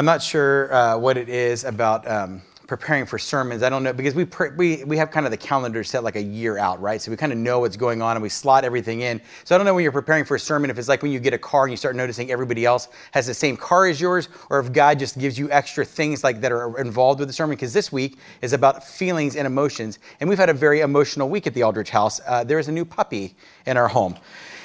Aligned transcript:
I'm 0.00 0.06
not 0.06 0.22
sure 0.22 0.72
uh, 0.72 0.96
what 0.96 1.18
it 1.18 1.28
is 1.28 1.64
about 1.64 2.10
um, 2.10 2.40
preparing 2.66 3.04
for 3.04 3.18
sermons. 3.18 3.62
I 3.62 3.68
don't 3.68 3.82
know 3.82 3.92
because 3.92 4.14
we 4.14 4.24
pre- 4.24 4.48
we 4.56 4.82
we 4.84 4.96
have 4.96 5.10
kind 5.10 5.26
of 5.26 5.30
the 5.30 5.36
calendar 5.36 5.84
set 5.84 6.02
like 6.02 6.16
a 6.16 6.22
year 6.22 6.56
out, 6.56 6.80
right? 6.80 7.02
So 7.02 7.10
we 7.10 7.18
kind 7.18 7.32
of 7.32 7.38
know 7.38 7.60
what's 7.60 7.76
going 7.76 8.00
on 8.00 8.16
and 8.16 8.22
we 8.22 8.30
slot 8.30 8.64
everything 8.64 9.02
in. 9.02 9.20
So 9.44 9.54
I 9.54 9.58
don't 9.58 9.66
know 9.66 9.74
when 9.74 9.82
you're 9.82 9.92
preparing 9.92 10.24
for 10.24 10.36
a 10.36 10.40
sermon 10.40 10.70
if 10.70 10.78
it's 10.78 10.88
like 10.88 11.02
when 11.02 11.12
you 11.12 11.20
get 11.20 11.34
a 11.34 11.38
car 11.38 11.64
and 11.64 11.70
you 11.70 11.76
start 11.76 11.96
noticing 11.96 12.30
everybody 12.30 12.64
else 12.64 12.88
has 13.10 13.26
the 13.26 13.34
same 13.34 13.58
car 13.58 13.88
as 13.88 14.00
yours, 14.00 14.30
or 14.48 14.58
if 14.58 14.72
God 14.72 14.98
just 14.98 15.18
gives 15.18 15.38
you 15.38 15.50
extra 15.50 15.84
things 15.84 16.24
like 16.24 16.40
that 16.40 16.50
are 16.50 16.78
involved 16.78 17.20
with 17.20 17.28
the 17.28 17.34
sermon. 17.34 17.54
Because 17.54 17.74
this 17.74 17.92
week 17.92 18.16
is 18.40 18.54
about 18.54 18.82
feelings 18.82 19.36
and 19.36 19.46
emotions, 19.46 19.98
and 20.20 20.30
we've 20.30 20.38
had 20.38 20.48
a 20.48 20.54
very 20.54 20.80
emotional 20.80 21.28
week 21.28 21.46
at 21.46 21.52
the 21.52 21.62
Aldrich 21.62 21.90
House. 21.90 22.22
Uh, 22.26 22.42
there 22.42 22.58
is 22.58 22.68
a 22.68 22.72
new 22.72 22.86
puppy 22.86 23.34
in 23.66 23.76
our 23.76 23.88
home. 23.88 24.16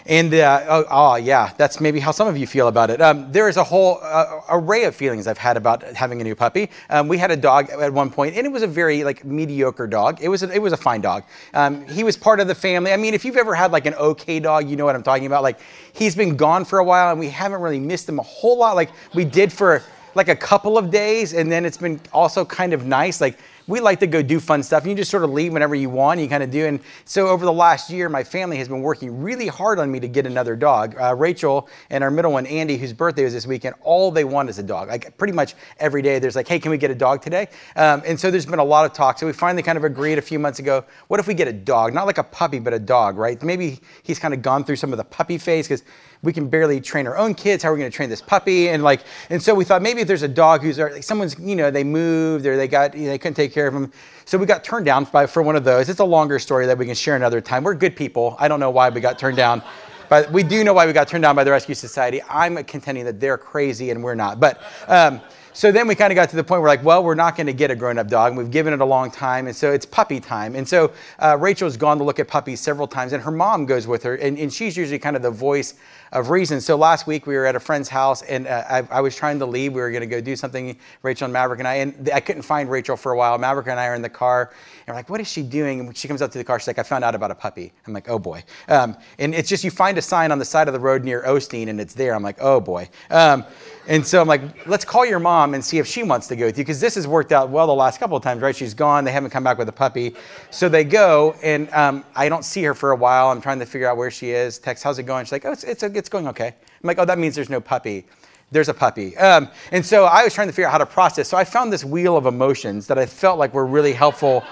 And 0.08 0.32
uh, 0.36 0.64
oh, 0.70 0.86
oh, 0.92 1.16
yeah, 1.16 1.52
that's 1.58 1.82
maybe 1.82 2.00
how 2.00 2.12
some 2.12 2.28
of 2.28 2.38
you 2.38 2.46
feel 2.46 2.68
about 2.68 2.92
it. 2.92 3.02
Um, 3.02 3.32
there 3.32 3.50
is 3.50 3.58
a 3.58 3.64
whole 3.64 3.98
uh, 4.04 4.42
array 4.50 4.84
of 4.84 4.96
feelings 4.96 5.26
I've 5.26 5.40
had 5.40 5.58
about 5.58 5.82
having 5.82 6.22
a 6.22 6.24
new 6.24 6.36
puppy. 6.36 6.70
Um, 6.92 7.08
we 7.08 7.18
had 7.18 7.32
a 7.32 7.36
dog 7.36 7.72
at 7.72 7.92
one 7.92 8.12
point, 8.12 8.36
and 8.36 8.46
it 8.46 8.52
was 8.52 8.62
a 8.62 8.68
very 8.68 9.04
like 9.04 9.26
mediocre 9.26 9.88
dog. 9.88 10.22
It 10.22 10.30
was 10.30 10.44
a, 10.44 10.52
it 10.52 10.62
was 10.62 10.74
a 10.74 10.78
fine 10.78 11.02
dog. 11.02 11.24
Um, 11.56 11.88
he 11.88 12.04
was 12.04 12.18
part 12.18 12.40
of 12.40 12.48
the 12.48 12.54
family. 12.54 12.94
I 12.94 12.98
mean, 12.98 13.16
if 13.16 13.26
you've 13.26 13.36
ever 13.36 13.56
had 13.56 13.72
like 13.72 13.88
an 13.88 13.96
okay 13.96 14.40
dog, 14.40 14.70
you 14.70 14.76
know 14.76 14.86
what 14.86 14.94
I'm 14.94 15.02
talking 15.02 15.26
about. 15.26 15.42
Like 15.42 15.60
he's 15.94 16.16
been 16.16 16.36
gone 16.36 16.66
for 16.66 16.78
a 16.78 16.84
while, 16.84 17.10
and 17.10 17.20
we 17.20 17.30
haven't 17.30 17.62
really 17.62 17.80
missed 17.80 18.08
him 18.08 18.20
a 18.20 18.24
whole 18.24 18.60
lot. 18.60 18.76
Like 18.76 18.92
we 19.16 19.26
did 19.26 19.52
for 19.52 19.82
like 20.14 20.30
a 20.30 20.36
couple 20.36 20.78
of 20.78 20.92
days, 20.92 21.34
and 21.34 21.52
then 21.52 21.66
it's 21.66 21.78
been 21.78 22.00
also 22.14 22.46
kind 22.46 22.74
of 22.74 22.86
nice. 22.86 23.22
Like 23.22 23.40
we 23.68 23.80
like 23.80 24.00
to 24.02 24.08
go 24.08 24.22
do 24.22 24.40
fun 24.40 24.62
stuff. 24.64 24.84
And 24.84 24.92
you 24.92 24.96
just 24.96 25.12
sort 25.12 25.24
of 25.24 25.32
leave 25.32 25.54
whenever 25.54 25.76
you 25.76 25.90
want. 25.90 26.20
You 26.20 26.28
kind 26.28 26.44
of 26.44 26.52
do. 26.52 26.66
And 26.66 26.80
so 27.06 27.28
over 27.28 27.46
the 27.46 27.54
last 27.54 27.90
year, 27.90 28.10
my 28.10 28.24
family 28.24 28.58
has 28.58 28.68
been 28.68 28.82
working 28.82 29.22
really 29.22 29.48
hard 29.48 29.80
on 29.80 29.92
me 29.92 30.00
to 30.00 30.08
get 30.08 30.26
another 30.26 30.56
dog. 30.56 30.96
Uh, 31.00 31.16
Rachel 31.16 31.68
and 31.90 32.04
our 32.04 32.12
middle 32.12 32.32
one, 32.32 32.46
Andy, 32.46 32.78
whose 32.78 32.94
birthday 32.94 33.24
was 33.24 33.34
this 33.34 33.48
weekend, 33.48 33.76
all 33.82 34.12
they 34.12 34.24
want 34.24 34.50
is 34.50 34.60
a 34.60 34.64
dog. 34.64 34.90
Like 34.90 35.18
pretty 35.18 35.34
much 35.34 35.56
every 35.80 36.02
day, 36.02 36.20
there's 36.20 36.36
like, 36.36 36.48
hey, 36.48 36.60
can 36.60 36.72
we 36.72 36.78
get 36.78 36.92
a 36.92 36.96
dog 36.96 37.22
today? 37.22 37.48
Um, 37.76 38.04
and 38.06 38.20
so 38.20 38.30
there's 38.30 38.46
been 38.46 38.60
a 38.60 38.64
lot 38.64 38.86
of 38.86 38.94
talk. 38.94 39.18
So 39.18 39.26
we 39.26 39.34
finally 39.34 39.64
kind 39.64 39.78
of 39.78 39.84
agreed 39.84 40.18
a 40.18 40.22
few 40.22 40.40
months 40.40 40.60
ago, 40.60 40.86
what 41.08 41.20
if 41.20 41.28
we 41.28 41.34
get 41.34 41.48
a 41.48 41.54
dog? 41.54 41.94
Not 41.94 42.06
like 42.06 42.18
a 42.18 42.24
puppy, 42.24 42.60
but 42.60 42.74
a 42.74 42.80
dog, 42.80 43.18
right? 43.18 43.42
Maybe 43.42 43.80
he's 44.04 44.20
kind 44.20 44.34
of 44.34 44.42
gone 44.42 44.64
through 44.64 44.76
some 44.78 44.92
of 44.92 44.98
the 44.98 45.04
puppy 45.04 45.38
phase 45.38 45.68
because 45.68 45.84
we 46.26 46.34
can 46.34 46.50
barely 46.50 46.82
train 46.82 47.08
our 47.08 47.16
own 47.16 47.36
kids. 47.36 47.64
How 47.64 47.70
are 47.70 47.74
we 47.74 47.80
going 47.80 47.92
to 47.92 47.96
train 47.96 48.10
this 48.10 48.22
puppy? 48.22 48.70
And 48.70 48.84
like, 48.84 49.02
and 49.30 49.42
so 49.42 49.54
we 49.54 49.64
thought 49.64 49.82
maybe 49.82 50.02
if 50.02 50.08
there's 50.08 50.24
a 50.24 50.28
dog 50.28 50.62
who's 50.62 50.80
like 50.80 51.04
someone's, 51.04 51.40
you 51.40 51.56
know, 51.56 51.72
they 51.72 51.84
moved 51.84 52.46
or 52.46 52.58
they 52.58 52.68
got, 52.68 52.96
you 52.96 53.04
know, 53.04 53.10
they 53.10 53.18
couldn't 53.18 53.36
take 53.36 53.54
care 53.54 53.68
of 53.68 53.74
them. 53.74 53.94
So 54.26 54.38
we 54.38 54.48
got 54.48 54.64
turned 54.64 54.86
down 54.86 55.06
by, 55.06 55.28
for 55.28 55.44
one 55.44 55.56
of 55.56 55.64
those. 55.64 55.88
It's 55.88 56.00
a 56.00 56.06
longer 56.06 56.40
story 56.40 56.66
that 56.66 56.78
we 56.78 56.88
can 56.88 56.96
share 56.96 57.16
another 57.16 57.40
time. 57.40 57.64
We're 57.64 57.76
good 57.76 57.96
people. 57.96 58.36
I 58.40 58.48
don't 58.48 58.60
know 58.60 58.72
why 58.72 58.90
we 58.90 59.00
got 59.00 59.20
turned 59.20 59.38
down. 59.38 59.62
But 60.10 60.32
we 60.32 60.44
do 60.44 60.64
know 60.64 60.74
why 60.74 60.86
we 60.86 60.94
got 60.94 61.08
turned 61.08 61.24
down 61.24 61.36
by 61.36 61.44
the 61.44 61.52
Rescue 61.52 61.74
Society. 61.76 62.22
I'm 62.30 62.64
contending 62.64 63.06
that 63.06 63.20
they're 63.20 63.38
crazy 63.38 63.90
and 63.90 64.04
we're 64.04 64.16
not. 64.16 64.40
But 64.40 64.62
um, 64.88 65.20
so 65.56 65.72
then 65.72 65.88
we 65.88 65.96
kind 65.96 66.12
of 66.12 66.16
got 66.16 66.30
to 66.30 66.36
the 66.36 66.44
point 66.44 66.62
where 66.62 66.70
like, 66.70 66.84
well, 66.84 67.02
we're 67.04 67.16
not 67.16 67.38
going 67.38 67.48
to 67.48 67.54
get 67.54 67.72
a 67.72 67.76
grown-up 67.76 68.10
dog. 68.10 68.32
And 68.32 68.38
we've 68.38 68.52
given 68.52 68.74
it 68.74 68.82
a 68.82 68.86
long 68.86 69.10
time, 69.10 69.48
and 69.48 69.56
so 69.56 69.72
it's 69.72 69.86
puppy 69.86 70.20
time. 70.20 70.54
And 70.56 70.68
so 70.68 70.92
uh, 71.20 71.38
Rachel's 71.40 71.78
gone 71.78 71.98
to 71.98 72.04
look 72.04 72.20
at 72.20 72.28
puppies 72.28 72.60
several 72.60 72.88
times, 72.88 73.14
and 73.14 73.24
her 73.24 73.32
mom 73.32 73.66
goes 73.66 73.88
with 73.88 74.04
her, 74.04 74.16
and, 74.16 74.38
and 74.38 74.52
she's 74.52 74.76
usually 74.76 75.00
kind 75.00 75.16
of 75.16 75.22
the 75.22 75.32
voice 75.32 75.76
of 76.16 76.30
reason. 76.30 76.62
So 76.62 76.78
last 76.78 77.08
week 77.08 77.28
we 77.28 77.36
were 77.36 77.46
at 77.46 77.56
a 77.56 77.60
friend's 77.60 77.90
house, 77.90 78.22
and 78.24 78.48
uh, 78.48 78.64
I, 78.70 78.88
I, 78.90 79.02
was 79.02 79.16
trying 79.16 79.38
to 79.40 79.46
leave. 79.46 79.74
We 79.74 79.82
were 79.82 79.92
going 79.92 80.02
to 80.02 80.08
go 80.08 80.22
do 80.22 80.38
something, 80.38 80.78
Rachel 81.04 81.26
and 81.26 81.34
Maverick 81.34 81.60
and 81.60 81.68
I, 81.68 81.76
and 81.76 82.10
I 82.14 82.22
couldn't 82.22 82.44
find 82.44 82.72
Rachel 82.72 82.96
for 82.96 83.12
a 83.12 83.18
while. 83.18 83.38
Maverick 83.38 83.68
and 83.68 83.78
I 83.78 83.88
are 83.88 83.96
in 83.96 84.02
the 84.02 84.10
car, 84.10 84.54
and 84.88 84.94
we're 84.94 84.96
like, 84.96 85.10
what 85.10 85.20
is 85.20 85.28
she 85.28 85.44
doing? 85.44 85.82
And 85.82 85.96
she 85.96 86.08
comes 86.08 86.22
up 86.22 86.32
to 86.32 86.38
the 86.38 86.44
car. 86.44 86.58
She's 86.58 86.68
like, 86.68 86.80
I 86.80 86.84
found 86.84 87.04
out 87.04 87.16
about 87.16 87.32
a 87.32 87.36
puppy. 87.36 87.74
I'm 87.86 87.92
like, 87.92 88.10
oh 88.10 88.18
boy. 88.18 88.46
Um, 88.70 88.96
and 89.20 89.36
it's 89.36 89.50
just 89.50 89.66
you 89.66 89.72
find 89.72 89.98
a 89.98 90.02
sign 90.02 90.32
on 90.32 90.40
the 90.40 90.46
side 90.46 90.70
of 90.70 90.74
the 90.74 90.80
road 90.80 91.04
near 91.04 91.22
Osteen, 91.24 91.68
and 91.68 91.82
it's 91.82 91.94
there. 91.94 92.16
I'm 92.16 92.24
like, 92.24 92.38
oh 92.40 92.62
boy. 92.62 92.90
Um, 93.12 93.44
and 93.88 94.06
so 94.06 94.20
I'm 94.20 94.28
like, 94.28 94.66
let's 94.66 94.84
call 94.84 95.06
your 95.06 95.20
mom 95.20 95.54
and 95.54 95.64
see 95.64 95.78
if 95.78 95.86
she 95.86 96.02
wants 96.02 96.28
to 96.28 96.36
go 96.36 96.46
with 96.46 96.58
you 96.58 96.64
because 96.64 96.80
this 96.80 96.96
has 96.96 97.08
worked 97.08 97.32
out 97.32 97.50
well 97.50 97.68
the 97.68 97.74
last 97.74 98.00
couple 98.00 98.18
of 98.18 98.24
times, 98.24 98.42
right? 98.42 98.56
She's 98.56 98.74
gone. 98.74 99.04
They 99.04 99.12
haven't 99.12 99.30
come 99.30 99.44
back 99.44 99.60
with 99.60 99.70
a 99.70 99.74
puppy. 99.74 100.16
So 100.50 100.70
they 100.70 100.84
go, 100.84 101.36
and 101.44 101.70
um, 101.72 102.04
I 102.16 102.28
don't 102.28 102.44
see 102.44 102.64
her 102.64 102.74
for 102.74 102.92
a 102.92 102.96
while. 102.96 103.30
I'm 103.30 103.42
trying 103.42 103.60
to 103.60 103.66
figure 103.66 103.88
out 103.88 103.98
where 103.98 104.10
she 104.10 104.32
is. 104.32 104.58
Text, 104.58 104.84
how's 104.84 104.98
it 104.98 105.04
going? 105.04 105.26
She's 105.26 105.34
like, 105.34 105.46
oh, 105.46 105.52
it's, 105.52 105.64
it's, 105.64 105.84
it's 105.84 106.05
going 106.10 106.28
okay. 106.30 106.48
I'm 106.48 106.88
like, 106.88 107.00
oh, 107.00 107.06
that 107.06 107.18
means 107.18 107.36
there's 107.36 107.50
no 107.50 107.62
puppy. 107.62 108.06
There's 108.52 108.70
a 108.70 108.74
puppy. 108.74 109.18
Um, 109.18 109.50
and 109.72 109.86
so 109.86 110.06
I 110.06 110.24
was 110.24 110.34
trying 110.34 110.48
to 110.48 110.54
figure 110.54 110.68
out 110.68 110.72
how 110.72 110.78
to 110.78 110.86
process. 110.86 111.28
So 111.28 111.38
I 111.38 111.44
found 111.44 111.74
this 111.74 111.84
wheel 111.84 112.16
of 112.16 112.26
emotions 112.26 112.88
that 112.88 112.98
I 112.98 113.06
felt 113.06 113.40
like 113.40 113.54
were 113.54 113.66
really 113.66 113.94
helpful 113.94 114.44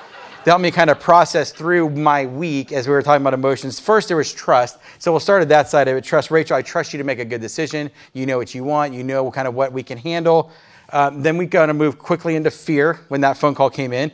to 0.44 0.50
help 0.50 0.62
me 0.62 0.72
kind 0.72 0.90
of 0.90 1.00
process 1.00 1.52
through 1.54 1.90
my 1.92 2.26
week 2.26 2.74
as 2.74 2.86
we 2.86 2.94
were 2.94 3.02
talking 3.02 3.22
about 3.22 3.34
emotions. 3.34 3.80
First, 3.80 4.10
there 4.10 4.18
was 4.18 4.34
trust. 4.34 4.78
So 5.00 5.12
we'll 5.12 5.22
start 5.22 5.42
at 5.42 5.50
that 5.50 5.70
side 5.70 5.88
of 5.88 5.96
it. 5.96 6.04
Trust, 6.04 6.32
Rachel, 6.32 6.58
I 6.58 6.62
trust 6.62 6.92
you 6.92 6.98
to 6.98 7.06
make 7.06 7.20
a 7.20 7.26
good 7.26 7.40
decision. 7.40 7.90
You 8.12 8.26
know 8.26 8.38
what 8.38 8.54
you 8.54 8.64
want, 8.64 8.94
you 8.94 9.04
know 9.04 9.32
kind 9.32 9.48
of 9.48 9.54
what 9.54 9.72
we 9.72 9.84
can 9.84 9.98
handle. 9.98 10.52
Um, 10.92 11.22
then 11.22 11.38
we 11.38 11.48
kind 11.48 11.72
of 11.72 11.78
move 11.78 11.98
quickly 11.98 12.36
into 12.36 12.52
fear 12.52 13.00
when 13.08 13.22
that 13.22 13.38
phone 13.38 13.56
call 13.56 13.70
came 13.70 13.94
in. 13.94 14.12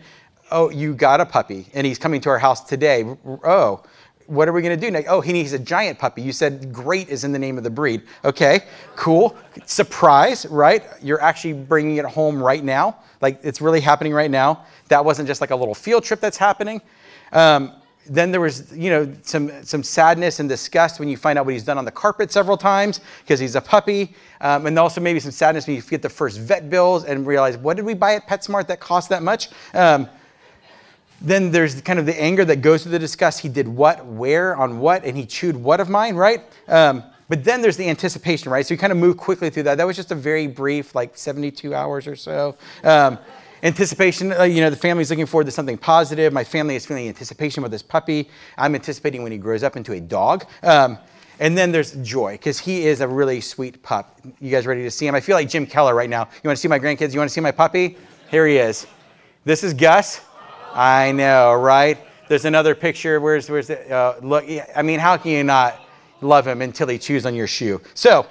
Oh, 0.51 0.69
you 0.69 0.93
got 0.93 1.19
a 1.19 1.25
puppy, 1.25 1.67
and 1.73 1.85
he's 1.85 1.97
coming 1.97 2.21
to 2.21 2.29
our 2.29 2.39
house 2.39 2.63
today. 2.63 3.03
Oh, 3.43 3.83
what 4.29 4.47
are 4.47 4.53
we 4.53 4.61
going 4.61 4.79
to 4.79 4.91
do? 4.91 5.03
Oh, 5.07 5.21
he 5.21 5.33
needs 5.33 5.53
a 5.53 5.59
giant 5.59 5.97
puppy. 5.97 6.21
You 6.21 6.31
said 6.31 6.71
great 6.71 7.09
is 7.09 7.23
in 7.23 7.31
the 7.31 7.39
name 7.39 7.57
of 7.57 7.63
the 7.63 7.69
breed. 7.69 8.03
Okay, 8.23 8.61
cool. 8.95 9.35
Surprise, 9.65 10.45
right? 10.45 10.83
You're 11.01 11.21
actually 11.21 11.53
bringing 11.53 11.97
it 11.97 12.05
home 12.05 12.41
right 12.41 12.63
now. 12.63 12.97
Like 13.21 13.39
it's 13.43 13.59
really 13.59 13.81
happening 13.81 14.13
right 14.13 14.29
now. 14.29 14.65
That 14.89 15.03
wasn't 15.03 15.27
just 15.27 15.41
like 15.41 15.49
a 15.49 15.55
little 15.55 15.73
field 15.73 16.03
trip 16.03 16.19
that's 16.19 16.37
happening. 16.37 16.79
Um, 17.33 17.73
then 18.05 18.31
there 18.31 18.41
was, 18.41 18.71
you 18.71 18.89
know, 18.91 19.11
some, 19.23 19.51
some 19.63 19.83
sadness 19.83 20.39
and 20.39 20.47
disgust 20.47 20.99
when 20.99 21.09
you 21.09 21.17
find 21.17 21.37
out 21.37 21.45
what 21.45 21.53
he's 21.53 21.63
done 21.63 21.77
on 21.77 21.85
the 21.85 21.91
carpet 21.91 22.31
several 22.31 22.57
times 22.57 23.01
because 23.21 23.39
he's 23.39 23.55
a 23.55 23.61
puppy. 23.61 24.15
Um, 24.41 24.67
and 24.67 24.77
also 24.77 25.01
maybe 25.01 25.19
some 25.19 25.31
sadness 25.31 25.65
when 25.65 25.75
you 25.75 25.81
get 25.81 26.01
the 26.01 26.09
first 26.09 26.39
vet 26.39 26.69
bills 26.69 27.03
and 27.03 27.25
realize, 27.25 27.57
what 27.57 27.77
did 27.77 27.85
we 27.85 27.93
buy 27.93 28.15
at 28.15 28.27
PetSmart 28.27 28.67
that 28.67 28.79
cost 28.79 29.09
that 29.09 29.23
much? 29.23 29.49
Um, 29.73 30.07
then 31.21 31.51
there's 31.51 31.81
kind 31.81 31.99
of 31.99 32.05
the 32.05 32.19
anger 32.19 32.45
that 32.45 32.57
goes 32.57 32.83
with 32.85 32.91
the 32.91 32.99
disgust. 32.99 33.39
He 33.41 33.49
did 33.49 33.67
what, 33.67 34.05
where, 34.05 34.55
on 34.55 34.79
what, 34.79 35.03
and 35.03 35.17
he 35.17 35.25
chewed 35.25 35.55
what 35.55 35.79
of 35.79 35.89
mine, 35.89 36.15
right? 36.15 36.41
Um, 36.67 37.03
but 37.27 37.43
then 37.43 37.61
there's 37.61 37.77
the 37.77 37.87
anticipation, 37.87 38.51
right? 38.51 38.65
So 38.65 38.73
you 38.73 38.77
kind 38.77 38.91
of 38.91 38.97
move 38.97 39.17
quickly 39.17 39.49
through 39.49 39.63
that. 39.63 39.75
That 39.75 39.85
was 39.85 39.95
just 39.95 40.11
a 40.11 40.15
very 40.15 40.47
brief, 40.47 40.95
like 40.95 41.15
72 41.17 41.75
hours 41.75 42.07
or 42.07 42.15
so. 42.15 42.57
Um, 42.83 43.19
anticipation, 43.61 44.33
uh, 44.33 44.43
you 44.43 44.61
know, 44.61 44.69
the 44.69 44.75
family's 44.75 45.09
looking 45.09 45.27
forward 45.27 45.45
to 45.45 45.51
something 45.51 45.77
positive. 45.77 46.33
My 46.33 46.43
family 46.43 46.75
is 46.75 46.85
feeling 46.85 47.07
anticipation 47.07 47.61
with 47.61 47.71
this 47.71 47.83
puppy. 47.83 48.29
I'm 48.57 48.73
anticipating 48.73 49.21
when 49.21 49.31
he 49.31 49.37
grows 49.37 49.61
up 49.61 49.77
into 49.77 49.93
a 49.93 49.99
dog. 49.99 50.45
Um, 50.63 50.97
and 51.39 51.57
then 51.57 51.71
there's 51.71 51.93
joy, 51.97 52.33
because 52.33 52.59
he 52.59 52.85
is 52.85 52.99
a 52.99 53.07
really 53.07 53.39
sweet 53.39 53.81
pup. 53.81 54.19
You 54.41 54.51
guys 54.51 54.65
ready 54.65 54.83
to 54.83 54.91
see 54.91 55.07
him? 55.07 55.15
I 55.15 55.21
feel 55.21 55.35
like 55.35 55.47
Jim 55.49 55.65
Keller 55.65 55.95
right 55.95 56.09
now. 56.09 56.21
You 56.21 56.47
want 56.47 56.57
to 56.57 56.61
see 56.61 56.67
my 56.67 56.79
grandkids? 56.79 57.13
You 57.13 57.19
want 57.19 57.29
to 57.29 57.33
see 57.33 57.41
my 57.41 57.51
puppy? 57.51 57.97
Here 58.29 58.45
he 58.45 58.57
is. 58.57 58.87
This 59.45 59.63
is 59.63 59.73
Gus. 59.73 60.21
I 60.73 61.11
know, 61.11 61.53
right? 61.53 61.97
There's 62.27 62.45
another 62.45 62.75
picture. 62.75 63.19
Where's 63.19 63.49
where's 63.49 63.67
the 63.67 63.89
uh, 63.91 64.19
look? 64.21 64.45
I 64.75 64.81
mean, 64.81 64.99
how 64.99 65.17
can 65.17 65.31
you 65.31 65.43
not 65.43 65.79
love 66.21 66.47
him 66.47 66.61
until 66.61 66.87
he 66.87 66.97
chews 66.97 67.25
on 67.25 67.35
your 67.35 67.47
shoe? 67.47 67.81
So 67.93 68.27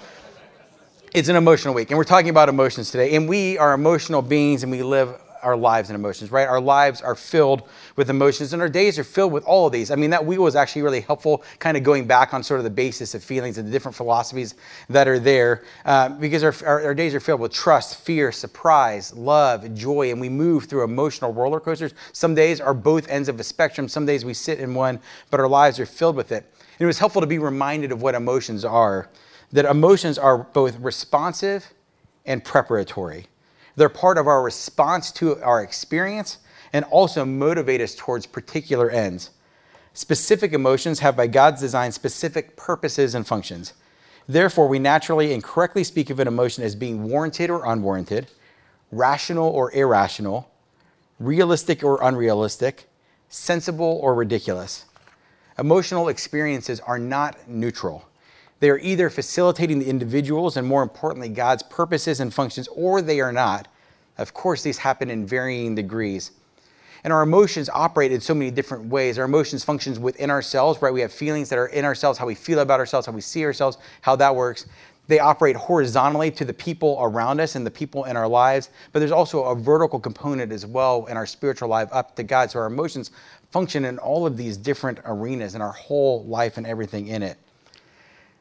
it's 1.14 1.28
an 1.28 1.36
emotional 1.36 1.74
week, 1.74 1.90
and 1.90 1.98
we're 1.98 2.04
talking 2.04 2.30
about 2.30 2.48
emotions 2.48 2.90
today. 2.90 3.16
And 3.16 3.28
we 3.28 3.58
are 3.58 3.72
emotional 3.72 4.22
beings, 4.22 4.62
and 4.62 4.70
we 4.70 4.82
live 4.82 5.20
our 5.42 5.56
lives 5.56 5.90
and 5.90 5.94
emotions, 5.94 6.30
right? 6.30 6.46
Our 6.46 6.60
lives 6.60 7.02
are 7.02 7.14
filled 7.14 7.68
with 7.96 8.10
emotions 8.10 8.52
and 8.52 8.62
our 8.62 8.68
days 8.68 8.98
are 8.98 9.04
filled 9.04 9.32
with 9.32 9.44
all 9.44 9.66
of 9.66 9.72
these. 9.72 9.90
I 9.90 9.96
mean, 9.96 10.10
that 10.10 10.24
wheel 10.24 10.42
was 10.42 10.56
actually 10.56 10.82
really 10.82 11.00
helpful, 11.00 11.42
kind 11.58 11.76
of 11.76 11.82
going 11.82 12.06
back 12.06 12.34
on 12.34 12.42
sort 12.42 12.60
of 12.60 12.64
the 12.64 12.70
basis 12.70 13.14
of 13.14 13.22
feelings 13.22 13.58
and 13.58 13.66
the 13.66 13.72
different 13.72 13.94
philosophies 13.94 14.54
that 14.88 15.08
are 15.08 15.18
there 15.18 15.64
uh, 15.84 16.08
because 16.08 16.42
our, 16.42 16.54
our, 16.66 16.84
our, 16.84 16.94
days 16.94 17.14
are 17.14 17.20
filled 17.20 17.40
with 17.40 17.52
trust, 17.52 18.00
fear, 18.04 18.32
surprise, 18.32 19.14
love, 19.14 19.72
joy, 19.74 20.10
and 20.10 20.20
we 20.20 20.28
move 20.28 20.64
through 20.64 20.84
emotional 20.84 21.32
roller 21.32 21.60
coasters. 21.60 21.94
Some 22.12 22.34
days 22.34 22.60
are 22.60 22.74
both 22.74 23.08
ends 23.08 23.28
of 23.28 23.38
a 23.40 23.44
spectrum, 23.44 23.88
some 23.88 24.06
days 24.06 24.24
we 24.24 24.34
sit 24.34 24.58
in 24.58 24.74
one, 24.74 25.00
but 25.30 25.40
our 25.40 25.48
lives 25.48 25.78
are 25.78 25.86
filled 25.86 26.16
with 26.16 26.32
it. 26.32 26.44
And 26.78 26.84
it 26.84 26.86
was 26.86 26.98
helpful 26.98 27.20
to 27.20 27.26
be 27.26 27.38
reminded 27.38 27.92
of 27.92 28.02
what 28.02 28.14
emotions 28.14 28.64
are, 28.64 29.08
that 29.52 29.64
emotions 29.64 30.18
are 30.18 30.38
both 30.38 30.78
responsive 30.78 31.72
and 32.26 32.44
preparatory. 32.44 33.26
They're 33.78 33.88
part 33.88 34.18
of 34.18 34.26
our 34.26 34.42
response 34.42 35.12
to 35.12 35.40
our 35.40 35.62
experience 35.62 36.38
and 36.72 36.84
also 36.86 37.24
motivate 37.24 37.80
us 37.80 37.94
towards 37.94 38.26
particular 38.26 38.90
ends. 38.90 39.30
Specific 39.94 40.52
emotions 40.52 40.98
have, 40.98 41.16
by 41.16 41.28
God's 41.28 41.60
design, 41.60 41.92
specific 41.92 42.56
purposes 42.56 43.14
and 43.14 43.24
functions. 43.24 43.74
Therefore, 44.26 44.66
we 44.66 44.80
naturally 44.80 45.32
and 45.32 45.44
correctly 45.44 45.84
speak 45.84 46.10
of 46.10 46.18
an 46.18 46.26
emotion 46.26 46.64
as 46.64 46.74
being 46.74 47.04
warranted 47.04 47.50
or 47.50 47.64
unwarranted, 47.64 48.26
rational 48.90 49.48
or 49.48 49.72
irrational, 49.72 50.50
realistic 51.20 51.84
or 51.84 52.02
unrealistic, 52.02 52.88
sensible 53.28 54.00
or 54.02 54.16
ridiculous. 54.16 54.86
Emotional 55.56 56.08
experiences 56.08 56.80
are 56.80 56.98
not 56.98 57.48
neutral. 57.48 58.07
They 58.60 58.70
are 58.70 58.78
either 58.78 59.08
facilitating 59.10 59.78
the 59.78 59.88
individual's 59.88 60.56
and 60.56 60.66
more 60.66 60.82
importantly, 60.82 61.28
God's 61.28 61.62
purposes 61.62 62.20
and 62.20 62.34
functions, 62.34 62.68
or 62.68 63.00
they 63.00 63.20
are 63.20 63.32
not. 63.32 63.68
Of 64.16 64.34
course, 64.34 64.62
these 64.62 64.78
happen 64.78 65.10
in 65.10 65.26
varying 65.26 65.74
degrees. 65.76 66.32
And 67.04 67.12
our 67.12 67.22
emotions 67.22 67.70
operate 67.72 68.10
in 68.10 68.20
so 68.20 68.34
many 68.34 68.50
different 68.50 68.86
ways. 68.86 69.16
Our 69.16 69.24
emotions 69.26 69.62
functions 69.62 70.00
within 70.00 70.30
ourselves, 70.30 70.82
right? 70.82 70.92
We 70.92 71.00
have 71.02 71.12
feelings 71.12 71.48
that 71.50 71.58
are 71.58 71.68
in 71.68 71.84
ourselves, 71.84 72.18
how 72.18 72.26
we 72.26 72.34
feel 72.34 72.58
about 72.58 72.80
ourselves, 72.80 73.06
how 73.06 73.12
we 73.12 73.20
see 73.20 73.44
ourselves, 73.44 73.78
how 74.00 74.16
that 74.16 74.34
works. 74.34 74.66
they 75.08 75.18
operate 75.18 75.56
horizontally 75.56 76.30
to 76.30 76.44
the 76.44 76.52
people 76.52 76.98
around 77.00 77.40
us 77.40 77.56
and 77.56 77.66
the 77.66 77.70
people 77.70 78.04
in 78.04 78.16
our 78.16 78.28
lives, 78.28 78.68
but 78.92 79.00
there's 79.00 79.10
also 79.10 79.44
a 79.44 79.54
vertical 79.54 79.98
component 79.98 80.52
as 80.52 80.64
well 80.64 81.06
in 81.06 81.16
our 81.16 81.26
spiritual 81.26 81.68
life 81.68 81.88
up 81.92 82.14
to 82.16 82.22
God. 82.22 82.50
So 82.50 82.60
our 82.60 82.66
emotions 82.66 83.10
function 83.50 83.86
in 83.86 83.98
all 83.98 84.26
of 84.26 84.36
these 84.36 84.58
different 84.58 85.00
arenas 85.06 85.54
in 85.54 85.62
our 85.62 85.72
whole 85.72 86.24
life 86.24 86.58
and 86.58 86.66
everything 86.66 87.08
in 87.08 87.22
it. 87.22 87.38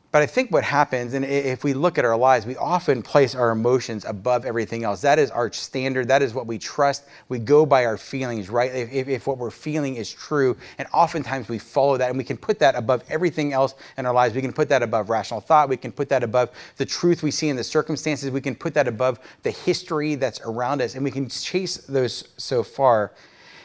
But 0.10 0.22
I 0.22 0.26
think 0.26 0.52
what 0.52 0.64
happens, 0.64 1.14
and 1.14 1.26
if 1.26 1.66
we 1.66 1.74
look 1.74 1.98
at 1.98 2.06
our 2.06 2.16
lives, 2.16 2.46
we 2.46 2.56
often 2.56 3.02
place 3.02 3.36
our 3.36 3.52
emotions 3.52 4.06
above 4.06 4.46
everything 4.46 4.86
else. 4.86 5.02
That 5.02 5.20
is 5.20 5.30
our 5.32 5.52
standard. 5.52 6.08
That 6.08 6.22
is 6.22 6.34
what 6.34 6.48
we 6.48 6.58
trust. 6.58 7.04
We 7.28 7.40
go 7.40 7.66
by 7.66 7.86
our 7.86 7.98
feelings, 7.98 8.50
right? 8.50 8.74
If, 8.74 9.10
if, 9.10 9.28
what 9.28 9.38
we're 9.38 9.52
feeling 9.52 9.98
is 9.98 10.10
true, 10.10 10.56
and 10.78 10.88
oftentimes 10.94 11.50
we 11.50 11.60
follow 11.60 11.98
that, 11.98 12.08
and 12.08 12.18
we 12.18 12.24
can 12.24 12.38
put 12.38 12.58
that 12.60 12.76
above 12.76 13.04
everything 13.10 13.52
else 13.52 13.76
in 13.98 14.06
our 14.06 14.14
lives. 14.14 14.34
We 14.34 14.42
can 14.42 14.54
put 14.54 14.70
that 14.70 14.82
above 14.82 15.10
rational 15.10 15.42
thought. 15.42 15.68
We 15.68 15.76
can 15.76 15.92
put 15.92 16.08
that 16.08 16.24
above 16.24 16.52
the 16.78 16.86
truth 16.86 17.22
we 17.22 17.32
see 17.32 17.50
in 17.50 17.58
the 17.58 17.64
circumstances. 17.64 18.32
We 18.32 18.42
can 18.42 18.56
put 18.56 18.74
that 18.76 18.88
above 18.88 19.20
the 19.44 19.52
history 19.52 20.16
that's 20.16 20.40
around 20.40 20.82
us, 20.82 20.96
and 20.96 21.04
we 21.04 21.12
can 21.12 21.28
chase 21.28 21.78
those 21.80 22.30
so 22.38 22.64
far. 22.64 23.12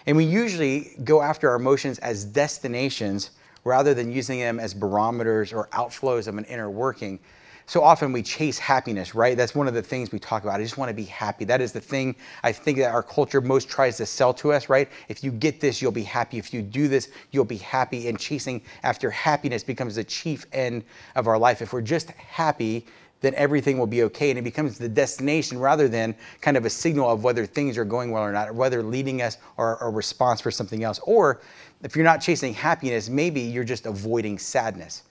And 0.06 0.16
we 0.16 0.24
usually 0.24 0.96
go 1.04 1.22
after 1.22 1.48
our 1.50 1.54
emotions 1.54 2.00
as 2.00 2.24
destinations 2.24 3.30
rather 3.64 3.94
than 3.94 4.12
using 4.12 4.38
them 4.40 4.58
as 4.58 4.74
barometers 4.74 5.52
or 5.52 5.68
outflows 5.68 6.26
of 6.26 6.36
an 6.38 6.44
inner 6.46 6.70
working. 6.70 7.18
So 7.66 7.82
often 7.82 8.12
we 8.12 8.22
chase 8.22 8.58
happiness, 8.58 9.14
right? 9.14 9.36
That's 9.36 9.54
one 9.54 9.68
of 9.68 9.74
the 9.74 9.82
things 9.82 10.10
we 10.10 10.18
talk 10.18 10.42
about. 10.42 10.60
I 10.60 10.62
just 10.62 10.78
want 10.78 10.88
to 10.88 10.94
be 10.94 11.04
happy. 11.04 11.44
That 11.44 11.60
is 11.60 11.72
the 11.72 11.80
thing 11.80 12.16
I 12.42 12.50
think 12.52 12.78
that 12.78 12.92
our 12.92 13.02
culture 13.02 13.40
most 13.40 13.68
tries 13.68 13.96
to 13.98 14.06
sell 14.06 14.34
to 14.34 14.52
us, 14.52 14.68
right? 14.68 14.88
If 15.08 15.22
you 15.22 15.30
get 15.30 15.60
this, 15.60 15.80
you'll 15.80 15.92
be 15.92 16.02
happy. 16.02 16.38
If 16.38 16.52
you 16.52 16.60
do 16.60 16.88
this, 16.88 17.08
you'll 17.30 17.44
be 17.44 17.58
happy. 17.58 18.08
And 18.08 18.18
chasing 18.18 18.62
after 18.82 19.10
happiness 19.10 19.62
becomes 19.62 19.94
the 19.94 20.04
chief 20.04 20.44
end 20.52 20.84
of 21.14 21.28
our 21.28 21.38
life. 21.38 21.62
If 21.62 21.72
we're 21.72 21.82
just 21.82 22.10
happy, 22.10 22.84
then 23.22 23.34
everything 23.34 23.78
will 23.78 23.86
be 23.86 24.02
okay. 24.04 24.30
And 24.30 24.38
it 24.38 24.42
becomes 24.42 24.76
the 24.76 24.88
destination 24.88 25.58
rather 25.58 25.88
than 25.88 26.14
kind 26.40 26.56
of 26.56 26.66
a 26.66 26.70
signal 26.70 27.10
of 27.10 27.24
whether 27.24 27.46
things 27.46 27.78
are 27.78 27.84
going 27.84 28.10
well 28.10 28.22
or 28.22 28.32
not, 28.32 28.50
or 28.50 28.52
whether 28.52 28.82
leading 28.82 29.22
us 29.22 29.38
or 29.56 29.78
a 29.80 29.88
response 29.88 30.40
for 30.40 30.50
something 30.50 30.84
else. 30.84 31.00
Or 31.04 31.40
if 31.82 31.96
you're 31.96 32.04
not 32.04 32.20
chasing 32.20 32.52
happiness, 32.52 33.08
maybe 33.08 33.40
you're 33.40 33.64
just 33.64 33.86
avoiding 33.86 34.38
sadness 34.38 35.04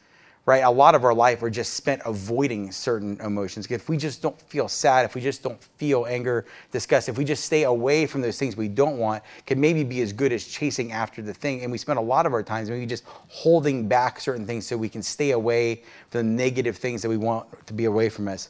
right? 0.45 0.63
A 0.63 0.69
lot 0.69 0.95
of 0.95 1.03
our 1.05 1.13
life 1.13 1.41
we're 1.41 1.49
just 1.49 1.73
spent 1.73 2.01
avoiding 2.05 2.71
certain 2.71 3.19
emotions. 3.21 3.69
If 3.69 3.89
we 3.89 3.97
just 3.97 4.21
don't 4.21 4.39
feel 4.41 4.67
sad, 4.67 5.05
if 5.05 5.15
we 5.15 5.21
just 5.21 5.43
don't 5.43 5.61
feel 5.63 6.05
anger, 6.07 6.45
disgust, 6.71 7.09
if 7.09 7.17
we 7.17 7.23
just 7.23 7.45
stay 7.45 7.63
away 7.63 8.05
from 8.05 8.21
those 8.21 8.39
things 8.39 8.55
we 8.55 8.67
don't 8.67 8.97
want, 8.97 9.23
can 9.45 9.59
maybe 9.59 9.83
be 9.83 10.01
as 10.01 10.13
good 10.13 10.31
as 10.31 10.45
chasing 10.45 10.91
after 10.91 11.21
the 11.21 11.33
thing. 11.33 11.61
And 11.61 11.71
we 11.71 11.77
spend 11.77 11.99
a 11.99 12.01
lot 12.01 12.25
of 12.25 12.33
our 12.33 12.43
times 12.43 12.69
maybe 12.69 12.85
just 12.85 13.03
holding 13.27 13.87
back 13.87 14.19
certain 14.19 14.45
things 14.45 14.65
so 14.65 14.75
we 14.75 14.89
can 14.89 15.03
stay 15.03 15.31
away 15.31 15.83
from 16.09 16.19
the 16.19 16.23
negative 16.23 16.77
things 16.77 17.01
that 17.01 17.09
we 17.09 17.17
want 17.17 17.47
to 17.67 17.73
be 17.73 17.85
away 17.85 18.09
from 18.09 18.27
us. 18.27 18.49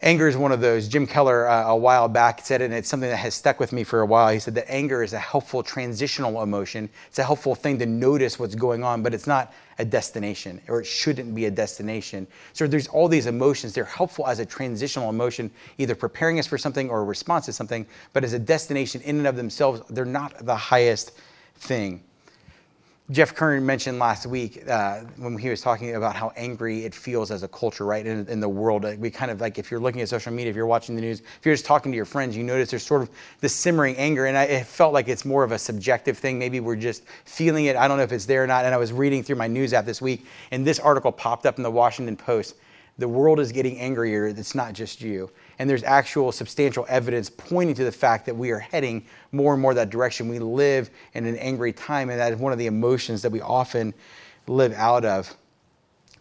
Anger 0.00 0.28
is 0.28 0.36
one 0.36 0.52
of 0.52 0.60
those. 0.60 0.86
Jim 0.86 1.08
Keller, 1.08 1.48
uh, 1.48 1.70
a 1.70 1.76
while 1.76 2.06
back, 2.06 2.44
said 2.44 2.60
it, 2.60 2.66
and 2.66 2.74
it's 2.74 2.88
something 2.88 3.10
that 3.10 3.16
has 3.16 3.34
stuck 3.34 3.58
with 3.58 3.72
me 3.72 3.82
for 3.82 4.00
a 4.00 4.06
while. 4.06 4.32
He 4.32 4.38
said 4.38 4.54
that 4.54 4.70
anger 4.70 5.02
is 5.02 5.12
a 5.12 5.18
helpful 5.18 5.60
transitional 5.60 6.40
emotion. 6.40 6.88
It's 7.08 7.18
a 7.18 7.24
helpful 7.24 7.56
thing 7.56 7.80
to 7.80 7.86
notice 7.86 8.38
what's 8.38 8.54
going 8.54 8.84
on, 8.84 9.02
but 9.02 9.12
it's 9.12 9.26
not 9.26 9.52
a 9.80 9.84
destination, 9.84 10.60
or 10.68 10.80
it 10.80 10.84
shouldn't 10.84 11.34
be 11.34 11.46
a 11.46 11.50
destination. 11.50 12.28
So 12.52 12.68
there's 12.68 12.86
all 12.86 13.08
these 13.08 13.26
emotions. 13.26 13.72
They're 13.72 13.84
helpful 13.84 14.28
as 14.28 14.38
a 14.38 14.46
transitional 14.46 15.10
emotion, 15.10 15.50
either 15.78 15.96
preparing 15.96 16.38
us 16.38 16.46
for 16.46 16.58
something 16.58 16.88
or 16.88 17.00
a 17.00 17.04
response 17.04 17.46
to 17.46 17.52
something, 17.52 17.84
but 18.12 18.22
as 18.22 18.34
a 18.34 18.38
destination 18.38 19.00
in 19.02 19.18
and 19.18 19.26
of 19.26 19.34
themselves, 19.34 19.82
they're 19.90 20.04
not 20.04 20.46
the 20.46 20.56
highest 20.56 21.10
thing. 21.56 22.04
Jeff 23.10 23.34
Kern 23.34 23.64
mentioned 23.64 23.98
last 23.98 24.26
week 24.26 24.68
uh, 24.68 25.00
when 25.16 25.38
he 25.38 25.48
was 25.48 25.62
talking 25.62 25.94
about 25.94 26.14
how 26.14 26.30
angry 26.36 26.84
it 26.84 26.94
feels 26.94 27.30
as 27.30 27.42
a 27.42 27.48
culture, 27.48 27.86
right, 27.86 28.06
in, 28.06 28.28
in, 28.28 28.38
the 28.38 28.48
world. 28.48 28.84
We 28.98 29.10
kind 29.10 29.30
of 29.30 29.40
like, 29.40 29.58
if 29.58 29.70
you're 29.70 29.80
looking 29.80 30.02
at 30.02 30.10
social 30.10 30.30
media, 30.30 30.50
if 30.50 30.56
you're 30.56 30.66
watching 30.66 30.94
the 30.94 31.00
news, 31.00 31.20
if 31.20 31.40
you're 31.42 31.54
just 31.54 31.64
talking 31.64 31.90
to 31.90 31.96
your 31.96 32.04
friends, 32.04 32.36
you 32.36 32.44
notice 32.44 32.68
there's 32.68 32.82
sort 32.82 33.00
of 33.00 33.08
this 33.40 33.54
simmering 33.54 33.96
anger. 33.96 34.26
And 34.26 34.36
I, 34.36 34.44
it 34.44 34.66
felt 34.66 34.92
like 34.92 35.08
it's 35.08 35.24
more 35.24 35.42
of 35.42 35.52
a 35.52 35.58
subjective 35.58 36.18
thing. 36.18 36.38
Maybe 36.38 36.60
we're 36.60 36.76
just 36.76 37.04
feeling 37.24 37.64
it. 37.64 37.76
I 37.76 37.88
don't 37.88 37.96
know 37.96 38.02
if 38.02 38.12
it's 38.12 38.26
there 38.26 38.44
or 38.44 38.46
not. 38.46 38.66
And 38.66 38.74
I 38.74 38.78
was 38.78 38.92
reading 38.92 39.22
through 39.22 39.36
my 39.36 39.46
news 39.46 39.72
app 39.72 39.86
this 39.86 40.02
week, 40.02 40.26
and 40.50 40.66
this 40.66 40.78
article 40.78 41.10
popped 41.10 41.46
up 41.46 41.56
in 41.56 41.62
the 41.62 41.70
Washington 41.70 42.14
Post. 42.14 42.56
The 42.98 43.08
world 43.08 43.40
is 43.40 43.52
getting 43.52 43.78
angrier. 43.78 44.26
It's 44.26 44.54
not 44.54 44.74
just 44.74 45.00
you 45.00 45.30
and 45.58 45.68
there's 45.68 45.82
actual 45.82 46.30
substantial 46.32 46.86
evidence 46.88 47.30
pointing 47.30 47.74
to 47.76 47.84
the 47.84 47.92
fact 47.92 48.26
that 48.26 48.36
we 48.36 48.50
are 48.50 48.58
heading 48.58 49.04
more 49.32 49.52
and 49.52 49.62
more 49.62 49.74
that 49.74 49.90
direction. 49.90 50.28
We 50.28 50.38
live 50.38 50.90
in 51.14 51.26
an 51.26 51.36
angry 51.36 51.72
time, 51.72 52.10
and 52.10 52.20
that 52.20 52.32
is 52.32 52.38
one 52.38 52.52
of 52.52 52.58
the 52.58 52.66
emotions 52.66 53.22
that 53.22 53.32
we 53.32 53.40
often 53.40 53.92
live 54.46 54.72
out 54.74 55.04
of. 55.04 55.34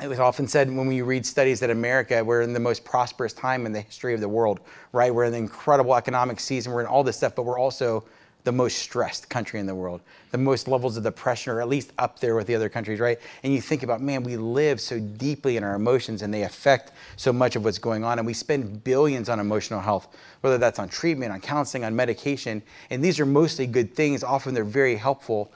It 0.01 0.07
was 0.07 0.19
often 0.19 0.47
said 0.47 0.69
when 0.69 0.87
we 0.87 1.01
read 1.01 1.25
studies 1.25 1.59
that 1.61 1.71
America, 1.71 2.23
we're 2.23 2.41
in 2.41 2.53
the 2.53 2.59
most 2.59 2.85
prosperous 2.85 3.33
time 3.33 3.65
in 3.65 3.71
the 3.71 3.81
history 3.81 4.13
of 4.13 4.21
the 4.21 4.29
world, 4.29 4.59
right? 4.91 5.13
We're 5.13 5.25
in 5.25 5.31
the 5.31 5.39
incredible 5.39 5.95
economic 5.95 6.39
season, 6.39 6.71
we're 6.71 6.81
in 6.81 6.87
all 6.87 7.03
this 7.03 7.17
stuff, 7.17 7.33
but 7.35 7.43
we're 7.43 7.59
also 7.59 8.03
the 8.47 8.51
most 8.53 8.77
stressed 8.77 9.27
country 9.27 9.59
in 9.59 9.65
the 9.65 9.75
world, 9.75 9.99
the 10.31 10.37
most 10.37 10.69
levels 10.69 10.95
of 10.95 11.03
depression, 11.03 11.51
or 11.51 11.59
at 11.59 11.67
least 11.67 11.91
up 11.97 12.17
there 12.21 12.33
with 12.33 12.47
the 12.47 12.55
other 12.55 12.69
countries, 12.69 12.97
right? 12.97 13.19
And 13.43 13.53
you 13.53 13.59
think 13.59 13.83
about, 13.83 13.99
man, 13.99 14.23
we 14.23 14.37
live 14.37 14.79
so 14.79 15.01
deeply 15.01 15.57
in 15.57 15.65
our 15.65 15.75
emotions 15.75 16.21
and 16.21 16.33
they 16.33 16.43
affect 16.43 16.93
so 17.17 17.33
much 17.33 17.57
of 17.57 17.65
what's 17.65 17.77
going 17.77 18.05
on. 18.05 18.19
And 18.19 18.25
we 18.25 18.33
spend 18.33 18.85
billions 18.85 19.27
on 19.27 19.41
emotional 19.41 19.81
health, 19.81 20.15
whether 20.39 20.57
that's 20.57 20.79
on 20.79 20.87
treatment, 20.87 21.33
on 21.33 21.41
counseling, 21.41 21.83
on 21.83 21.93
medication. 21.93 22.63
And 22.89 23.03
these 23.03 23.19
are 23.19 23.25
mostly 23.25 23.67
good 23.67 23.93
things. 23.93 24.23
Often 24.23 24.53
they're 24.53 24.63
very 24.63 24.95
helpful, 24.95 25.51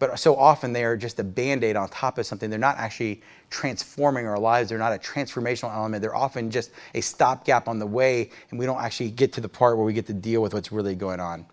but 0.00 0.18
so 0.18 0.34
often 0.34 0.72
they 0.72 0.82
are 0.82 0.96
just 0.96 1.20
a 1.20 1.24
band 1.24 1.62
aid 1.62 1.76
on 1.76 1.88
top 1.90 2.18
of 2.18 2.26
something. 2.26 2.50
They're 2.50 2.58
not 2.58 2.76
actually 2.76 3.22
transforming 3.50 4.26
our 4.26 4.40
lives. 4.40 4.68
They're 4.68 4.78
not 4.78 4.92
a 4.92 4.98
transformational 4.98 5.72
element. 5.72 6.02
They're 6.02 6.16
often 6.16 6.50
just 6.50 6.72
a 6.92 7.02
stopgap 7.02 7.68
on 7.68 7.78
the 7.78 7.86
way, 7.86 8.30
and 8.50 8.58
we 8.58 8.66
don't 8.66 8.82
actually 8.82 9.12
get 9.12 9.32
to 9.34 9.40
the 9.40 9.48
part 9.48 9.76
where 9.76 9.86
we 9.86 9.92
get 9.92 10.08
to 10.08 10.12
deal 10.12 10.42
with 10.42 10.54
what's 10.54 10.72
really 10.72 10.96
going 10.96 11.20
on. 11.20 11.46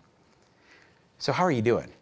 So, 1.20 1.32
how 1.32 1.44
are 1.44 1.50
you 1.50 1.60
doing? 1.60 1.92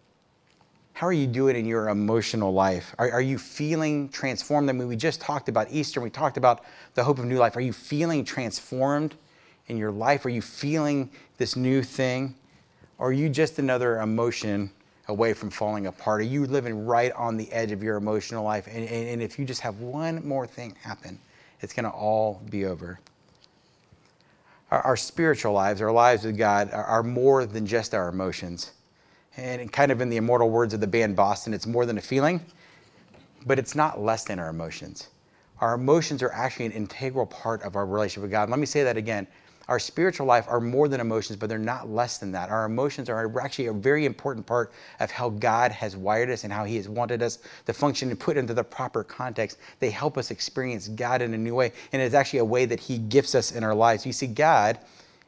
How 0.93 1.09
are 1.09 1.12
you 1.12 1.26
doing 1.26 1.56
in 1.56 1.67
your 1.67 1.88
emotional 1.88 2.53
life? 2.53 2.94
Are, 2.99 3.11
are, 3.11 3.20
you 3.20 3.37
feeling 3.37 4.09
transformed? 4.11 4.70
I 4.70 4.73
mean, 4.73 4.87
we 4.87 4.94
just 4.94 5.20
talked 5.20 5.49
about 5.49 5.67
Easter, 5.73 6.00
we 6.00 6.09
talked 6.09 6.37
about 6.37 6.65
the 6.94 7.03
hope 7.03 7.19
of 7.19 7.25
new 7.25 7.37
life. 7.37 7.56
Are 7.56 7.61
you 7.61 7.73
feeling 7.73 8.25
transformed 8.25 9.17
in 9.67 9.76
your 9.76 9.91
life? 9.91 10.25
Are 10.25 10.29
you 10.29 10.41
feeling 10.41 11.11
this 11.37 11.56
new 11.56 11.82
thing? 11.82 12.37
Or 12.99 13.09
are 13.09 13.12
you 13.12 13.29
just 13.29 13.59
another 13.59 14.00
emotion 14.00 14.70
away 15.09 15.35
from 15.35 15.50
falling 15.50 15.88
apart? 15.88 16.20
Are 16.20 16.25
you 16.25 16.47
living 16.47 16.87
right 16.87 17.11
on 17.12 17.37
the 17.37 17.50
edge 17.50 17.73
of 17.73 17.82
your 17.82 17.97
emotional 17.97 18.44
life? 18.44 18.69
And, 18.69 18.88
and, 18.88 19.09
and 19.09 19.20
if 19.20 19.37
you 19.37 19.44
just 19.44 19.62
have 19.62 19.81
one 19.81 20.25
more 20.26 20.47
thing 20.47 20.76
happen, 20.81 21.19
it's 21.61 21.73
going 21.73 21.87
to 21.87 21.91
all 21.91 22.41
be 22.50 22.67
over. 22.67 23.00
Our, 24.70 24.81
our, 24.82 24.97
spiritual 24.97 25.55
lives, 25.55 25.82
our 25.82 25.91
lives 25.91 26.25
with 26.25 26.38
God, 26.38 26.70
are, 26.73 26.85
are 26.85 27.03
more 27.03 27.47
than 27.47 27.67
just 27.67 27.94
our 27.94 28.08
emotions 28.08 28.70
and 29.39 29.73
kind 29.73 29.93
of 29.93 30.01
in 30.01 30.11
the 30.11 30.17
immortal 30.17 30.51
words 30.51 30.75
of 30.75 30.81
the 30.81 30.87
band 30.87 31.15
Boston, 31.15 31.55
it's 31.55 31.67
more 31.67 31.87
than 31.87 31.97
a 31.97 32.03
feeling, 32.03 32.45
but 33.47 33.59
it's 33.59 33.75
not 33.75 34.01
less 34.01 34.25
than 34.25 34.39
our 34.39 34.49
emotions. 34.49 35.09
Our 35.61 35.75
emotions 35.75 36.23
are 36.23 36.33
actually 36.33 36.67
an 36.67 36.73
integral 36.73 37.27
part 37.27 37.63
of 37.63 37.77
our 37.77 37.87
relationship 37.87 38.23
with 38.23 38.31
God. 38.31 38.51
Let 38.51 38.59
me 38.59 38.67
say 38.67 38.83
that 38.83 38.97
again. 38.97 39.27
Our 39.69 39.79
spiritual 39.79 40.27
life 40.27 40.47
are 40.49 40.61
more 40.61 40.89
than 40.89 40.99
emotions, 40.99 41.39
but 41.39 41.51
they're 41.51 41.59
not 41.59 41.91
less 41.91 42.17
than 42.17 42.33
that. 42.33 42.49
Our 42.49 42.65
emotions 42.65 43.11
are 43.11 43.39
actually 43.39 43.67
a 43.67 43.73
very 43.73 44.07
important 44.07 44.47
part 44.47 44.73
of 44.99 45.11
how 45.11 45.29
God 45.29 45.73
has 45.73 45.95
wired 45.95 46.31
us 46.31 46.45
and 46.45 46.53
how 46.53 46.65
He 46.65 46.77
has 46.77 46.89
wanted 46.89 47.23
us 47.23 47.39
to 47.67 47.75
function 47.75 48.09
and 48.09 48.19
put 48.19 48.39
into 48.39 48.55
the 48.55 48.65
proper 48.65 49.05
context. 49.05 49.59
They 49.79 49.91
help 49.91 50.17
us 50.17 50.31
experience 50.31 50.89
God 50.89 51.21
in 51.21 51.35
a 51.35 51.39
new 51.39 51.55
way, 51.55 51.73
and 51.93 52.01
it's 52.01 52.15
actually 52.15 52.39
a 52.39 52.45
way 52.47 52.65
that 52.65 52.81
He 52.81 52.97
gifts 52.97 53.35
us 53.35 53.53
in 53.53 53.63
our 53.63 53.75
lives. 53.75 54.07
You 54.07 54.13
see, 54.13 54.27
God 54.27 54.79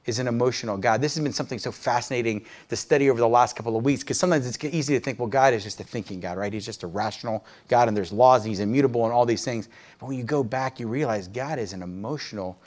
is 0.07 0.19
an 0.19 0.26
emotional 0.28 0.76
God. 0.76 1.00
This 1.00 1.14
has 1.14 1.23
been 1.23 1.33
something 1.33 1.59
so 1.59 1.71
fascinating 1.71 2.45
to 2.69 2.76
study 2.76 3.11
over 3.11 3.21
the 3.21 3.28
last 3.28 3.57
couple 3.57 3.76
of 3.76 3.85
weeks 3.85 4.02
because 4.02 4.19
sometimes 4.19 4.47
it's 4.47 4.62
easy 4.64 4.95
to 4.99 5.00
think, 5.00 5.19
well, 5.19 5.28
God 5.28 5.52
is 5.52 5.62
just 5.62 5.80
a 5.80 5.85
thinking 5.85 6.21
God, 6.21 6.38
right? 6.38 6.52
He's 6.52 6.64
just 6.64 6.83
a 6.83 6.87
rational 6.87 7.45
God 7.69 7.88
and 7.88 7.97
there's 7.97 8.12
laws 8.12 8.42
and 8.42 8.50
he's 8.50 8.61
immutable 8.61 9.04
and 9.04 9.12
all 9.12 9.26
these 9.26 9.45
things. 9.45 9.69
But 9.99 10.07
when 10.07 10.16
you 10.16 10.25
go 10.25 10.42
back, 10.42 10.80
you 10.80 10.88
realize 10.88 11.28
God 11.28 11.59
is 11.59 11.73
an 11.73 11.83
emotional 11.83 12.59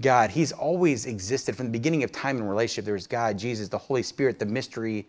God. 0.00 0.30
He's 0.30 0.52
always 0.52 1.06
existed 1.06 1.56
from 1.56 1.66
the 1.66 1.72
beginning 1.72 2.02
of 2.02 2.12
time 2.12 2.36
and 2.36 2.48
relationship. 2.48 2.84
There 2.84 2.94
was 2.94 3.06
God, 3.06 3.38
Jesus, 3.38 3.68
the 3.68 3.78
Holy 3.78 4.02
Spirit, 4.02 4.38
the 4.38 4.46
mystery 4.46 5.06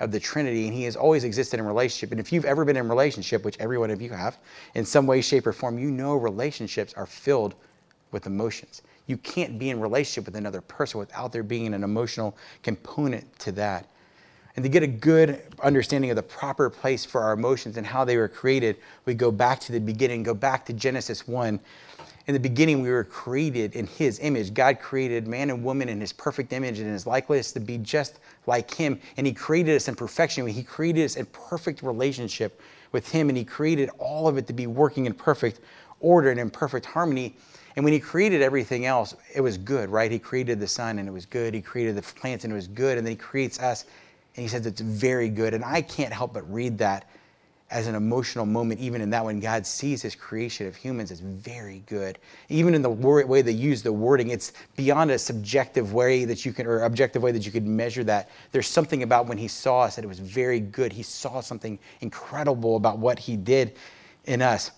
of 0.00 0.10
the 0.10 0.18
Trinity, 0.18 0.66
and 0.66 0.74
He 0.74 0.82
has 0.84 0.96
always 0.96 1.22
existed 1.22 1.60
in 1.60 1.66
relationship. 1.66 2.10
And 2.10 2.20
if 2.20 2.32
you've 2.32 2.44
ever 2.44 2.64
been 2.64 2.76
in 2.76 2.88
relationship, 2.88 3.44
which 3.44 3.56
every 3.60 3.78
one 3.78 3.90
of 3.90 4.02
you 4.02 4.10
have, 4.10 4.38
in 4.74 4.84
some 4.84 5.06
way, 5.06 5.20
shape, 5.20 5.46
or 5.46 5.52
form, 5.52 5.78
you 5.78 5.90
know 5.90 6.14
relationships 6.16 6.92
are 6.94 7.06
filled 7.06 7.54
with 8.10 8.26
emotions 8.26 8.82
you 9.06 9.16
can't 9.18 9.58
be 9.58 9.70
in 9.70 9.80
relationship 9.80 10.26
with 10.26 10.36
another 10.36 10.60
person 10.60 10.98
without 10.98 11.32
there 11.32 11.42
being 11.42 11.74
an 11.74 11.84
emotional 11.84 12.36
component 12.62 13.38
to 13.40 13.52
that. 13.52 13.88
And 14.56 14.62
to 14.62 14.68
get 14.68 14.82
a 14.82 14.88
good 14.88 15.42
understanding 15.62 16.10
of 16.10 16.16
the 16.16 16.22
proper 16.22 16.70
place 16.70 17.04
for 17.04 17.20
our 17.20 17.32
emotions 17.32 17.76
and 17.76 17.86
how 17.86 18.04
they 18.04 18.16
were 18.16 18.28
created, 18.28 18.76
we 19.04 19.14
go 19.14 19.32
back 19.32 19.58
to 19.60 19.72
the 19.72 19.80
beginning, 19.80 20.22
go 20.22 20.34
back 20.34 20.64
to 20.66 20.72
Genesis 20.72 21.26
1. 21.26 21.58
In 22.26 22.32
the 22.32 22.40
beginning, 22.40 22.80
we 22.80 22.90
were 22.90 23.04
created 23.04 23.74
in 23.74 23.86
His 23.86 24.20
image. 24.20 24.54
God 24.54 24.78
created 24.78 25.26
man 25.26 25.50
and 25.50 25.62
woman 25.62 25.88
in 25.88 26.00
His 26.00 26.12
perfect 26.12 26.52
image 26.52 26.78
and 26.78 26.88
His 26.88 27.06
likeness 27.06 27.52
to 27.52 27.60
be 27.60 27.78
just 27.78 28.20
like 28.46 28.72
Him. 28.72 28.98
And 29.16 29.26
He 29.26 29.32
created 29.32 29.74
us 29.74 29.88
in 29.88 29.96
perfection. 29.96 30.46
He 30.46 30.62
created 30.62 31.04
us 31.04 31.16
in 31.16 31.26
perfect 31.26 31.82
relationship 31.82 32.62
with 32.92 33.10
Him, 33.10 33.28
and 33.28 33.36
He 33.36 33.44
created 33.44 33.90
all 33.98 34.28
of 34.28 34.38
it 34.38 34.46
to 34.46 34.52
be 34.52 34.68
working 34.68 35.04
in 35.06 35.14
perfect 35.14 35.60
order 36.00 36.30
and 36.30 36.38
in 36.38 36.48
perfect 36.48 36.86
harmony. 36.86 37.34
And 37.76 37.84
when 37.84 37.92
he 37.92 38.00
created 38.00 38.40
everything 38.40 38.86
else, 38.86 39.16
it 39.34 39.40
was 39.40 39.58
good, 39.58 39.88
right? 39.88 40.10
He 40.10 40.18
created 40.18 40.60
the 40.60 40.68
sun 40.68 40.98
and 40.98 41.08
it 41.08 41.12
was 41.12 41.26
good. 41.26 41.54
He 41.54 41.60
created 41.60 41.96
the 41.96 42.02
plants 42.02 42.44
and 42.44 42.52
it 42.52 42.56
was 42.56 42.68
good. 42.68 42.98
And 42.98 43.06
then 43.06 43.12
he 43.12 43.16
creates 43.16 43.58
us 43.58 43.84
and 44.36 44.42
he 44.42 44.48
says 44.48 44.66
it's 44.66 44.80
very 44.80 45.28
good. 45.28 45.54
And 45.54 45.64
I 45.64 45.82
can't 45.82 46.12
help 46.12 46.34
but 46.34 46.50
read 46.52 46.78
that 46.78 47.08
as 47.70 47.88
an 47.88 47.96
emotional 47.96 48.46
moment, 48.46 48.78
even 48.78 49.00
in 49.00 49.10
that 49.10 49.24
when 49.24 49.40
God 49.40 49.66
sees 49.66 50.02
his 50.02 50.14
creation 50.14 50.68
of 50.68 50.76
humans 50.76 51.10
as 51.10 51.18
very 51.18 51.82
good. 51.86 52.18
Even 52.48 52.74
in 52.74 52.82
the 52.82 52.90
way 52.90 53.42
they 53.42 53.50
use 53.50 53.82
the 53.82 53.92
wording, 53.92 54.30
it's 54.30 54.52
beyond 54.76 55.10
a 55.10 55.18
subjective 55.18 55.92
way 55.92 56.24
that 56.24 56.44
you 56.44 56.52
can, 56.52 56.66
or 56.66 56.82
objective 56.82 57.22
way 57.22 57.32
that 57.32 57.44
you 57.44 57.50
could 57.50 57.66
measure 57.66 58.04
that. 58.04 58.28
There's 58.52 58.68
something 58.68 59.02
about 59.02 59.26
when 59.26 59.38
he 59.38 59.48
saw 59.48 59.80
us 59.80 59.96
that 59.96 60.04
it 60.04 60.08
was 60.08 60.20
very 60.20 60.60
good. 60.60 60.92
He 60.92 61.02
saw 61.02 61.40
something 61.40 61.78
incredible 62.00 62.76
about 62.76 62.98
what 62.98 63.18
he 63.18 63.36
did 63.36 63.74
in 64.26 64.40
us. 64.40 64.70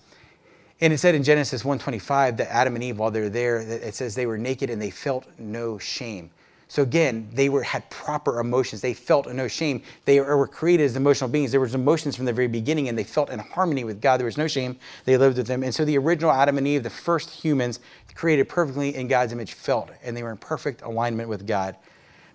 And 0.80 0.92
it 0.92 0.98
said 0.98 1.14
in 1.14 1.22
Genesis 1.22 1.62
1:25 1.62 2.36
that 2.36 2.52
Adam 2.52 2.74
and 2.74 2.84
Eve, 2.84 2.98
while 2.98 3.10
they're 3.10 3.30
there, 3.30 3.58
it 3.58 3.94
says 3.94 4.14
they 4.14 4.26
were 4.26 4.38
naked 4.38 4.68
and 4.68 4.80
they 4.80 4.90
felt 4.90 5.26
no 5.38 5.78
shame. 5.78 6.30
So 6.68 6.82
again, 6.82 7.28
they 7.32 7.48
were 7.48 7.62
had 7.62 7.88
proper 7.90 8.40
emotions. 8.40 8.80
They 8.80 8.92
felt 8.92 9.32
no 9.32 9.46
shame. 9.46 9.82
They 10.04 10.20
were 10.20 10.48
created 10.48 10.84
as 10.84 10.96
emotional 10.96 11.30
beings. 11.30 11.52
There 11.52 11.60
was 11.60 11.76
emotions 11.76 12.16
from 12.16 12.24
the 12.24 12.32
very 12.32 12.48
beginning, 12.48 12.88
and 12.88 12.98
they 12.98 13.04
felt 13.04 13.30
in 13.30 13.38
harmony 13.38 13.84
with 13.84 14.00
God. 14.00 14.18
There 14.18 14.24
was 14.24 14.36
no 14.36 14.48
shame. 14.48 14.76
They 15.04 15.16
lived 15.16 15.38
with 15.38 15.46
Him. 15.48 15.62
And 15.62 15.72
so 15.72 15.84
the 15.84 15.96
original 15.96 16.32
Adam 16.32 16.58
and 16.58 16.66
Eve, 16.66 16.82
the 16.82 16.90
first 16.90 17.30
humans 17.30 17.78
created 18.14 18.48
perfectly 18.48 18.96
in 18.96 19.06
God's 19.06 19.32
image, 19.32 19.52
felt, 19.52 19.90
and 20.02 20.16
they 20.16 20.24
were 20.24 20.32
in 20.32 20.38
perfect 20.38 20.82
alignment 20.82 21.28
with 21.28 21.46
God. 21.46 21.76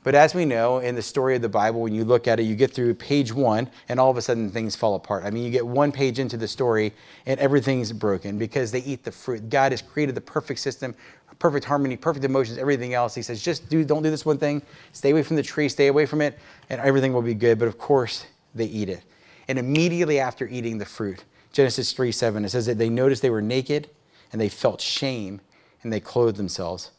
But 0.03 0.15
as 0.15 0.33
we 0.33 0.45
know 0.45 0.79
in 0.79 0.95
the 0.95 1.01
story 1.01 1.35
of 1.35 1.43
the 1.43 1.49
Bible, 1.49 1.81
when 1.81 1.93
you 1.93 2.03
look 2.03 2.27
at 2.27 2.39
it, 2.39 2.43
you 2.43 2.55
get 2.55 2.73
through 2.73 2.95
page 2.95 3.31
one, 3.31 3.69
and 3.87 3.99
all 3.99 4.09
of 4.09 4.17
a 4.17 4.21
sudden 4.21 4.49
things 4.49 4.75
fall 4.75 4.95
apart. 4.95 5.23
I 5.23 5.29
mean, 5.29 5.43
you 5.43 5.51
get 5.51 5.65
one 5.65 5.91
page 5.91 6.17
into 6.17 6.37
the 6.37 6.47
story, 6.47 6.91
and 7.27 7.39
everything's 7.39 7.91
broken 7.91 8.39
because 8.39 8.71
they 8.71 8.81
eat 8.81 9.03
the 9.03 9.11
fruit. 9.11 9.49
God 9.49 9.71
has 9.71 9.81
created 9.81 10.15
the 10.15 10.21
perfect 10.21 10.59
system, 10.59 10.95
perfect 11.37 11.65
harmony, 11.65 11.97
perfect 11.97 12.25
emotions, 12.25 12.57
everything 12.57 12.93
else. 12.95 13.13
He 13.13 13.21
says, 13.21 13.43
just 13.43 13.69
do, 13.69 13.83
don't 13.83 14.01
do 14.01 14.09
this 14.09 14.25
one 14.25 14.39
thing. 14.39 14.61
Stay 14.91 15.11
away 15.11 15.21
from 15.23 15.35
the 15.35 15.43
tree, 15.43 15.69
stay 15.69 15.87
away 15.87 16.07
from 16.07 16.21
it, 16.21 16.39
and 16.69 16.81
everything 16.81 17.13
will 17.13 17.21
be 17.21 17.35
good. 17.35 17.59
But 17.59 17.67
of 17.67 17.77
course, 17.77 18.25
they 18.55 18.65
eat 18.65 18.89
it. 18.89 19.03
And 19.47 19.59
immediately 19.59 20.19
after 20.19 20.47
eating 20.47 20.77
the 20.77 20.85
fruit, 20.85 21.25
Genesis 21.51 21.91
3 21.93 22.11
7, 22.11 22.45
it 22.45 22.49
says 22.49 22.65
that 22.65 22.77
they 22.77 22.89
noticed 22.89 23.21
they 23.21 23.29
were 23.29 23.41
naked 23.41 23.89
and 24.31 24.39
they 24.39 24.49
felt 24.49 24.81
shame 24.81 25.41
and 25.83 25.91
they 25.91 25.99
clothed 25.99 26.37
themselves. 26.37 26.91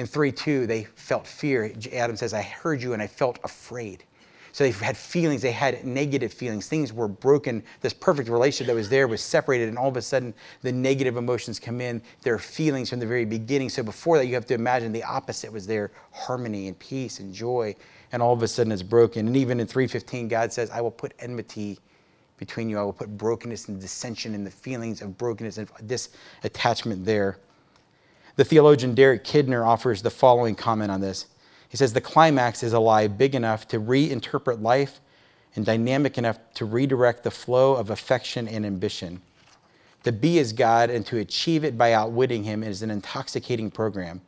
In 0.00 0.06
3 0.06 0.32
2, 0.32 0.66
they 0.66 0.84
felt 0.84 1.26
fear. 1.26 1.74
Adam 1.92 2.16
says, 2.16 2.32
I 2.32 2.40
heard 2.40 2.80
you 2.80 2.94
and 2.94 3.02
I 3.02 3.06
felt 3.06 3.38
afraid. 3.44 4.04
So 4.50 4.64
they 4.64 4.70
had 4.70 4.96
feelings, 4.96 5.42
they 5.42 5.52
had 5.52 5.84
negative 5.84 6.32
feelings. 6.32 6.66
Things 6.66 6.90
were 6.90 7.06
broken. 7.06 7.62
This 7.82 7.92
perfect 7.92 8.30
relationship 8.30 8.68
that 8.68 8.74
was 8.74 8.88
there 8.88 9.06
was 9.06 9.20
separated, 9.20 9.68
and 9.68 9.76
all 9.76 9.88
of 9.88 9.98
a 9.98 10.02
sudden 10.02 10.32
the 10.62 10.72
negative 10.72 11.18
emotions 11.18 11.60
come 11.60 11.82
in. 11.82 12.00
There 12.22 12.32
are 12.32 12.38
feelings 12.38 12.88
from 12.88 12.98
the 12.98 13.06
very 13.06 13.26
beginning. 13.26 13.68
So 13.68 13.82
before 13.82 14.16
that, 14.16 14.26
you 14.26 14.34
have 14.36 14.46
to 14.46 14.54
imagine 14.54 14.90
the 14.90 15.04
opposite 15.04 15.52
was 15.52 15.66
there 15.66 15.90
harmony 16.12 16.68
and 16.68 16.78
peace 16.78 17.20
and 17.20 17.34
joy, 17.34 17.76
and 18.10 18.22
all 18.22 18.32
of 18.32 18.42
a 18.42 18.48
sudden 18.48 18.72
it's 18.72 18.82
broken. 18.82 19.26
And 19.26 19.36
even 19.36 19.60
in 19.60 19.66
315, 19.66 20.28
God 20.28 20.50
says, 20.50 20.70
I 20.70 20.80
will 20.80 20.90
put 20.90 21.12
enmity 21.18 21.78
between 22.38 22.70
you. 22.70 22.78
I 22.78 22.82
will 22.82 22.94
put 22.94 23.18
brokenness 23.18 23.68
and 23.68 23.78
dissension 23.78 24.34
and 24.34 24.46
the 24.46 24.50
feelings 24.50 25.02
of 25.02 25.18
brokenness 25.18 25.58
and 25.58 25.68
disattachment 25.86 27.04
there. 27.04 27.36
The 28.36 28.44
theologian 28.44 28.94
Derek 28.94 29.24
Kidner 29.24 29.66
offers 29.66 30.02
the 30.02 30.10
following 30.10 30.54
comment 30.54 30.90
on 30.90 31.00
this. 31.00 31.26
He 31.68 31.76
says 31.76 31.92
the 31.92 32.00
climax 32.00 32.62
is 32.62 32.72
a 32.72 32.80
lie 32.80 33.06
big 33.06 33.34
enough 33.34 33.68
to 33.68 33.80
reinterpret 33.80 34.60
life 34.60 35.00
and 35.54 35.64
dynamic 35.64 36.18
enough 36.18 36.38
to 36.54 36.64
redirect 36.64 37.22
the 37.22 37.30
flow 37.30 37.74
of 37.74 37.90
affection 37.90 38.48
and 38.48 38.64
ambition. 38.64 39.22
To 40.04 40.12
be 40.12 40.38
as 40.38 40.52
God 40.52 40.90
and 40.90 41.04
to 41.06 41.18
achieve 41.18 41.64
it 41.64 41.76
by 41.76 41.92
outwitting 41.92 42.44
Him 42.44 42.62
is 42.62 42.82
an 42.82 42.90
intoxicating 42.90 43.70
program. 43.70 44.22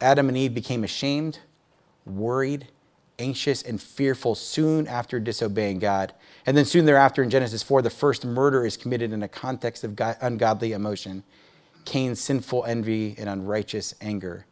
Adam 0.00 0.28
and 0.28 0.36
Eve 0.36 0.54
became 0.54 0.82
ashamed, 0.82 1.38
worried, 2.04 2.68
anxious, 3.18 3.62
and 3.62 3.80
fearful 3.80 4.34
soon 4.34 4.86
after 4.86 5.20
disobeying 5.20 5.78
God. 5.78 6.12
And 6.46 6.56
then 6.56 6.64
soon 6.64 6.86
thereafter, 6.86 7.22
in 7.22 7.30
Genesis 7.30 7.62
4, 7.62 7.82
the 7.82 7.90
first 7.90 8.24
murder 8.24 8.64
is 8.64 8.76
committed 8.76 9.12
in 9.12 9.22
a 9.22 9.28
context 9.28 9.84
of 9.84 9.98
ungodly 10.20 10.72
emotion. 10.72 11.22
Cain's 11.84 12.20
sinful 12.20 12.64
envy 12.64 13.14
and 13.18 13.28
unrighteous 13.28 13.94
anger. 14.00 14.46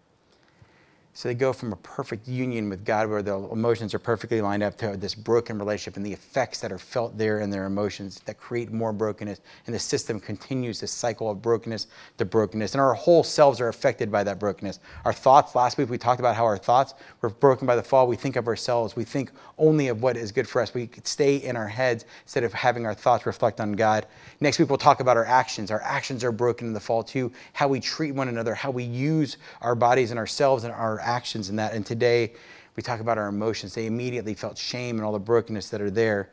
So 1.19 1.29
they 1.29 1.35
go 1.35 1.53
from 1.53 1.73
a 1.73 1.77
perfect 1.79 2.29
union 2.29 2.71
with 2.71 2.85
God 2.85 3.11
where 3.11 3.23
the 3.23 3.35
emotions 3.35 3.93
are 3.93 3.99
perfectly 3.99 4.41
lined 4.41 4.63
up 4.63 4.79
to 4.79 4.97
this 4.97 5.17
broken 5.17 5.59
relationship 5.59 5.97
and 5.97 6.07
the 6.07 6.13
effects 6.13 6.61
that 6.61 6.71
are 6.71 6.79
felt 6.79 7.19
there 7.19 7.41
in 7.41 7.51
their 7.51 7.65
emotions 7.65 8.21
that 8.27 8.39
create 8.39 8.71
more 8.71 8.93
brokenness. 8.93 9.41
And 9.67 9.75
the 9.75 9.81
system 9.81 10.21
continues 10.21 10.79
this 10.79 10.93
cycle 10.93 11.29
of 11.29 11.43
brokenness 11.43 11.89
to 12.19 12.25
brokenness. 12.25 12.75
And 12.75 12.81
our 12.81 12.95
whole 12.95 13.25
selves 13.25 13.61
are 13.61 13.67
affected 13.67 14.13
by 14.13 14.23
that 14.23 14.39
brokenness. 14.39 14.79
Our 15.05 15.13
thoughts, 15.13 15.57
last 15.57 15.77
week 15.77 15.91
we 15.91 15.99
talked 15.99 16.21
about 16.21 16.37
how 16.37 16.45
our 16.45 16.57
thoughts 16.57 16.95
were 17.21 17.31
broken 17.31 17.67
by 17.67 17.75
the 17.75 17.83
fall. 17.83 18.07
We 18.07 18.15
think 18.15 18.37
of 18.37 18.47
ourselves, 18.47 18.95
we 18.95 19.03
think 19.03 19.33
only 19.59 19.89
of 19.89 20.01
what 20.01 20.17
is 20.17 20.31
good 20.31 20.49
for 20.49 20.63
us. 20.63 20.73
We 20.73 20.89
stay 21.03 21.39
in 21.39 21.57
our 21.57 21.67
heads 21.67 22.05
instead 22.23 22.45
of 22.45 22.53
having 22.53 22.87
our 22.87 22.95
thoughts 22.95 23.27
reflect 23.27 23.61
on 23.61 23.73
God. 23.73 24.07
Next 24.39 24.61
week 24.61 24.69
we'll 24.69 24.79
talk 24.79 25.01
about 25.01 25.17
our 25.17 25.27
actions. 25.27 25.73
Our 25.73 25.83
actions 25.83 26.23
are 26.23 26.31
broken 26.31 26.69
in 26.69 26.75
the 26.75 26.79
fall 26.79 27.03
too. 27.03 27.33
How 27.55 27.67
we 27.67 27.81
treat 27.81 28.13
one 28.13 28.29
another, 28.29 28.55
how 28.55 28.71
we 28.71 28.85
use 28.85 29.37
our 29.63 29.75
bodies 29.75 30.13
and 30.13 30.19
ourselves 30.21 30.63
and 30.63 30.73
our 30.73 31.08
actions 31.09 31.49
in 31.49 31.57
that. 31.57 31.73
And 31.73 31.85
today 31.85 32.35
we 32.77 32.83
talk 32.83 33.01
about 33.01 33.19
our 33.19 33.29
emotions. 33.29 33.75
They 33.75 33.87
immediately 33.87 34.35
felt 34.35 34.59
shame 34.59 34.97
and 34.97 35.05
all 35.05 35.13
the 35.13 35.19
brokenness 35.19 35.71
that 35.71 35.81
are 35.81 35.91
there. 35.91 36.31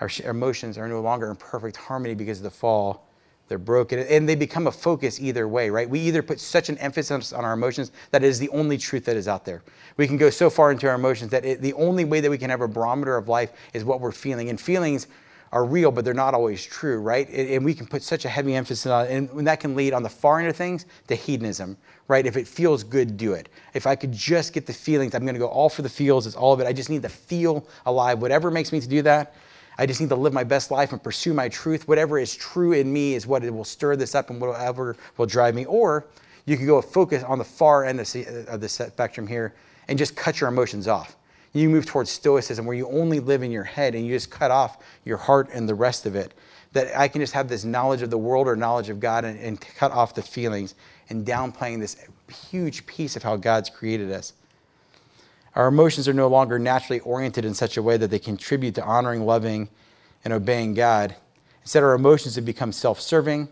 Our, 0.00 0.08
our 0.24 0.30
emotions 0.30 0.78
are 0.78 0.88
no 0.88 1.00
longer 1.00 1.28
in 1.28 1.36
perfect 1.36 1.76
harmony 1.76 2.14
because 2.14 2.38
of 2.38 2.44
the 2.44 2.50
fall. 2.50 3.06
They're 3.48 3.58
broken 3.58 3.98
and 3.98 4.28
they 4.28 4.36
become 4.36 4.68
a 4.68 4.72
focus 4.72 5.20
either 5.20 5.48
way, 5.48 5.70
right? 5.70 5.90
We 5.90 5.98
either 6.00 6.22
put 6.22 6.38
such 6.38 6.68
an 6.68 6.78
emphasis 6.78 7.32
on 7.32 7.44
our 7.44 7.52
emotions 7.52 7.90
that 8.12 8.22
it 8.22 8.28
is 8.28 8.38
the 8.38 8.48
only 8.50 8.78
truth 8.78 9.04
that 9.06 9.16
is 9.16 9.26
out 9.26 9.44
there. 9.44 9.64
We 9.96 10.06
can 10.06 10.16
go 10.16 10.30
so 10.30 10.48
far 10.48 10.70
into 10.70 10.88
our 10.88 10.94
emotions 10.94 11.32
that 11.32 11.44
it, 11.44 11.60
the 11.60 11.72
only 11.72 12.04
way 12.04 12.20
that 12.20 12.30
we 12.30 12.38
can 12.38 12.48
have 12.48 12.60
a 12.60 12.68
barometer 12.68 13.16
of 13.16 13.26
life 13.26 13.52
is 13.74 13.84
what 13.84 14.00
we're 14.00 14.12
feeling. 14.12 14.50
And 14.50 14.60
feelings 14.60 15.08
are 15.52 15.64
real, 15.64 15.90
but 15.90 16.04
they're 16.04 16.14
not 16.14 16.32
always 16.32 16.64
true, 16.64 17.00
right? 17.00 17.28
And 17.28 17.64
we 17.64 17.74
can 17.74 17.86
put 17.86 18.02
such 18.02 18.24
a 18.24 18.28
heavy 18.28 18.54
emphasis 18.54 18.86
on 18.86 19.06
it, 19.06 19.32
and 19.32 19.46
that 19.46 19.58
can 19.58 19.74
lead 19.74 19.92
on 19.92 20.02
the 20.02 20.08
far 20.08 20.38
end 20.38 20.48
of 20.48 20.54
things 20.54 20.86
to 21.08 21.16
hedonism, 21.16 21.76
right? 22.06 22.24
If 22.24 22.36
it 22.36 22.46
feels 22.46 22.84
good, 22.84 23.16
do 23.16 23.32
it. 23.32 23.48
If 23.74 23.86
I 23.86 23.96
could 23.96 24.12
just 24.12 24.52
get 24.52 24.66
the 24.66 24.72
feelings, 24.72 25.14
I'm 25.14 25.22
going 25.22 25.34
to 25.34 25.40
go 25.40 25.48
all 25.48 25.68
for 25.68 25.82
the 25.82 25.88
feels, 25.88 26.26
it's 26.26 26.36
all 26.36 26.52
of 26.52 26.60
it. 26.60 26.66
I 26.68 26.72
just 26.72 26.88
need 26.88 27.02
to 27.02 27.08
feel 27.08 27.66
alive. 27.86 28.22
Whatever 28.22 28.50
makes 28.50 28.70
me 28.72 28.80
to 28.80 28.88
do 28.88 29.02
that, 29.02 29.34
I 29.76 29.86
just 29.86 30.00
need 30.00 30.10
to 30.10 30.16
live 30.16 30.32
my 30.32 30.44
best 30.44 30.70
life 30.70 30.92
and 30.92 31.02
pursue 31.02 31.34
my 31.34 31.48
truth. 31.48 31.88
Whatever 31.88 32.18
is 32.18 32.36
true 32.36 32.72
in 32.72 32.92
me 32.92 33.14
is 33.14 33.26
what 33.26 33.42
will 33.42 33.64
stir 33.64 33.96
this 33.96 34.14
up 34.14 34.30
and 34.30 34.40
whatever 34.40 34.96
will 35.16 35.26
drive 35.26 35.54
me. 35.54 35.64
Or 35.64 36.06
you 36.44 36.56
can 36.56 36.66
go 36.66 36.80
focus 36.80 37.24
on 37.24 37.38
the 37.38 37.44
far 37.44 37.84
end 37.84 37.98
of 37.98 38.60
the 38.60 38.68
spectrum 38.68 39.26
here 39.26 39.54
and 39.88 39.98
just 39.98 40.14
cut 40.14 40.40
your 40.40 40.48
emotions 40.48 40.86
off 40.86 41.16
you 41.52 41.68
move 41.68 41.86
towards 41.86 42.10
stoicism 42.10 42.64
where 42.64 42.76
you 42.76 42.88
only 42.88 43.18
live 43.20 43.42
in 43.42 43.50
your 43.50 43.64
head 43.64 43.94
and 43.94 44.06
you 44.06 44.14
just 44.14 44.30
cut 44.30 44.50
off 44.50 44.78
your 45.04 45.16
heart 45.16 45.48
and 45.52 45.68
the 45.68 45.74
rest 45.74 46.06
of 46.06 46.14
it. 46.14 46.32
That 46.72 46.96
I 46.96 47.08
can 47.08 47.20
just 47.20 47.32
have 47.32 47.48
this 47.48 47.64
knowledge 47.64 48.02
of 48.02 48.10
the 48.10 48.18
world 48.18 48.46
or 48.46 48.54
knowledge 48.54 48.88
of 48.88 49.00
God 49.00 49.24
and, 49.24 49.38
and 49.40 49.60
cut 49.60 49.90
off 49.90 50.14
the 50.14 50.22
feelings 50.22 50.76
and 51.08 51.26
downplaying 51.26 51.80
this 51.80 51.96
huge 52.50 52.86
piece 52.86 53.16
of 53.16 53.24
how 53.24 53.36
God's 53.36 53.68
created 53.68 54.12
us. 54.12 54.32
Our 55.56 55.66
emotions 55.66 56.06
are 56.06 56.14
no 56.14 56.28
longer 56.28 56.60
naturally 56.60 57.00
oriented 57.00 57.44
in 57.44 57.54
such 57.54 57.76
a 57.76 57.82
way 57.82 57.96
that 57.96 58.08
they 58.12 58.20
contribute 58.20 58.76
to 58.76 58.84
honoring, 58.84 59.26
loving, 59.26 59.68
and 60.24 60.32
obeying 60.32 60.74
God. 60.74 61.16
Instead, 61.62 61.82
our 61.82 61.94
emotions 61.94 62.36
have 62.36 62.44
become 62.44 62.70
self 62.70 63.00
serving, 63.00 63.48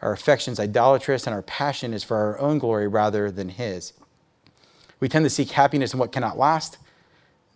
our 0.00 0.12
affections 0.12 0.58
idolatrous, 0.58 1.26
and 1.26 1.34
our 1.34 1.42
passion 1.42 1.92
is 1.92 2.02
for 2.02 2.16
our 2.16 2.38
own 2.38 2.58
glory 2.58 2.88
rather 2.88 3.30
than 3.30 3.50
His. 3.50 3.92
We 4.98 5.10
tend 5.10 5.26
to 5.26 5.30
seek 5.30 5.50
happiness 5.50 5.92
in 5.92 5.98
what 5.98 6.10
cannot 6.10 6.38
last 6.38 6.78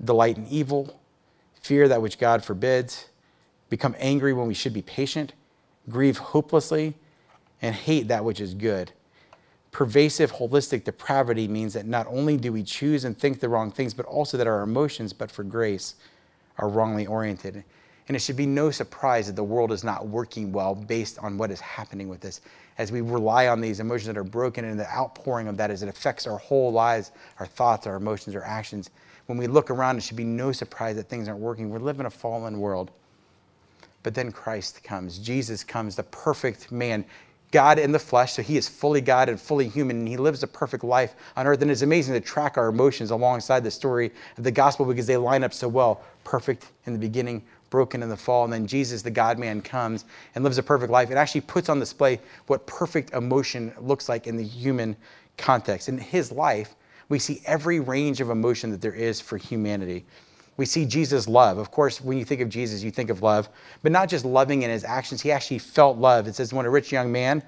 delight 0.03 0.37
in 0.37 0.47
evil, 0.49 1.01
fear 1.61 1.89
that 1.89 2.03
which 2.03 2.19
God 2.19 2.45
forbids, 2.45 3.07
become 3.69 3.95
angry 3.99 4.33
when 4.33 4.47
we 4.47 4.55
should 4.55 4.73
be 4.73 4.83
patient, 4.83 5.33
grieve 5.89 6.19
hopelessly, 6.19 6.95
and 7.63 7.75
hate 7.75 8.09
that 8.09 8.25
which 8.25 8.41
is 8.41 8.55
good. 8.55 8.93
Pervasive 9.73 10.33
holistic 10.33 10.85
depravity 10.85 11.47
means 11.47 11.75
that 11.75 11.87
not 11.87 12.07
only 12.09 12.37
do 12.37 12.53
we 12.53 12.63
choose 12.63 13.05
and 13.05 13.17
think 13.17 13.39
the 13.39 13.49
wrong 13.49 13.71
things, 13.71 13.95
but 13.95 14.07
also 14.07 14.37
that 14.37 14.47
our 14.47 14.63
emotions, 14.63 15.13
but 15.13 15.31
for 15.31 15.45
grace, 15.45 15.95
are 16.59 16.69
wrongly 16.69 17.07
oriented. 17.07 17.63
And 18.09 18.17
it 18.17 18.21
should 18.21 18.37
be 18.37 18.47
no 18.47 18.73
surprise 18.73 19.29
that 19.29 19.37
the 19.37 19.45
world 19.45 19.71
is 19.71 19.85
not 19.85 20.09
working 20.09 20.51
well 20.51 20.75
based 20.75 21.21
on 21.21 21.39
what 21.39 21.53
is 21.53 21.61
happening 21.61 22.09
with 22.09 22.21
this. 22.21 22.41
As 22.79 22.91
we 22.91 23.03
rely 23.03 23.47
on 23.47 23.61
these 23.61 23.79
emotions 23.79 24.09
that 24.09 24.19
are 24.19 24.25
broken 24.25 24.65
and 24.65 24.81
the 24.81 24.91
outpouring 24.91 25.47
of 25.47 25.57
that 25.59 25.71
as 25.71 25.85
it 25.85 25.89
affects 25.89 26.27
our 26.27 26.39
whole 26.39 26.73
lives, 26.73 27.13
our 27.39 27.47
thoughts, 27.47 27.87
our 27.87 27.95
emotions, 27.95 28.35
our 28.35 28.43
actions, 28.43 28.91
when 29.31 29.39
we 29.39 29.47
look 29.47 29.71
around, 29.71 29.97
it 29.97 30.01
should 30.01 30.17
be 30.17 30.25
no 30.25 30.51
surprise 30.51 30.97
that 30.97 31.09
things 31.09 31.29
aren't 31.29 31.41
working. 31.41 31.71
We 31.71 31.79
live 31.79 32.01
in 32.01 32.07
a 32.07 32.11
fallen 32.11 32.59
world. 32.59 32.91
But 34.03 34.13
then 34.13 34.33
Christ 34.33 34.83
comes. 34.83 35.19
Jesus 35.19 35.63
comes, 35.63 35.95
the 35.95 36.03
perfect 36.03 36.73
man. 36.73 37.05
God 37.53 37.79
in 37.79 37.93
the 37.93 37.99
flesh, 38.01 38.33
so 38.33 38.43
he 38.43 38.57
is 38.57 38.69
fully 38.69 39.01
God 39.01 39.29
and 39.29 39.41
fully 39.41 39.69
human, 39.69 39.99
and 39.99 40.09
he 40.09 40.17
lives 40.17 40.43
a 40.43 40.49
perfect 40.49 40.83
life 40.83 41.15
on 41.37 41.47
earth. 41.47 41.63
And 41.63 41.71
it's 41.71 41.83
amazing 41.83 42.15
to 42.15 42.21
track 42.21 42.59
our 42.59 42.71
emotions 42.71 43.13
alongside 43.13 43.63
the 43.63 43.71
story 43.71 44.11
of 44.37 44.43
the 44.43 44.51
gospel 44.51 44.85
because 44.85 45.07
they 45.07 45.17
line 45.17 45.45
up 45.45 45.55
so 45.55 45.69
well. 45.69 46.03
Perfect 46.25 46.67
in 46.87 46.93
the 46.93 46.99
beginning, 46.99 47.45
broken 47.71 48.03
in 48.03 48.09
the 48.09 48.17
fall. 48.17 48.43
And 48.43 48.53
then 48.53 48.67
Jesus, 48.67 49.01
the 49.01 49.13
God 49.13 49.39
man, 49.39 49.63
comes 49.63 50.07
and 50.35 50.43
lives 50.43 50.59
a 50.59 50.63
perfect 50.65 50.91
life. 50.91 51.13
It 51.13 51.17
actually 51.17 51.43
puts 51.43 51.69
on 51.69 51.79
display 51.79 52.19
what 52.49 52.67
perfect 52.67 53.13
emotion 53.13 53.73
looks 53.81 54.09
like 54.09 54.27
in 54.27 54.37
the 54.37 54.45
human 54.45 54.97
context. 55.37 55.89
In 55.89 55.99
his 55.99 56.33
life, 56.33 56.75
we 57.11 57.19
see 57.19 57.43
every 57.45 57.81
range 57.81 58.23
of 58.23 58.31
emotion 58.31 58.71
that 58.71 58.81
there 58.81 58.95
is 58.95 59.21
for 59.21 59.37
humanity. 59.37 60.07
We 60.57 60.65
see 60.65 60.87
Jesus' 60.87 61.29
love. 61.29 61.59
Of 61.59 61.71
course, 61.71 62.01
when 62.01 62.17
you 62.17 62.25
think 62.25 62.41
of 62.41 62.49
Jesus, 62.49 62.83
you 62.83 62.91
think 62.91 63.11
of 63.11 63.23
love, 63.23 63.51
but 63.83 63.93
not 63.93 64.09
just 64.09 64.25
loving 64.25 64.63
in 64.63 64.71
his 64.71 64.85
actions. 64.85 65.21
He 65.21 65.33
actually 65.33 65.59
felt 65.59 65.99
love. 65.99 66.27
It 66.27 66.37
says 66.37 66.53
when 66.53 66.67
a 66.67 66.71
rich 66.71 66.93
young 66.93 67.11
man 67.11 67.43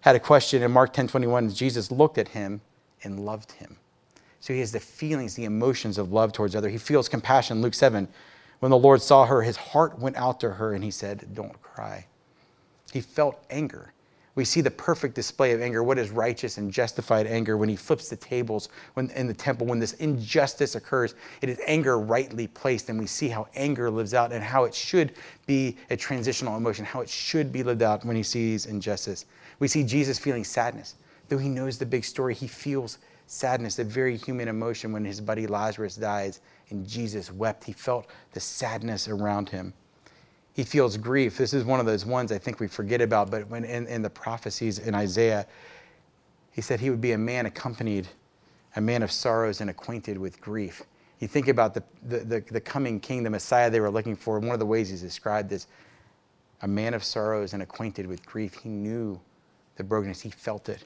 had 0.00 0.14
a 0.14 0.20
question 0.20 0.62
in 0.62 0.70
Mark 0.70 0.92
10 0.92 1.08
21, 1.08 1.50
Jesus 1.50 1.90
looked 1.90 2.18
at 2.18 2.28
him 2.28 2.60
and 3.02 3.24
loved 3.24 3.52
him. 3.52 3.76
So 4.40 4.52
he 4.52 4.60
has 4.60 4.72
the 4.72 4.80
feelings, 4.80 5.34
the 5.34 5.46
emotions 5.46 5.98
of 5.98 6.12
love 6.12 6.32
towards 6.32 6.54
other. 6.54 6.68
He 6.68 6.78
feels 6.78 7.08
compassion. 7.08 7.62
Luke 7.62 7.74
7, 7.74 8.06
when 8.60 8.70
the 8.70 8.78
Lord 8.78 9.00
saw 9.00 9.24
her, 9.26 9.42
his 9.42 9.56
heart 9.56 9.98
went 9.98 10.16
out 10.16 10.38
to 10.40 10.50
her 10.50 10.74
and 10.74 10.84
he 10.84 10.90
said, 10.90 11.28
Don't 11.32 11.60
cry. 11.62 12.06
He 12.92 13.00
felt 13.00 13.42
anger. 13.50 13.92
We 14.38 14.44
see 14.44 14.60
the 14.60 14.70
perfect 14.70 15.16
display 15.16 15.50
of 15.50 15.60
anger. 15.60 15.82
What 15.82 15.98
is 15.98 16.10
righteous 16.10 16.58
and 16.58 16.70
justified 16.70 17.26
anger 17.26 17.56
when 17.56 17.68
he 17.68 17.74
flips 17.74 18.08
the 18.08 18.14
tables 18.14 18.68
when, 18.94 19.10
in 19.10 19.26
the 19.26 19.34
temple, 19.34 19.66
when 19.66 19.80
this 19.80 19.94
injustice 19.94 20.76
occurs? 20.76 21.16
It 21.42 21.48
is 21.48 21.60
anger 21.66 21.98
rightly 21.98 22.46
placed, 22.46 22.88
and 22.88 23.00
we 23.00 23.08
see 23.08 23.26
how 23.26 23.48
anger 23.56 23.90
lives 23.90 24.14
out 24.14 24.32
and 24.32 24.44
how 24.44 24.62
it 24.62 24.72
should 24.72 25.14
be 25.46 25.76
a 25.90 25.96
transitional 25.96 26.56
emotion, 26.56 26.84
how 26.84 27.00
it 27.00 27.08
should 27.08 27.50
be 27.50 27.64
lived 27.64 27.82
out 27.82 28.04
when 28.04 28.14
he 28.14 28.22
sees 28.22 28.66
injustice. 28.66 29.26
We 29.58 29.66
see 29.66 29.82
Jesus 29.82 30.20
feeling 30.20 30.44
sadness. 30.44 30.94
Though 31.28 31.38
he 31.38 31.48
knows 31.48 31.76
the 31.76 31.86
big 31.86 32.04
story, 32.04 32.32
he 32.32 32.46
feels 32.46 32.98
sadness, 33.26 33.80
a 33.80 33.84
very 33.84 34.16
human 34.16 34.46
emotion 34.46 34.92
when 34.92 35.04
his 35.04 35.20
buddy 35.20 35.48
Lazarus 35.48 35.96
dies 35.96 36.42
and 36.70 36.86
Jesus 36.86 37.32
wept. 37.32 37.64
He 37.64 37.72
felt 37.72 38.06
the 38.34 38.40
sadness 38.40 39.08
around 39.08 39.48
him. 39.48 39.74
He 40.58 40.64
feels 40.64 40.96
grief. 40.96 41.38
This 41.38 41.54
is 41.54 41.62
one 41.62 41.78
of 41.78 41.86
those 41.86 42.04
ones 42.04 42.32
I 42.32 42.38
think 42.38 42.58
we 42.58 42.66
forget 42.66 43.00
about, 43.00 43.30
but 43.30 43.48
when 43.48 43.62
in, 43.64 43.86
in 43.86 44.02
the 44.02 44.10
prophecies 44.10 44.80
in 44.80 44.92
Isaiah, 44.92 45.46
he 46.50 46.60
said 46.60 46.80
he 46.80 46.90
would 46.90 47.00
be 47.00 47.12
a 47.12 47.16
man 47.16 47.46
accompanied, 47.46 48.08
a 48.74 48.80
man 48.80 49.04
of 49.04 49.12
sorrows 49.12 49.60
and 49.60 49.70
acquainted 49.70 50.18
with 50.18 50.40
grief. 50.40 50.82
You 51.20 51.28
think 51.28 51.46
about 51.46 51.74
the, 51.74 51.84
the, 52.02 52.18
the, 52.24 52.44
the 52.50 52.60
coming 52.60 52.98
king, 52.98 53.22
the 53.22 53.30
Messiah 53.30 53.70
they 53.70 53.78
were 53.78 53.88
looking 53.88 54.16
for, 54.16 54.40
one 54.40 54.50
of 54.50 54.58
the 54.58 54.66
ways 54.66 54.88
he's 54.88 55.00
described 55.00 55.52
is 55.52 55.68
a 56.62 56.66
man 56.66 56.92
of 56.92 57.04
sorrows 57.04 57.52
and 57.54 57.62
acquainted 57.62 58.08
with 58.08 58.26
grief. 58.26 58.54
He 58.54 58.68
knew 58.68 59.20
the 59.76 59.84
brokenness, 59.84 60.20
he 60.22 60.30
felt 60.30 60.68
it 60.68 60.82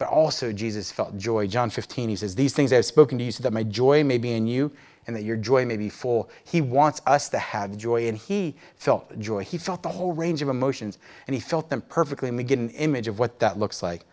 but 0.00 0.08
also 0.08 0.50
Jesus 0.50 0.90
felt 0.90 1.18
joy. 1.18 1.46
John 1.46 1.68
15, 1.68 2.08
he 2.08 2.16
says, 2.16 2.34
These 2.34 2.54
things 2.54 2.72
I 2.72 2.76
have 2.76 2.86
spoken 2.86 3.18
to 3.18 3.24
you 3.24 3.30
so 3.30 3.42
that 3.42 3.52
my 3.52 3.62
joy 3.62 4.02
may 4.02 4.16
be 4.16 4.32
in 4.32 4.46
you 4.46 4.72
and 5.06 5.14
that 5.14 5.24
your 5.24 5.36
joy 5.36 5.66
may 5.66 5.76
be 5.76 5.90
full. 5.90 6.30
He 6.42 6.62
wants 6.62 7.02
us 7.06 7.28
to 7.28 7.38
have 7.38 7.76
joy, 7.76 8.08
and 8.08 8.16
he 8.16 8.54
felt 8.76 9.18
joy. 9.18 9.44
He 9.44 9.58
felt 9.58 9.82
the 9.82 9.90
whole 9.90 10.14
range 10.14 10.40
of 10.40 10.48
emotions, 10.48 10.98
and 11.26 11.34
he 11.34 11.40
felt 11.40 11.68
them 11.68 11.82
perfectly, 11.82 12.28
and 12.28 12.38
we 12.38 12.44
get 12.44 12.58
an 12.58 12.70
image 12.70 13.08
of 13.08 13.18
what 13.18 13.40
that 13.40 13.58
looks 13.58 13.82
like. 13.82 14.06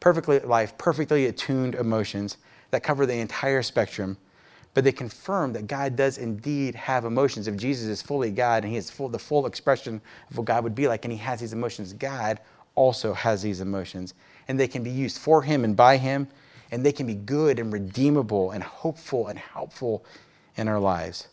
Perfectly 0.00 0.40
life, 0.40 0.76
perfectly 0.76 1.26
attuned 1.26 1.76
emotions 1.76 2.38
that 2.72 2.82
cover 2.82 3.06
the 3.06 3.14
entire 3.14 3.62
spectrum, 3.62 4.16
but 4.74 4.82
they 4.82 4.92
confirm 4.92 5.52
that 5.52 5.68
God 5.68 5.94
does 5.94 6.18
indeed 6.18 6.74
have 6.74 7.04
emotions. 7.04 7.46
If 7.46 7.56
Jesus 7.56 7.86
is 7.86 8.02
fully 8.02 8.32
God 8.32 8.64
and 8.64 8.72
he 8.72 8.78
is 8.78 8.90
full, 8.90 9.08
the 9.08 9.18
full 9.20 9.46
expression 9.46 10.00
of 10.30 10.38
what 10.38 10.46
God 10.46 10.64
would 10.64 10.74
be 10.74 10.88
like, 10.88 11.04
and 11.04 11.12
he 11.12 11.18
has 11.18 11.38
these 11.38 11.52
emotions, 11.52 11.92
God 11.92 12.40
also 12.74 13.12
has 13.12 13.42
these 13.42 13.60
emotions 13.60 14.14
and 14.48 14.58
they 14.58 14.68
can 14.68 14.82
be 14.82 14.90
used 14.90 15.18
for 15.18 15.42
Him 15.42 15.64
and 15.64 15.76
by 15.76 15.98
Him, 15.98 16.26
and 16.72 16.84
they 16.84 16.92
can 16.92 17.06
be 17.06 17.14
good 17.14 17.58
and 17.58 17.72
redeemable 17.72 18.50
and 18.50 18.62
hopeful 18.62 19.28
and 19.28 19.38
helpful 19.38 20.04
in 20.56 20.68
our 20.68 20.80
lives. 20.80 21.28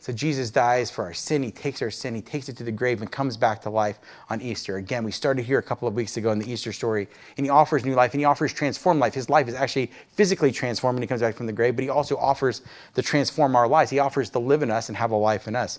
So 0.00 0.14
Jesus 0.14 0.50
dies 0.50 0.90
for 0.90 1.04
our 1.04 1.12
sin. 1.12 1.42
He 1.42 1.50
takes 1.50 1.82
our 1.82 1.90
sin, 1.90 2.14
he 2.14 2.22
takes 2.22 2.48
it 2.48 2.56
to 2.56 2.64
the 2.64 2.72
grave, 2.72 3.02
and 3.02 3.12
comes 3.12 3.36
back 3.36 3.60
to 3.62 3.70
life 3.70 3.98
on 4.30 4.40
Easter. 4.40 4.76
Again, 4.76 5.04
we 5.04 5.12
started 5.12 5.44
here 5.44 5.58
a 5.58 5.62
couple 5.62 5.86
of 5.86 5.94
weeks 5.94 6.16
ago 6.16 6.32
in 6.32 6.38
the 6.38 6.50
Easter 6.50 6.72
story, 6.72 7.06
and 7.36 7.44
he 7.44 7.50
offers 7.50 7.84
new 7.84 7.94
life 7.94 8.14
and 8.14 8.20
he 8.20 8.24
offers 8.24 8.50
transformed 8.50 8.98
life. 8.98 9.12
His 9.12 9.28
life 9.28 9.46
is 9.46 9.54
actually 9.54 9.90
physically 10.14 10.52
transformed 10.52 10.96
when 10.96 11.02
he 11.02 11.06
comes 11.06 11.20
back 11.20 11.34
from 11.34 11.44
the 11.44 11.52
grave, 11.52 11.76
but 11.76 11.82
he 11.82 11.90
also 11.90 12.16
offers 12.16 12.62
to 12.94 13.02
transform 13.02 13.54
our 13.54 13.68
lives. 13.68 13.90
He 13.90 13.98
offers 13.98 14.30
to 14.30 14.38
live 14.38 14.62
in 14.62 14.70
us 14.70 14.88
and 14.88 14.96
have 14.96 15.10
a 15.10 15.16
life 15.16 15.46
in 15.46 15.54
us. 15.54 15.78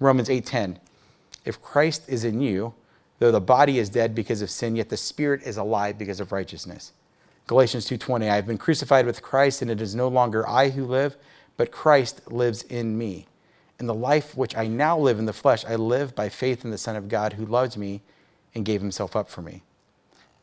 Romans 0.00 0.28
8:10. 0.28 0.78
If 1.46 1.62
Christ 1.62 2.02
is 2.08 2.24
in 2.24 2.42
you, 2.42 2.74
Though 3.18 3.32
the 3.32 3.40
body 3.40 3.78
is 3.78 3.88
dead 3.88 4.14
because 4.14 4.42
of 4.42 4.50
sin, 4.50 4.76
yet 4.76 4.88
the 4.88 4.96
spirit 4.96 5.42
is 5.42 5.56
alive 5.56 5.98
because 5.98 6.20
of 6.20 6.32
righteousness. 6.32 6.92
Galatians 7.46 7.86
2:20 7.86 8.28
I 8.28 8.34
have 8.34 8.46
been 8.46 8.58
crucified 8.58 9.06
with 9.06 9.22
Christ 9.22 9.62
and 9.62 9.70
it 9.70 9.80
is 9.80 9.94
no 9.94 10.08
longer 10.08 10.46
I 10.48 10.70
who 10.70 10.84
live, 10.84 11.16
but 11.56 11.70
Christ 11.70 12.30
lives 12.30 12.62
in 12.62 12.98
me. 12.98 13.26
In 13.78 13.86
the 13.86 13.94
life 13.94 14.36
which 14.36 14.56
I 14.56 14.66
now 14.66 14.98
live 14.98 15.18
in 15.18 15.26
the 15.26 15.32
flesh, 15.32 15.64
I 15.64 15.76
live 15.76 16.14
by 16.14 16.28
faith 16.28 16.64
in 16.64 16.70
the 16.70 16.78
Son 16.78 16.96
of 16.96 17.08
God 17.08 17.34
who 17.34 17.46
loved 17.46 17.76
me 17.76 18.02
and 18.54 18.64
gave 18.64 18.80
himself 18.80 19.14
up 19.14 19.28
for 19.28 19.42
me. 19.42 19.62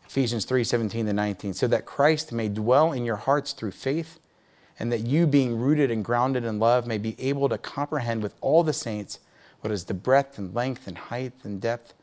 Ephesians 0.07 0.45
3:17 0.45 1.05
to 1.05 1.13
19 1.13 1.53
so 1.53 1.67
that 1.67 1.85
Christ 1.85 2.31
may 2.31 2.47
dwell 2.47 2.91
in 2.91 3.05
your 3.05 3.15
hearts 3.17 3.53
through 3.53 3.71
faith 3.71 4.19
and 4.79 4.91
that 4.91 5.01
you 5.01 5.27
being 5.27 5.57
rooted 5.57 5.91
and 5.91 6.05
grounded 6.05 6.43
in 6.43 6.59
love 6.59 6.87
may 6.87 6.97
be 6.97 7.15
able 7.19 7.49
to 7.49 7.57
comprehend 7.57 8.23
with 8.23 8.33
all 8.41 8.63
the 8.63 8.73
saints 8.73 9.19
what 9.61 9.71
is 9.71 9.85
the 9.85 9.93
breadth 9.93 10.37
and 10.37 10.53
length 10.53 10.87
and 10.87 10.97
height 10.97 11.33
and 11.43 11.61
depth 11.61 11.93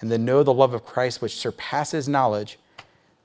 and 0.00 0.10
then 0.10 0.24
know 0.24 0.42
the 0.42 0.52
love 0.52 0.74
of 0.74 0.84
Christ, 0.84 1.20
which 1.20 1.36
surpasses 1.36 2.08
knowledge, 2.08 2.58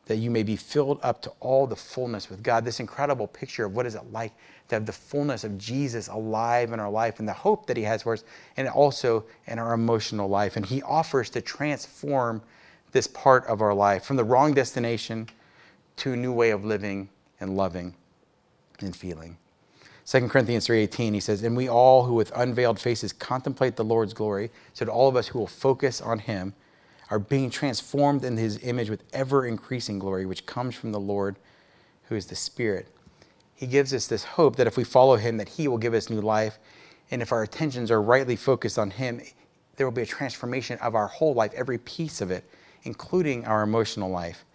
that 0.06 0.18
you 0.18 0.30
may 0.30 0.44
be 0.44 0.56
filled 0.56 1.00
up 1.02 1.22
to 1.22 1.32
all 1.40 1.66
the 1.66 1.76
fullness 1.76 2.30
with 2.30 2.44
God. 2.44 2.66
This 2.66 2.80
incredible 2.80 3.28
picture 3.28 3.66
of 3.66 3.76
what 3.76 3.86
is 3.86 3.96
it 3.96 4.12
like 4.12 4.34
to 4.68 4.76
have 4.76 4.86
the 4.86 4.92
fullness 4.92 5.44
of 5.44 5.58
Jesus 5.58 6.08
alive 6.08 6.74
in 6.74 6.80
our 6.80 6.90
life 6.90 7.20
and 7.20 7.28
the 7.28 7.34
hope 7.34 7.68
that 7.68 7.78
He 7.78 7.84
has 7.84 8.04
for 8.04 8.14
us, 8.14 8.24
and 8.58 8.68
also 8.68 9.24
in 9.48 9.60
our 9.60 9.74
emotional 9.74 10.28
life. 10.28 10.58
And 10.58 10.66
He 10.66 10.82
offers 10.82 11.30
to 11.32 11.42
transform 11.42 12.42
this 12.92 13.08
part 13.08 13.46
of 13.48 13.62
our 13.62 13.74
life 13.74 14.04
from 14.04 14.18
the 14.18 14.24
wrong 14.24 14.54
destination 14.54 15.28
to 15.98 16.14
a 16.14 16.16
new 16.16 16.34
way 16.34 16.52
of 16.52 16.66
living 16.66 17.10
and 17.40 17.56
loving 17.56 17.96
and 18.80 18.96
feeling. 18.96 19.38
2 20.06 20.28
Corinthians 20.30 20.68
3:18 20.68 21.14
he 21.14 21.20
says, 21.20 21.44
"And 21.44 21.56
we 21.56 21.70
all 21.70 22.04
who 22.04 22.14
with 22.14 22.32
unveiled 22.36 22.80
faces 22.80 23.14
contemplate 23.14 23.78
the 23.78 23.86
Lord's 23.86 24.14
glory, 24.14 24.52
so 24.74 24.86
to 24.86 24.92
all 24.92 25.08
of 25.08 25.16
us 25.16 25.28
who 25.30 25.40
will 25.40 25.48
focus 25.48 26.02
on 26.02 26.20
him, 26.20 26.54
are 27.10 27.20
being 27.20 27.50
transformed 27.50 28.24
in 28.24 28.38
his 28.38 28.64
image 28.64 28.90
with 28.90 29.04
ever 29.14 29.46
increasing 29.46 30.00
glory, 30.00 30.26
which 30.26 30.46
comes 30.46 30.76
from 30.76 30.92
the 30.92 31.00
Lord 31.00 31.38
who 32.04 32.16
is 32.16 32.28
the 32.28 32.36
Spirit. 32.36 32.88
He 33.56 33.68
gives 33.68 33.94
us 33.94 34.08
this 34.08 34.24
hope 34.24 34.56
that 34.58 34.68
if 34.68 34.78
we 34.78 34.84
follow 34.84 35.16
him, 35.16 35.38
that 35.38 35.50
he 35.50 35.68
will 35.68 35.78
give 35.78 35.94
us 35.94 36.10
new 36.10 36.22
life. 36.22 36.60
And 37.12 37.22
if 37.22 37.32
our 37.32 37.44
attentions 37.44 37.92
are 37.92 38.02
rightly 38.02 38.36
focused 38.36 38.80
on 38.80 38.90
him, 38.92 39.22
there 39.76 39.88
will 39.88 39.94
be 39.94 40.02
a 40.02 40.08
transformation 40.08 40.78
of 40.80 40.96
our 40.96 41.08
whole 41.08 41.34
life, 41.34 41.54
every 41.54 41.78
piece 41.78 42.22
of 42.22 42.32
it, 42.32 42.44
including 42.84 43.46
our 43.46 43.64
emotional 43.64 44.10
life. 44.10 44.46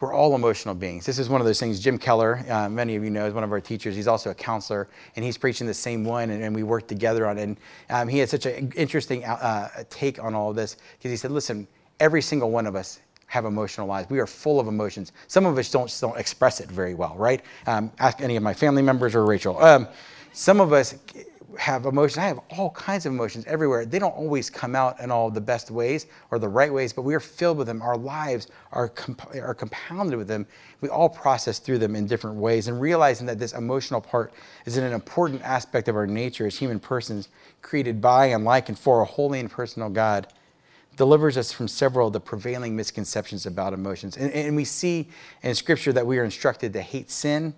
We're 0.00 0.14
all 0.14 0.34
emotional 0.34 0.74
beings. 0.74 1.04
This 1.04 1.18
is 1.18 1.28
one 1.28 1.42
of 1.42 1.46
those 1.46 1.60
things. 1.60 1.78
Jim 1.78 1.98
Keller, 1.98 2.42
uh, 2.48 2.70
many 2.70 2.96
of 2.96 3.04
you 3.04 3.10
know, 3.10 3.26
is 3.26 3.34
one 3.34 3.44
of 3.44 3.52
our 3.52 3.60
teachers. 3.60 3.94
He's 3.94 4.08
also 4.08 4.30
a 4.30 4.34
counselor, 4.34 4.88
and 5.14 5.22
he's 5.22 5.36
preaching 5.36 5.66
the 5.66 5.74
same 5.74 6.04
one, 6.04 6.30
and, 6.30 6.42
and 6.42 6.54
we 6.54 6.62
work 6.62 6.88
together 6.88 7.26
on 7.26 7.36
it. 7.36 7.42
And 7.42 7.56
um, 7.90 8.08
he 8.08 8.18
had 8.18 8.30
such 8.30 8.46
an 8.46 8.72
interesting 8.76 9.24
uh, 9.26 9.68
take 9.90 10.22
on 10.22 10.34
all 10.34 10.48
of 10.48 10.56
this 10.56 10.78
because 10.96 11.10
he 11.10 11.18
said, 11.18 11.30
listen, 11.30 11.68
every 12.00 12.22
single 12.22 12.50
one 12.50 12.66
of 12.66 12.76
us 12.76 13.00
have 13.26 13.44
emotional 13.44 13.86
lives. 13.86 14.08
We 14.08 14.20
are 14.20 14.26
full 14.26 14.58
of 14.58 14.68
emotions. 14.68 15.12
Some 15.28 15.44
of 15.44 15.58
us 15.58 15.70
don't, 15.70 15.94
don't 16.00 16.16
express 16.16 16.60
it 16.60 16.70
very 16.70 16.94
well, 16.94 17.14
right? 17.18 17.42
Um, 17.66 17.92
ask 17.98 18.22
any 18.22 18.36
of 18.36 18.42
my 18.42 18.54
family 18.54 18.82
members 18.82 19.14
or 19.14 19.26
Rachel. 19.26 19.62
Um, 19.62 19.86
some 20.32 20.60
of 20.60 20.72
us 20.72 20.94
have 21.58 21.86
emotions. 21.86 22.18
I 22.18 22.26
have 22.26 22.40
all 22.50 22.70
kinds 22.70 23.06
of 23.06 23.12
emotions 23.12 23.44
everywhere. 23.46 23.84
They 23.84 23.98
don't 23.98 24.14
always 24.14 24.50
come 24.50 24.74
out 24.74 25.00
in 25.00 25.10
all 25.10 25.30
the 25.30 25.40
best 25.40 25.70
ways 25.70 26.06
or 26.30 26.38
the 26.38 26.48
right 26.48 26.72
ways, 26.72 26.92
but 26.92 27.02
we 27.02 27.14
are 27.14 27.20
filled 27.20 27.58
with 27.58 27.66
them. 27.66 27.82
Our 27.82 27.96
lives 27.96 28.48
are, 28.72 28.88
comp- 28.88 29.34
are 29.34 29.54
compounded 29.54 30.18
with 30.18 30.28
them. 30.28 30.46
We 30.80 30.88
all 30.88 31.08
process 31.08 31.58
through 31.58 31.78
them 31.78 31.96
in 31.96 32.06
different 32.06 32.36
ways. 32.36 32.68
And 32.68 32.80
realizing 32.80 33.26
that 33.26 33.38
this 33.38 33.52
emotional 33.52 34.00
part 34.00 34.32
is 34.64 34.76
an 34.76 34.92
important 34.92 35.42
aspect 35.42 35.88
of 35.88 35.96
our 35.96 36.06
nature 36.06 36.46
as 36.46 36.56
human 36.56 36.80
persons, 36.80 37.28
created 37.62 38.00
by 38.00 38.26
and 38.26 38.44
like 38.44 38.68
and 38.68 38.78
for 38.78 39.00
a 39.00 39.04
holy 39.04 39.40
and 39.40 39.50
personal 39.50 39.90
God, 39.90 40.28
delivers 40.96 41.36
us 41.36 41.52
from 41.52 41.66
several 41.68 42.08
of 42.08 42.12
the 42.12 42.20
prevailing 42.20 42.76
misconceptions 42.76 43.46
about 43.46 43.72
emotions. 43.72 44.16
And, 44.16 44.32
and 44.32 44.54
we 44.54 44.64
see 44.64 45.08
in 45.42 45.54
Scripture 45.54 45.92
that 45.92 46.06
we 46.06 46.18
are 46.18 46.24
instructed 46.24 46.72
to 46.74 46.82
hate 46.82 47.10
sin 47.10 47.54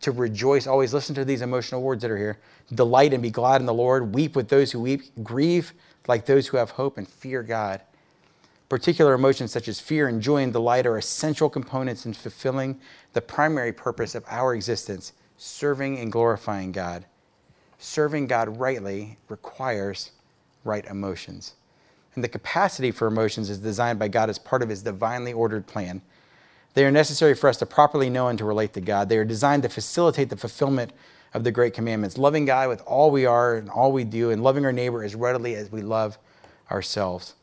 to 0.00 0.12
rejoice. 0.12 0.66
Always 0.66 0.94
listen 0.94 1.14
to 1.14 1.24
these 1.24 1.42
emotional 1.42 1.82
words 1.82 2.02
that 2.02 2.10
are 2.10 2.16
here. 2.16 2.38
Delight 2.74 3.12
and 3.12 3.22
be 3.22 3.30
glad 3.30 3.60
in 3.60 3.66
the 3.66 3.74
Lord. 3.74 4.14
Weep 4.14 4.36
with 4.36 4.48
those 4.48 4.72
who 4.72 4.80
weep. 4.80 5.02
Grieve 5.22 5.72
like 6.08 6.26
those 6.26 6.48
who 6.48 6.56
have 6.56 6.70
hope 6.70 6.98
and 6.98 7.08
fear 7.08 7.42
God. 7.42 7.80
Particular 8.68 9.14
emotions 9.14 9.52
such 9.52 9.68
as 9.68 9.78
fear 9.78 10.08
and 10.08 10.20
joy 10.20 10.42
and 10.42 10.52
delight 10.52 10.86
are 10.86 10.98
essential 10.98 11.48
components 11.48 12.04
in 12.04 12.12
fulfilling 12.12 12.80
the 13.12 13.20
primary 13.20 13.72
purpose 13.72 14.14
of 14.14 14.24
our 14.28 14.54
existence 14.54 15.12
serving 15.38 15.98
and 15.98 16.10
glorifying 16.10 16.72
God. 16.72 17.04
Serving 17.78 18.26
God 18.26 18.58
rightly 18.58 19.18
requires 19.28 20.12
right 20.64 20.84
emotions. 20.86 21.54
And 22.14 22.24
the 22.24 22.28
capacity 22.28 22.90
for 22.90 23.06
emotions 23.06 23.50
is 23.50 23.58
designed 23.58 23.98
by 23.98 24.08
God 24.08 24.30
as 24.30 24.38
part 24.38 24.62
of 24.62 24.70
His 24.70 24.82
divinely 24.82 25.32
ordered 25.32 25.66
plan 25.66 26.00
they 26.76 26.84
are 26.84 26.90
necessary 26.90 27.34
for 27.34 27.48
us 27.48 27.56
to 27.56 27.64
properly 27.64 28.10
know 28.10 28.28
and 28.28 28.38
to 28.38 28.44
relate 28.44 28.74
to 28.74 28.82
God. 28.82 29.08
They 29.08 29.16
are 29.16 29.24
designed 29.24 29.62
to 29.62 29.70
facilitate 29.70 30.28
the 30.28 30.36
fulfillment 30.36 30.92
of 31.32 31.42
the 31.42 31.50
great 31.50 31.72
commandments. 31.72 32.18
Loving 32.18 32.44
God 32.44 32.68
with 32.68 32.82
all 32.82 33.10
we 33.10 33.24
are 33.24 33.56
and 33.56 33.70
all 33.70 33.92
we 33.92 34.04
do, 34.04 34.30
and 34.30 34.42
loving 34.42 34.66
our 34.66 34.74
neighbor 34.74 35.02
as 35.02 35.14
readily 35.14 35.54
as 35.54 35.72
we 35.72 35.80
love 35.80 36.18
ourselves. 36.70 37.34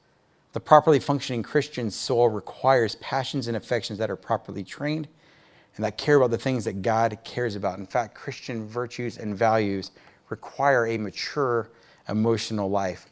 The 0.52 0.60
properly 0.60 1.00
functioning 1.00 1.42
Christian 1.42 1.90
soul 1.90 2.30
requires 2.30 2.94
passions 2.98 3.48
and 3.48 3.58
affections 3.58 3.98
that 3.98 4.12
are 4.12 4.16
properly 4.16 4.64
trained 4.64 5.08
and 5.76 5.84
that 5.84 5.98
care 5.98 6.18
about 6.18 6.30
the 6.30 6.38
things 6.38 6.66
that 6.66 6.84
God 6.84 7.18
cares 7.24 7.56
about. 7.56 7.80
In 7.80 7.88
fact, 7.88 8.14
Christian 8.14 8.68
virtues 8.68 9.18
and 9.18 9.36
values 9.36 9.90
require 10.30 10.86
a 10.86 11.00
mature 11.00 11.72
emotional 12.08 12.70
life. 12.70 13.08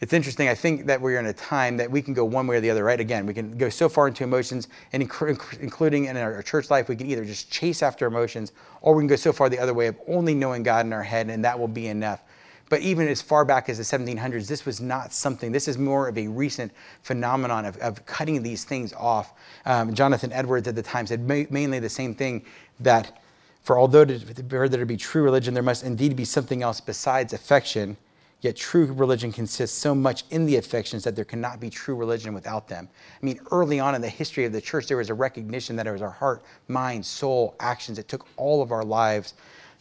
It's 0.00 0.14
interesting. 0.14 0.48
I 0.48 0.54
think 0.54 0.86
that 0.86 0.98
we're 0.98 1.18
in 1.18 1.26
a 1.26 1.32
time 1.32 1.76
that 1.76 1.90
we 1.90 2.00
can 2.00 2.14
go 2.14 2.24
one 2.24 2.46
way 2.46 2.56
or 2.56 2.60
the 2.60 2.70
other, 2.70 2.84
right? 2.84 2.98
Again, 2.98 3.26
we 3.26 3.34
can 3.34 3.58
go 3.58 3.68
so 3.68 3.86
far 3.86 4.08
into 4.08 4.24
emotions, 4.24 4.68
and 4.94 5.02
including 5.02 6.06
in 6.06 6.16
our 6.16 6.42
church 6.42 6.70
life, 6.70 6.88
we 6.88 6.96
can 6.96 7.06
either 7.06 7.24
just 7.24 7.50
chase 7.50 7.82
after 7.82 8.06
emotions, 8.06 8.52
or 8.80 8.94
we 8.94 9.02
can 9.02 9.08
go 9.08 9.16
so 9.16 9.30
far 9.30 9.50
the 9.50 9.58
other 9.58 9.74
way 9.74 9.88
of 9.88 9.96
only 10.08 10.34
knowing 10.34 10.62
God 10.62 10.86
in 10.86 10.92
our 10.94 11.02
head, 11.02 11.28
and 11.28 11.44
that 11.44 11.58
will 11.58 11.68
be 11.68 11.88
enough. 11.88 12.22
But 12.70 12.80
even 12.80 13.08
as 13.08 13.20
far 13.20 13.44
back 13.44 13.68
as 13.68 13.76
the 13.76 13.84
1700s, 13.84 14.46
this 14.46 14.64
was 14.64 14.80
not 14.80 15.12
something, 15.12 15.52
this 15.52 15.68
is 15.68 15.76
more 15.76 16.08
of 16.08 16.16
a 16.16 16.28
recent 16.28 16.72
phenomenon 17.02 17.66
of, 17.66 17.76
of 17.78 18.06
cutting 18.06 18.42
these 18.42 18.64
things 18.64 18.94
off. 18.94 19.34
Um, 19.66 19.92
Jonathan 19.92 20.32
Edwards 20.32 20.66
at 20.66 20.76
the 20.76 20.82
time 20.82 21.06
said 21.06 21.28
ma- 21.28 21.44
mainly 21.50 21.80
the 21.80 21.88
same 21.88 22.14
thing 22.14 22.44
that 22.78 23.20
for 23.62 23.78
although 23.78 24.04
to, 24.04 24.18
for 24.18 24.68
there 24.68 24.80
to 24.80 24.86
be 24.86 24.96
true 24.96 25.22
religion, 25.22 25.52
there 25.52 25.62
must 25.62 25.84
indeed 25.84 26.16
be 26.16 26.24
something 26.24 26.62
else 26.62 26.80
besides 26.80 27.32
affection. 27.32 27.96
Yet 28.42 28.56
true 28.56 28.86
religion 28.86 29.32
consists 29.32 29.76
so 29.76 29.94
much 29.94 30.24
in 30.30 30.46
the 30.46 30.56
affections 30.56 31.04
that 31.04 31.14
there 31.14 31.26
cannot 31.26 31.60
be 31.60 31.68
true 31.68 31.94
religion 31.94 32.32
without 32.32 32.68
them. 32.68 32.88
I 33.22 33.24
mean, 33.24 33.38
early 33.50 33.78
on 33.80 33.94
in 33.94 34.00
the 34.00 34.08
history 34.08 34.46
of 34.46 34.52
the 34.52 34.62
church, 34.62 34.86
there 34.86 34.96
was 34.96 35.10
a 35.10 35.14
recognition 35.14 35.76
that 35.76 35.86
it 35.86 35.92
was 35.92 36.00
our 36.00 36.10
heart, 36.10 36.42
mind, 36.66 37.04
soul, 37.04 37.54
actions. 37.60 37.98
It 37.98 38.08
took 38.08 38.26
all 38.36 38.62
of 38.62 38.72
our 38.72 38.84
lives 38.84 39.34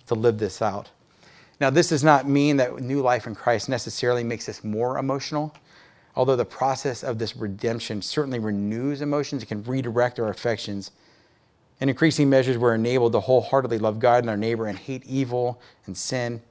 to 0.08 0.15
live 0.15 0.39
this 0.39 0.62
out. 0.62 0.89
Now, 1.62 1.69
this 1.69 1.89
does 1.89 2.04
not 2.04 2.28
mean 2.28 2.58
that 2.58 2.80
new 2.80 3.02
life 3.02 3.28
in 3.28 3.36
Christ 3.36 3.69
necessarily 3.69 4.24
makes 4.24 4.50
us 4.50 4.63
more 4.63 4.98
emotional, 4.98 5.54
although 6.15 6.36
the 6.36 6.45
process 6.45 7.04
of 7.04 7.17
this 7.17 7.36
redemption 7.36 8.02
certainly 8.02 8.39
renews 8.39 9.02
emotions, 9.02 9.43
it 9.43 9.48
can 9.48 9.63
redirect 9.63 10.19
our 10.19 10.30
affections. 10.30 10.91
In 11.80 11.88
increasing 11.88 12.30
measures, 12.30 12.58
we're 12.58 12.76
enabled 12.76 13.13
to 13.13 13.22
wholeheartedly 13.22 13.80
love 13.80 14.00
God 14.00 14.24
and 14.24 14.30
our 14.30 14.38
neighbor 14.38 14.67
and 14.67 14.78
hate 14.78 15.06
evil 15.06 15.62
and 15.86 15.98
sin. 15.98 16.41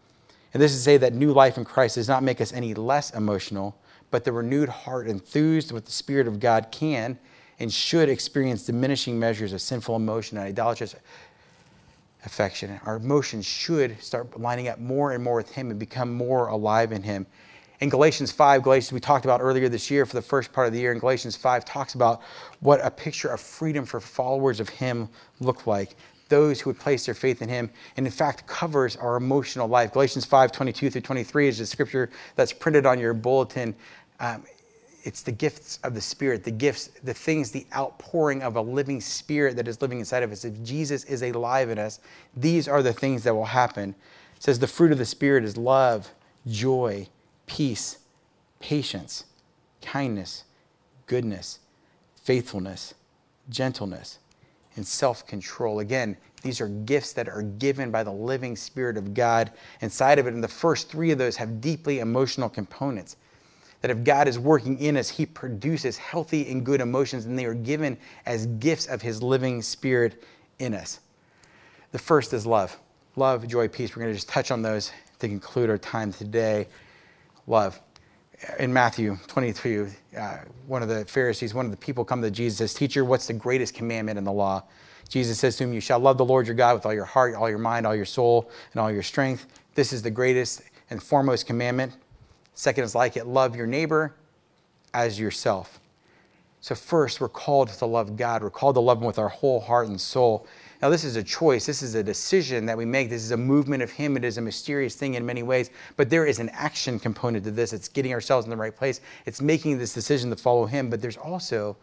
And 0.55 0.63
this 0.63 0.73
is 0.73 0.79
to 0.79 0.85
say 0.85 0.97
that 0.99 1.13
new 1.13 1.33
life 1.33 1.59
in 1.59 1.65
Christ 1.65 1.97
does 1.97 2.09
not 2.09 2.23
make 2.23 2.41
us 2.41 2.53
any 2.53 2.75
less 2.75 3.11
emotional, 3.11 3.79
but 4.11 4.25
the 4.25 4.33
renewed 4.33 4.69
heart 4.69 5.07
enthused 5.07 5.73
with 5.73 5.85
the 5.85 5.93
Spirit 5.93 6.27
of 6.27 6.41
God 6.41 6.69
can 6.71 7.19
and 7.59 7.73
should 7.73 8.09
experience 8.09 8.65
diminishing 8.65 9.19
measures 9.19 9.53
of 9.53 9.61
sinful 9.61 9.97
emotion 9.97 10.39
and 10.39 10.47
idolatrous 10.47 10.95
affection. 12.25 12.81
Our 12.85 12.97
emotions 12.97 13.47
should 13.47 14.01
start 14.03 14.39
lining 14.39 14.69
up 14.69 14.79
more 14.79 15.13
and 15.13 15.23
more 15.23 15.37
with 15.37 15.53
Him 15.53 15.71
and 15.71 15.79
become 15.79 16.13
more 16.13 16.49
alive 16.49 16.93
in 16.93 17.03
Him. 17.03 17.27
In 17.81 17.89
Galatians 17.89 18.33
5, 18.33 18.63
Galatians 18.63 18.93
we 18.93 19.01
talked 19.01 19.25
about 19.25 19.41
earlier 19.41 19.69
this 19.69 19.91
year 19.91 20.05
for 20.05 20.17
the 20.17 20.23
first 20.23 20.53
part 20.53 20.67
of 20.67 20.73
the 20.73 20.81
year, 20.81 20.93
in 20.93 20.99
Galatians 20.99 21.37
5 21.37 21.65
talks 21.65 21.95
about 21.95 22.23
what 22.61 22.85
a 22.85 22.91
picture 22.91 23.29
of 23.29 23.41
freedom 23.41 23.85
for 23.85 24.01
followers 24.01 24.59
of 24.59 24.69
Him 24.69 25.09
looked 25.39 25.67
like. 25.67 25.95
Those 26.29 26.61
who 26.61 26.71
would 26.71 26.79
place 26.79 27.07
their 27.07 27.15
faith 27.15 27.43
in 27.43 27.49
Him, 27.49 27.71
and 27.97 28.07
in 28.07 28.13
fact 28.13 28.47
covers 28.47 28.97
our 28.97 29.17
emotional 29.17 29.69
life. 29.69 29.93
Galatians 29.93 30.25
5, 30.25 30.53
22 30.53 30.91
through 30.91 31.01
23 31.01 31.49
is 31.49 31.59
the 31.59 31.67
scripture 31.67 32.11
that's 32.37 32.53
printed 32.53 32.87
on 32.87 32.99
your 32.99 33.15
bulletin. 33.15 33.75
Um, 34.21 34.45
it's 35.05 35.23
the 35.23 35.33
gifts 35.33 35.79
of 35.85 35.95
the 35.95 36.01
Spirit, 36.01 36.45
the 36.45 36.51
gifts, 36.51 36.89
the 37.03 37.15
things, 37.15 37.51
the 37.51 37.67
outpouring 37.75 38.43
of 38.43 38.57
a 38.57 38.61
living 38.61 39.01
Spirit 39.01 39.57
that 39.57 39.69
is 39.69 39.81
living 39.81 40.01
inside 40.01 40.23
of 40.23 40.33
us. 40.33 40.45
If 40.45 40.63
Jesus 40.63 41.05
is 41.05 41.23
alive 41.23 41.71
in 41.71 41.79
us, 41.79 42.01
these 42.37 42.69
are 42.69 42.83
the 42.83 42.93
things 42.93 43.25
that 43.25 43.35
will 43.35 43.47
happen. 43.47 43.95
It 44.37 44.43
says 44.43 44.59
the 44.59 44.67
fruit 44.67 44.93
of 44.93 44.99
the 44.99 45.07
Spirit 45.07 45.45
is 45.45 45.57
love, 45.57 46.11
joy, 46.47 47.09
peace, 47.47 47.99
patience, 48.61 49.25
kindness, 49.81 50.45
goodness, 51.07 51.61
faithfulness, 52.15 52.95
gentleness, 53.49 54.19
and 54.79 54.87
self 54.87 55.27
control. 55.27 55.81
Again, 55.81 56.17
these 56.43 56.61
are 56.61 56.69
gifts 56.69 57.13
that 57.13 57.29
are 57.29 57.43
given 57.43 57.91
by 57.91 58.03
the 58.03 58.13
living 58.13 58.57
Spirit 58.57 58.97
of 58.97 59.13
God 59.13 59.53
inside 59.83 60.19
of 60.19 60.27
it. 60.27 60.33
And 60.33 60.43
the 60.43 60.49
first 60.49 60.89
three 60.89 61.11
of 61.11 61.19
those 61.19 61.37
have 61.37 61.61
deeply 61.61 61.99
emotional 61.99 62.49
components 62.49 63.17
that 63.81 63.91
if 63.91 64.03
God 64.03 64.27
is 64.27 64.39
working 64.39 64.79
in 64.79 64.97
us, 64.97 65.09
He 65.09 65.27
produces 65.27 65.97
healthy 65.97 66.51
and 66.51 66.65
good 66.65 66.81
emotions, 66.81 67.27
and 67.27 67.39
they 67.39 67.45
are 67.45 67.55
given 67.55 67.97
as 68.27 68.47
gifts 68.47 68.87
of 68.87 69.03
His 69.03 69.23
living 69.23 69.63
Spirit 69.63 70.25
in 70.59 70.75
us. 70.75 71.01
The 71.93 71.99
first 71.99 72.33
is 72.33 72.45
love. 72.45 72.77
Love, 73.17 73.47
joy, 73.47 73.69
peace. 73.69 73.95
We're 73.95 74.03
going 74.03 74.13
to 74.13 74.17
just 74.17 74.29
touch 74.29 74.51
on 74.51 74.63
those 74.63 74.93
to 75.21 75.29
conclude 75.29 75.71
our 75.71 75.79
time 75.79 76.13
today. 76.13 76.69
Love. 77.47 77.81
In 78.59 78.73
Matthew 78.73 79.19
22, 79.27 79.91
uh, 80.17 80.39
one 80.69 80.83
of 80.83 80.89
the 80.89 81.05
Pharisees, 81.05 81.55
one 81.55 81.65
of 81.65 81.73
the 81.73 81.77
people 81.77 82.05
come 82.05 82.23
to 82.23 82.31
Jesus 82.31 82.59
says, 82.59 82.75
Teacher, 82.75 83.05
what's 83.05 83.27
the 83.27 83.33
greatest 83.33 83.75
commandment 83.75 84.17
in 84.17 84.25
the 84.25 84.33
law? 84.33 84.63
Jesus 85.09 85.41
says 85.41 85.57
to 85.57 85.65
him, 85.65 85.73
You 85.73 85.81
shall 85.81 85.99
love 85.99 86.19
the 86.19 86.25
Lord 86.25 86.47
your 86.47 86.55
God 86.55 86.75
with 86.75 86.87
all 86.87 86.95
your 86.95 87.05
heart, 87.05 87.35
all 87.35 87.49
your 87.51 87.59
mind, 87.59 87.85
all 87.87 87.97
your 87.97 88.05
soul, 88.05 88.49
and 88.73 88.81
all 88.81 88.93
your 88.93 89.03
strength. 89.03 89.47
This 89.75 89.93
is 89.93 90.03
the 90.03 90.11
greatest 90.11 90.63
and 90.91 91.03
foremost 91.03 91.47
commandment. 91.47 91.95
Second 92.55 92.85
is 92.85 92.95
like 92.95 93.17
it 93.17 93.27
love 93.27 93.57
your 93.57 93.67
neighbor 93.67 94.15
as 94.95 95.19
yourself. 95.19 95.81
So, 96.61 96.75
first, 96.75 97.21
we're 97.21 97.29
called 97.29 97.69
to 97.71 97.87
love 97.87 98.17
God. 98.17 98.43
We're 98.43 98.51
called 98.51 98.77
to 98.77 98.81
love 98.81 98.99
Him 98.99 99.05
with 99.05 99.19
our 99.19 99.29
whole 99.29 99.61
heart 99.61 99.89
and 99.89 100.01
soul. 100.01 100.47
Now, 100.81 100.91
this 100.91 101.03
is 101.03 101.17
a 101.17 101.25
choice. 101.25 101.67
This 101.67 101.83
is 101.83 101.97
a 101.97 102.03
decision 102.05 102.65
that 102.67 102.79
we 102.79 102.85
make. 102.85 103.11
This 103.11 103.25
is 103.25 103.33
a 103.33 103.37
movement 103.37 103.83
of 103.83 103.91
Him. 103.91 104.17
It 104.17 104.25
is 104.25 104.39
a 104.39 104.41
mysterious 104.41 104.95
thing 104.95 105.15
in 105.15 105.27
many 105.27 105.43
ways, 105.43 105.71
but 105.97 106.09
there 106.09 106.25
is 106.25 106.39
an 106.39 106.51
action 106.51 107.01
component 107.01 107.45
to 107.45 107.51
this. 107.51 107.73
It's 107.73 107.89
getting 107.89 108.13
ourselves 108.13 108.47
in 108.47 108.51
the 108.51 108.57
right 108.57 108.75
place, 108.75 109.01
it's 109.27 109.41
making 109.41 109.79
this 109.79 109.93
decision 109.93 110.31
to 110.31 110.37
follow 110.37 110.67
Him, 110.67 110.89
but 110.89 111.03
there's 111.03 111.17
also 111.17 111.77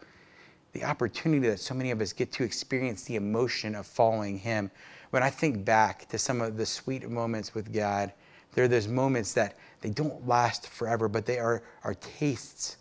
the 0.72 0.84
opportunity 0.84 1.46
that 1.48 1.60
so 1.60 1.74
many 1.74 1.90
of 1.90 2.00
us 2.00 2.12
get 2.12 2.32
to 2.32 2.44
experience 2.44 3.04
the 3.04 3.16
emotion 3.16 3.74
of 3.74 3.86
following 3.86 4.38
Him. 4.38 4.70
When 5.10 5.22
I 5.22 5.30
think 5.30 5.64
back 5.64 6.08
to 6.08 6.18
some 6.18 6.40
of 6.40 6.56
the 6.56 6.66
sweet 6.66 7.08
moments 7.08 7.54
with 7.54 7.72
God, 7.72 8.12
there 8.54 8.64
are 8.64 8.68
those 8.68 8.88
moments 8.88 9.34
that 9.34 9.58
they 9.82 9.90
don't 9.90 10.26
last 10.26 10.68
forever, 10.68 11.08
but 11.08 11.26
they 11.26 11.38
are, 11.38 11.62
are 11.84 11.94
tastes 11.94 12.78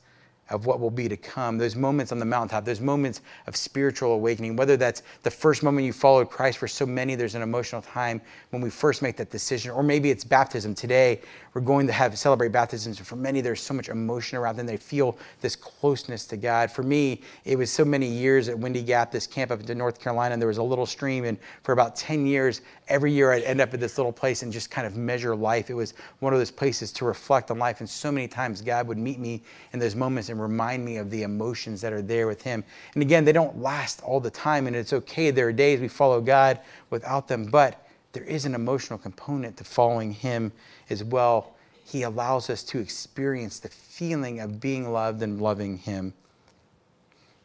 of 0.50 0.66
what 0.66 0.80
will 0.80 0.92
be 0.92 1.10
to 1.10 1.18
come, 1.18 1.58
those 1.58 1.76
moments 1.76 2.12
on 2.12 2.20
the 2.20 2.26
mountaintop, 2.26 2.66
those 2.66 2.80
moments 2.80 3.22
of 3.48 3.56
spiritual 3.56 4.14
awakening, 4.14 4.56
whether 4.56 4.78
that's 4.78 5.02
the 5.24 5.32
first 5.32 5.64
moment 5.64 5.86
you 5.86 5.94
followed 5.94 6.30
Christ, 6.30 6.58
for 6.60 6.68
so 6.68 6.86
many, 6.86 7.16
there's 7.16 7.36
an 7.36 7.42
emotional 7.42 7.82
time 7.82 8.22
when 8.52 8.62
we 8.62 8.70
first 8.70 9.02
make 9.02 9.18
that 9.18 9.32
decision, 9.32 9.72
or 9.72 9.82
maybe 9.82 10.12
it's 10.12 10.24
baptism. 10.24 10.76
Today, 10.76 11.22
we're 11.56 11.62
going 11.62 11.88
to 11.88 11.94
have 11.94 12.18
celebrate 12.18 12.52
baptisms, 12.52 12.98
and 12.98 13.08
for 13.08 13.16
many, 13.16 13.40
there's 13.40 13.62
so 13.62 13.74
much 13.74 13.88
emotion 13.88 14.38
around 14.38 14.58
them. 14.58 14.66
They 14.66 14.76
feel 14.76 15.18
this 15.40 15.56
closeness 15.56 16.26
to 16.28 16.36
God. 16.36 16.70
For 16.70 16.84
me, 16.84 17.22
it 17.46 17.58
was 17.58 17.72
so 17.72 17.86
many 17.86 18.08
years 18.08 18.50
at 18.50 18.60
Windy 18.60 18.84
Gap, 18.84 19.10
this 19.10 19.26
camp 19.26 19.52
up 19.52 19.62
in 19.62 19.78
North 19.78 19.98
Carolina, 19.98 20.34
and 20.34 20.42
there 20.42 20.50
was 20.50 20.58
a 20.58 20.64
little 20.64 20.86
stream, 20.86 21.24
and 21.24 21.38
for 21.64 21.72
about 21.72 21.96
10 21.96 22.26
years, 22.26 22.60
every 22.90 23.14
year 23.14 23.32
I'd 23.32 23.44
end 23.44 23.62
up 23.62 23.74
at 23.74 23.80
this 23.80 23.98
little 23.98 24.12
place 24.12 24.44
and 24.44 24.52
just 24.52 24.70
kind 24.70 24.86
of 24.86 24.98
measure 24.98 25.34
life. 25.34 25.70
It 25.70 25.76
was 25.76 25.94
one 26.20 26.34
of 26.34 26.40
those 26.40 26.52
places 26.52 26.92
to 26.92 27.06
reflect 27.06 27.50
on 27.50 27.58
life, 27.58 27.80
and 27.80 27.90
so 27.90 28.12
many 28.12 28.28
times 28.28 28.62
God 28.62 28.86
would 28.90 28.98
meet 28.98 29.20
me 29.20 29.42
in 29.72 29.80
those 29.80 29.96
moments 29.96 30.28
and 30.28 30.42
remind 30.42 30.84
me 30.84 30.98
of 30.98 31.10
the 31.10 31.24
emotions 31.24 31.80
that 31.80 31.94
are 31.94 32.02
there 32.02 32.28
with 32.28 32.42
Him. 32.42 32.66
And 32.96 33.02
again, 33.02 33.24
they 33.24 33.32
don't 33.32 33.62
last 33.62 34.02
all 34.02 34.20
the 34.20 34.30
time, 34.30 34.68
and 34.68 34.76
it's 34.76 34.92
okay. 34.92 35.32
There 35.32 35.48
are 35.48 35.54
days 35.54 35.80
we 35.80 35.88
follow 35.88 36.20
God 36.20 36.60
without 36.90 37.30
them, 37.30 37.46
but 37.46 37.88
there 38.12 38.24
is 38.24 38.44
an 38.46 38.56
emotional 38.56 39.00
component 39.00 39.56
to 39.56 39.64
following 39.64 40.12
Him 40.12 40.52
as 40.90 41.04
well. 41.04 41.54
He 41.86 42.04
allows 42.04 42.50
us 42.50 42.64
to 42.64 42.80
experience 42.80 43.60
the 43.60 43.70
feeling 43.70 44.40
of 44.40 44.60
being 44.60 44.92
loved 44.92 45.22
and 45.22 45.42
loving 45.42 45.78
Him. 45.78 46.14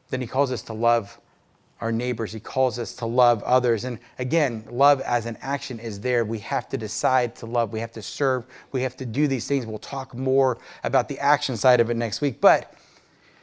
Then 0.09 0.20
He 0.20 0.26
calls 0.26 0.50
us 0.50 0.62
to 0.62 0.72
love 0.72 1.18
our 1.81 1.92
neighbors. 1.92 2.33
He 2.33 2.40
calls 2.40 2.79
us 2.79 2.94
to 2.96 3.07
love 3.07 3.42
others. 3.42 3.85
And 3.85 3.98
again, 4.18 4.64
love 4.70 5.00
as 5.00 5.26
an 5.26 5.38
action 5.40 5.79
is 5.79 6.00
there. 6.00 6.24
We 6.24 6.38
have 6.40 6.68
to 6.70 6.76
decide 6.76 7.35
to 7.37 7.46
love. 7.46 7.72
We 7.72 7.81
have 7.81 7.92
to 7.92 8.03
serve. 8.03 8.44
We 8.72 8.83
have 8.83 8.96
to 8.98 9.07
do 9.07 9.26
these 9.26 9.46
things. 9.46 9.66
We'll 9.66 9.79
talk 9.79 10.14
more 10.14 10.59
about 10.85 11.09
the 11.09 11.18
action 11.18 11.57
side 11.57 11.81
of 11.81 11.90
it 11.90 11.96
next 11.96 12.20
week. 12.20 12.40
But 12.40 12.74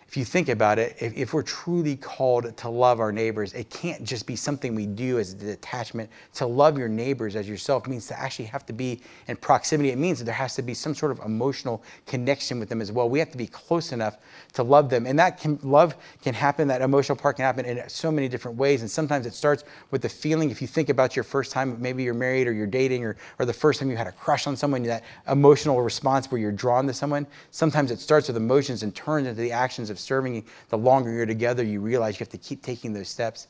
if 0.07 0.15
you 0.15 0.23
think 0.23 0.47
about 0.47 0.79
it, 0.79 0.95
if, 1.01 1.17
if, 1.17 1.33
we're 1.33 1.43
truly 1.43 1.97
called 1.97 2.55
to 2.55 2.69
love 2.69 3.01
our 3.01 3.11
neighbors, 3.11 3.51
it 3.51 3.69
can't 3.69 4.05
just 4.05 4.25
be 4.25 4.37
something 4.37 4.73
we 4.73 4.85
do 4.85 5.19
as 5.19 5.33
a 5.33 5.35
detachment. 5.35 6.09
To 6.35 6.45
love 6.45 6.77
your 6.77 6.87
neighbors 6.87 7.35
as 7.35 7.49
yourself 7.49 7.87
means 7.87 8.07
to 8.07 8.17
actually 8.17 8.45
have 8.45 8.65
to 8.67 8.73
be 8.73 9.01
in 9.27 9.35
proximity. 9.35 9.89
It 9.89 9.97
means 9.97 10.19
that 10.19 10.25
there 10.25 10.33
has 10.33 10.55
to 10.55 10.61
be 10.61 10.73
some 10.73 10.95
sort 10.95 11.11
of 11.11 11.19
emotional 11.25 11.83
connection 12.05 12.57
with 12.57 12.69
them 12.69 12.79
as 12.79 12.89
well. 12.89 13.09
We 13.09 13.19
have 13.19 13.31
to 13.31 13.37
be 13.37 13.47
close 13.47 13.91
enough 13.91 14.17
to 14.53 14.63
love 14.63 14.89
them. 14.89 15.05
And 15.05 15.19
that 15.19 15.41
can, 15.41 15.59
love 15.61 15.93
can 16.21 16.33
happen, 16.33 16.69
that 16.69 16.81
emotional 16.81 17.17
part 17.17 17.35
can 17.35 17.43
happen 17.43 17.65
in 17.65 17.89
so 17.89 18.09
many 18.09 18.29
different 18.29 18.57
ways. 18.57 18.81
And 18.81 18.89
sometimes 18.89 19.25
it 19.25 19.33
starts 19.33 19.65
with 19.91 20.01
the 20.01 20.09
feeling. 20.09 20.51
If 20.51 20.61
you 20.61 20.69
think 20.69 20.87
about 20.87 21.17
your 21.17 21.23
first 21.23 21.51
time, 21.51 21.81
maybe 21.81 22.03
you're 22.03 22.13
married 22.13 22.47
or 22.47 22.53
you're 22.53 22.65
dating, 22.65 23.03
or, 23.03 23.17
or 23.39 23.45
the 23.45 23.51
first 23.51 23.81
time 23.81 23.91
you 23.91 23.97
had 23.97 24.07
a 24.07 24.13
crush 24.13 24.47
on 24.47 24.55
someone, 24.55 24.83
that 24.83 25.03
emotional 25.27 25.81
response 25.81 26.31
where 26.31 26.39
you're 26.39 26.53
drawn 26.53 26.87
to 26.87 26.93
someone, 26.93 27.27
sometimes 27.51 27.91
it 27.91 27.99
starts 27.99 28.29
with 28.29 28.37
emotions 28.37 28.83
and 28.83 28.95
turns 28.95 29.27
into 29.27 29.41
the 29.41 29.51
actions 29.51 29.89
of 29.89 29.96
of 29.97 30.01
serving, 30.01 30.45
the 30.69 30.77
longer 30.77 31.11
you're 31.11 31.25
together, 31.25 31.63
you 31.63 31.81
realize 31.81 32.15
you 32.15 32.19
have 32.19 32.29
to 32.29 32.37
keep 32.37 32.61
taking 32.61 32.93
those 32.93 33.09
steps. 33.09 33.47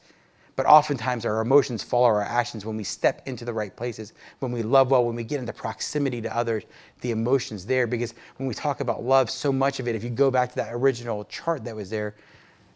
But 0.56 0.66
oftentimes 0.66 1.24
our 1.24 1.42
emotions 1.42 1.84
follow 1.84 2.08
our 2.08 2.24
actions 2.24 2.66
when 2.66 2.78
we 2.78 2.84
step 2.84 3.22
into 3.28 3.46
the 3.46 3.54
right 3.54 3.76
places, 3.76 4.14
when 4.40 4.52
we 4.52 4.64
love 4.64 4.90
well, 4.90 5.06
when 5.06 5.16
we 5.16 5.24
get 5.24 5.40
into 5.40 5.54
proximity 5.54 6.20
to 6.22 6.36
others, 6.36 6.64
the 7.02 7.12
emotions 7.12 7.64
there. 7.66 7.86
Because 7.86 8.16
when 8.38 8.48
we 8.48 8.56
talk 8.56 8.80
about 8.80 9.04
love, 9.04 9.30
so 9.30 9.52
much 9.52 9.80
of 9.80 9.88
it, 9.88 9.96
if 9.96 10.04
you 10.04 10.10
go 10.10 10.32
back 10.32 10.50
to 10.50 10.56
that 10.56 10.74
original 10.74 11.26
chart 11.26 11.64
that 11.66 11.76
was 11.76 11.92
there, 11.92 12.16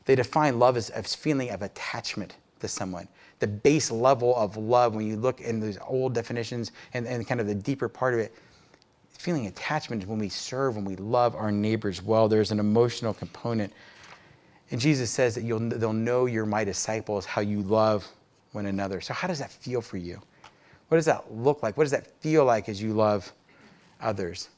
they 0.05 0.13
define 0.13 0.59
love 0.59 0.77
as 0.77 0.91
a 0.91 1.01
feeling 1.01 1.49
of 1.49 1.63
attachment 1.63 2.35
to 2.59 2.67
someone. 2.67 3.07
The 3.39 3.47
base 3.47 3.89
level 3.89 4.35
of 4.35 4.57
love, 4.57 4.93
when 4.93 5.07
you 5.07 5.15
look 5.15 5.41
in 5.41 5.59
those 5.59 5.79
old 5.87 6.13
definitions 6.13 6.71
and, 6.93 7.07
and 7.07 7.25
kind 7.25 7.41
of 7.41 7.47
the 7.47 7.55
deeper 7.55 7.89
part 7.89 8.13
of 8.13 8.19
it, 8.19 8.35
feeling 9.21 9.47
attachment 9.47 10.05
when 10.07 10.19
we 10.19 10.29
serve, 10.29 10.75
when 10.75 10.85
we 10.85 10.95
love 10.97 11.35
our 11.35 11.51
neighbors 11.51 12.01
well. 12.01 12.27
There's 12.27 12.51
an 12.51 12.59
emotional 12.59 13.13
component 13.13 13.71
and 14.71 14.79
Jesus 14.79 15.11
says 15.11 15.35
that 15.35 15.43
you'll, 15.43 15.59
they'll 15.59 15.93
know 15.93 16.25
you're 16.25 16.45
my 16.45 16.63
disciples, 16.63 17.25
how 17.25 17.41
you 17.41 17.61
love 17.61 18.07
one 18.53 18.65
another. 18.65 19.01
So, 19.01 19.13
how 19.13 19.27
does 19.27 19.39
that 19.39 19.51
feel 19.51 19.81
for 19.81 19.97
you? 19.97 20.19
What 20.87 20.97
does 20.97 21.05
that 21.05 21.33
look 21.33 21.61
like? 21.61 21.77
What 21.77 21.83
does 21.83 21.91
that 21.91 22.07
feel 22.21 22.45
like 22.45 22.69
as 22.69 22.81
you 22.81 22.93
love 22.93 23.31
others? 23.99 24.49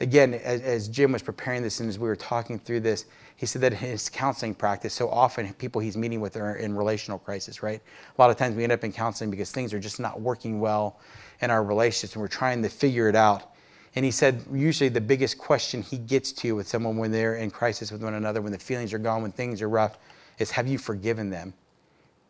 Again, 0.00 0.34
as, 0.34 0.60
as 0.60 0.88
Jim 0.88 1.10
was 1.10 1.22
preparing 1.22 1.62
this 1.62 1.80
and 1.80 1.88
as 1.88 1.98
we 1.98 2.06
were 2.06 2.16
talking 2.16 2.58
through 2.58 2.80
this, 2.80 3.06
he 3.34 3.46
said 3.46 3.62
that 3.62 3.72
in 3.72 3.78
his 3.78 4.08
counseling 4.08 4.54
practice, 4.54 4.94
so 4.94 5.08
often 5.08 5.52
people 5.54 5.80
he's 5.80 5.96
meeting 5.96 6.20
with 6.20 6.36
are 6.36 6.56
in 6.56 6.76
relational 6.76 7.18
crisis, 7.18 7.62
right? 7.62 7.80
A 8.16 8.20
lot 8.20 8.30
of 8.30 8.36
times 8.36 8.54
we 8.54 8.62
end 8.62 8.72
up 8.72 8.84
in 8.84 8.92
counseling 8.92 9.30
because 9.30 9.50
things 9.50 9.74
are 9.74 9.80
just 9.80 9.98
not 9.98 10.20
working 10.20 10.60
well 10.60 11.00
in 11.40 11.50
our 11.50 11.64
relationships 11.64 12.14
and 12.14 12.22
we're 12.22 12.28
trying 12.28 12.62
to 12.62 12.68
figure 12.68 13.08
it 13.08 13.16
out. 13.16 13.54
And 13.94 14.04
he 14.04 14.10
said, 14.10 14.44
usually 14.52 14.88
the 14.88 15.00
biggest 15.00 15.38
question 15.38 15.82
he 15.82 15.98
gets 15.98 16.32
to 16.32 16.54
with 16.54 16.68
someone 16.68 16.96
when 16.96 17.10
they're 17.10 17.36
in 17.36 17.50
crisis 17.50 17.90
with 17.90 18.02
one 18.02 18.14
another, 18.14 18.42
when 18.42 18.52
the 18.52 18.58
feelings 18.58 18.92
are 18.92 18.98
gone, 18.98 19.22
when 19.22 19.32
things 19.32 19.62
are 19.62 19.68
rough, 19.68 19.98
is 20.38 20.50
have 20.50 20.68
you 20.68 20.78
forgiven 20.78 21.30
them? 21.30 21.54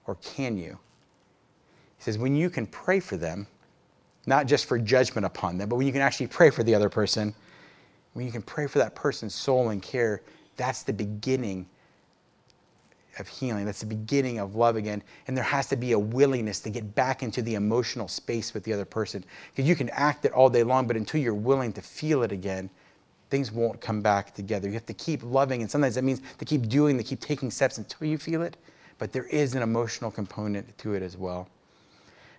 Or 0.06 0.14
can 0.16 0.56
you? 0.56 0.78
He 1.98 2.04
says, 2.04 2.16
when 2.16 2.34
you 2.34 2.48
can 2.48 2.66
pray 2.66 3.00
for 3.00 3.16
them, 3.16 3.46
not 4.26 4.46
just 4.46 4.66
for 4.66 4.78
judgment 4.78 5.24
upon 5.26 5.58
them, 5.58 5.68
but 5.68 5.76
when 5.76 5.86
you 5.86 5.92
can 5.92 6.00
actually 6.00 6.28
pray 6.28 6.50
for 6.50 6.62
the 6.62 6.74
other 6.74 6.88
person, 6.88 7.34
when 8.12 8.24
you 8.24 8.32
can 8.32 8.42
pray 8.42 8.66
for 8.66 8.78
that 8.78 8.94
person's 8.94 9.34
soul 9.34 9.70
and 9.70 9.82
care, 9.82 10.22
that's 10.56 10.82
the 10.82 10.92
beginning 10.92 11.66
of 13.20 13.28
healing. 13.28 13.64
That's 13.64 13.80
the 13.80 13.86
beginning 13.86 14.38
of 14.38 14.56
love 14.56 14.76
again. 14.76 15.02
And 15.26 15.36
there 15.36 15.44
has 15.44 15.66
to 15.68 15.76
be 15.76 15.92
a 15.92 15.98
willingness 15.98 16.60
to 16.60 16.70
get 16.70 16.94
back 16.94 17.22
into 17.22 17.42
the 17.42 17.54
emotional 17.54 18.08
space 18.08 18.54
with 18.54 18.64
the 18.64 18.72
other 18.72 18.84
person. 18.84 19.24
Because 19.50 19.68
you 19.68 19.76
can 19.76 19.90
act 19.90 20.24
it 20.24 20.32
all 20.32 20.48
day 20.50 20.62
long, 20.62 20.86
but 20.86 20.96
until 20.96 21.20
you're 21.20 21.34
willing 21.34 21.72
to 21.72 21.82
feel 21.82 22.22
it 22.22 22.32
again, 22.32 22.70
things 23.30 23.52
won't 23.52 23.80
come 23.80 24.00
back 24.00 24.34
together. 24.34 24.68
You 24.68 24.74
have 24.74 24.86
to 24.86 24.94
keep 24.94 25.22
loving, 25.22 25.62
and 25.62 25.70
sometimes 25.70 25.94
that 25.96 26.04
means 26.04 26.22
to 26.38 26.44
keep 26.44 26.68
doing, 26.68 26.96
to 26.96 27.04
keep 27.04 27.20
taking 27.20 27.50
steps 27.50 27.78
until 27.78 28.06
you 28.06 28.18
feel 28.18 28.42
it. 28.42 28.56
But 28.98 29.12
there 29.12 29.26
is 29.26 29.54
an 29.54 29.62
emotional 29.62 30.10
component 30.10 30.76
to 30.78 30.94
it 30.94 31.02
as 31.02 31.16
well. 31.16 31.48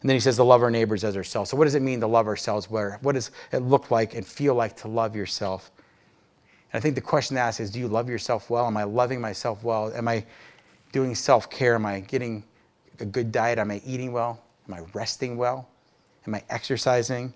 And 0.02 0.10
then 0.10 0.16
he 0.16 0.20
says 0.20 0.38
to 0.38 0.44
love 0.44 0.64
our 0.64 0.72
neighbors 0.72 1.04
as 1.04 1.18
ourselves. 1.18 1.50
So, 1.50 1.58
what 1.58 1.66
does 1.66 1.76
it 1.76 1.82
mean 1.82 2.00
to 2.00 2.08
love 2.08 2.28
ourselves? 2.28 2.70
Where, 2.70 3.00
what 3.02 3.16
does 3.16 3.32
it 3.52 3.60
look 3.60 3.92
like 3.92 4.14
and 4.14 4.26
feel 4.26 4.56
like 4.56 4.76
to 4.78 4.88
love 4.88 5.16
yourself? 5.16 5.72
And 6.72 6.80
I 6.80 6.82
think 6.82 6.96
the 6.96 7.02
question 7.02 7.36
to 7.36 7.42
ask 7.42 7.60
is 7.60 7.72
Do 7.72 7.80
you 7.80 7.88
love 7.88 8.10
yourself 8.10 8.50
well? 8.50 8.66
Am 8.66 8.78
I 8.78 8.84
loving 8.84 9.20
myself 9.20 9.64
well? 9.64 9.92
Am 9.94 10.08
I 10.08 10.26
doing 10.92 11.16
self 11.16 11.50
care? 11.50 11.76
Am 11.76 11.86
I 11.86 12.02
getting 12.02 12.44
a 13.00 13.06
good 13.06 13.32
diet? 13.32 13.60
Am 13.60 13.72
I 13.72 13.82
eating 13.86 14.12
well? 14.12 14.42
Am 14.68 14.74
I 14.74 14.82
resting 14.94 15.38
well? 15.38 15.68
Am 16.28 16.36
I 16.36 16.44
exercising? 16.50 17.34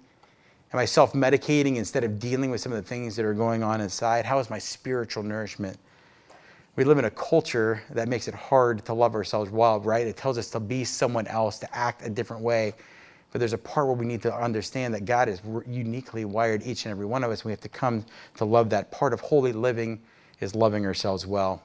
Am 0.73 0.79
I 0.79 0.85
self 0.85 1.13
medicating 1.13 1.75
instead 1.77 2.03
of 2.03 2.19
dealing 2.19 2.49
with 2.49 2.61
some 2.61 2.71
of 2.71 2.77
the 2.77 2.87
things 2.87 3.15
that 3.15 3.25
are 3.25 3.33
going 3.33 3.63
on 3.63 3.81
inside? 3.81 4.25
How 4.25 4.39
is 4.39 4.49
my 4.49 4.59
spiritual 4.59 5.23
nourishment? 5.23 5.77
We 6.75 6.83
live 6.83 6.97
in 6.97 7.05
a 7.05 7.11
culture 7.11 7.83
that 7.91 8.07
makes 8.07 8.27
it 8.27 8.33
hard 8.33 8.83
to 8.85 8.93
love 8.93 9.13
ourselves 9.13 9.51
well, 9.51 9.79
right? 9.81 10.07
It 10.07 10.17
tells 10.17 10.39
us 10.39 10.49
to 10.51 10.59
be 10.59 10.83
someone 10.83 11.27
else, 11.27 11.59
to 11.59 11.75
act 11.75 12.03
a 12.03 12.09
different 12.09 12.41
way. 12.41 12.73
But 13.31 13.39
there's 13.39 13.53
a 13.53 13.59
part 13.59 13.85
where 13.85 13.95
we 13.95 14.07
need 14.07 14.23
to 14.23 14.33
understand 14.35 14.93
that 14.95 15.05
God 15.05 15.29
is 15.29 15.41
uniquely 15.67 16.25
wired 16.25 16.63
each 16.65 16.85
and 16.85 16.91
every 16.91 17.05
one 17.05 17.23
of 17.23 17.29
us. 17.29 17.45
We 17.45 17.51
have 17.51 17.61
to 17.61 17.69
come 17.69 18.05
to 18.37 18.45
love 18.45 18.71
that. 18.71 18.91
Part 18.91 19.13
of 19.13 19.21
holy 19.21 19.53
living 19.53 20.01
is 20.39 20.55
loving 20.55 20.85
ourselves 20.85 21.27
well. 21.27 21.61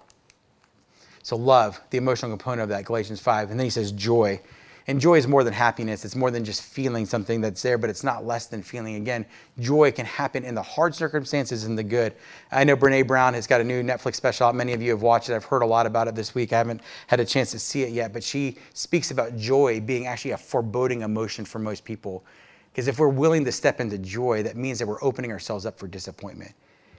So, 1.28 1.36
love, 1.36 1.78
the 1.90 1.98
emotional 1.98 2.30
component 2.30 2.62
of 2.62 2.68
that, 2.70 2.86
Galatians 2.86 3.20
5. 3.20 3.50
And 3.50 3.60
then 3.60 3.66
he 3.66 3.70
says 3.70 3.92
joy. 3.92 4.40
And 4.86 4.98
joy 4.98 5.16
is 5.16 5.26
more 5.26 5.44
than 5.44 5.52
happiness. 5.52 6.06
It's 6.06 6.16
more 6.16 6.30
than 6.30 6.42
just 6.42 6.62
feeling 6.62 7.04
something 7.04 7.42
that's 7.42 7.60
there, 7.60 7.76
but 7.76 7.90
it's 7.90 8.02
not 8.02 8.24
less 8.24 8.46
than 8.46 8.62
feeling. 8.62 8.94
Again, 8.94 9.26
joy 9.58 9.92
can 9.92 10.06
happen 10.06 10.42
in 10.42 10.54
the 10.54 10.62
hard 10.62 10.94
circumstances 10.94 11.64
and 11.64 11.76
the 11.76 11.82
good. 11.82 12.14
I 12.50 12.64
know 12.64 12.78
Brene 12.78 13.06
Brown 13.06 13.34
has 13.34 13.46
got 13.46 13.60
a 13.60 13.64
new 13.64 13.82
Netflix 13.82 14.14
special 14.14 14.46
out. 14.46 14.54
Many 14.54 14.72
of 14.72 14.80
you 14.80 14.90
have 14.92 15.02
watched 15.02 15.28
it. 15.28 15.34
I've 15.34 15.44
heard 15.44 15.60
a 15.60 15.66
lot 15.66 15.84
about 15.84 16.08
it 16.08 16.14
this 16.14 16.34
week. 16.34 16.54
I 16.54 16.56
haven't 16.56 16.80
had 17.08 17.20
a 17.20 17.26
chance 17.26 17.50
to 17.50 17.58
see 17.58 17.82
it 17.82 17.90
yet, 17.90 18.14
but 18.14 18.24
she 18.24 18.56
speaks 18.72 19.10
about 19.10 19.36
joy 19.36 19.82
being 19.82 20.06
actually 20.06 20.30
a 20.30 20.38
foreboding 20.38 21.02
emotion 21.02 21.44
for 21.44 21.58
most 21.58 21.84
people. 21.84 22.24
Because 22.72 22.88
if 22.88 22.98
we're 22.98 23.08
willing 23.08 23.44
to 23.44 23.52
step 23.52 23.80
into 23.80 23.98
joy, 23.98 24.42
that 24.44 24.56
means 24.56 24.78
that 24.78 24.88
we're 24.88 25.04
opening 25.04 25.30
ourselves 25.30 25.66
up 25.66 25.78
for 25.78 25.88
disappointment. 25.88 26.54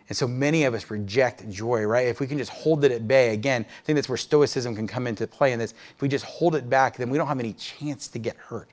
And 0.10 0.18
so 0.18 0.28
many 0.28 0.64
of 0.64 0.74
us 0.74 0.90
reject 0.90 1.48
joy, 1.50 1.84
right? 1.84 2.08
If 2.08 2.20
we 2.20 2.26
can 2.26 2.40
just 2.40 2.52
hold 2.52 2.84
it 2.84 2.92
at 2.92 3.08
bay, 3.08 3.34
again, 3.34 3.64
I 3.64 3.86
think 3.86 3.96
that's 3.96 4.10
where 4.10 4.18
stoicism 4.18 4.76
can 4.76 4.88
come 4.88 5.06
into 5.06 5.28
play 5.28 5.54
in 5.54 5.60
this. 5.60 5.76
If 5.96 6.02
we 6.02 6.10
just 6.10 6.26
hold 6.26 6.56
it 6.56 6.68
back, 6.68 6.98
then 6.98 7.12
we 7.12 7.18
don't 7.18 7.28
have 7.28 7.40
any 7.40 7.54
chance 7.54 8.08
to 8.10 8.20
get 8.20 8.36
hurt. 8.36 8.70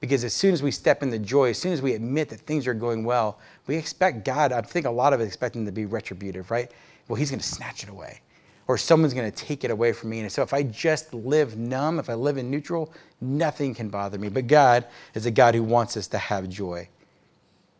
Because 0.00 0.24
as 0.24 0.32
soon 0.32 0.54
as 0.54 0.62
we 0.62 0.70
step 0.70 1.02
into 1.02 1.18
joy, 1.18 1.50
as 1.50 1.58
soon 1.58 1.74
as 1.74 1.82
we 1.82 1.92
admit 1.92 2.30
that 2.30 2.40
things 2.40 2.66
are 2.66 2.72
going 2.72 3.04
well, 3.04 3.38
we 3.66 3.76
expect 3.76 4.24
God, 4.24 4.52
I 4.52 4.62
think 4.62 4.86
a 4.86 4.90
lot 4.90 5.12
of 5.12 5.20
us 5.20 5.26
expect 5.26 5.54
him 5.54 5.66
to 5.66 5.72
be 5.72 5.84
retributive, 5.84 6.50
right? 6.50 6.72
Well, 7.08 7.16
he's 7.16 7.30
going 7.30 7.40
to 7.40 7.46
snatch 7.46 7.82
it 7.82 7.90
away. 7.90 8.22
Or 8.66 8.78
someone's 8.78 9.12
going 9.12 9.30
to 9.30 9.36
take 9.36 9.64
it 9.64 9.70
away 9.70 9.92
from 9.92 10.08
me. 10.08 10.20
And 10.20 10.32
so 10.32 10.42
if 10.42 10.54
I 10.54 10.62
just 10.62 11.12
live 11.12 11.58
numb, 11.58 11.98
if 11.98 12.08
I 12.08 12.14
live 12.14 12.38
in 12.38 12.50
neutral, 12.50 12.94
nothing 13.20 13.74
can 13.74 13.90
bother 13.90 14.16
me. 14.16 14.30
But 14.30 14.46
God 14.46 14.86
is 15.12 15.26
a 15.26 15.30
God 15.30 15.54
who 15.54 15.62
wants 15.62 15.98
us 15.98 16.06
to 16.08 16.18
have 16.18 16.48
joy. 16.48 16.88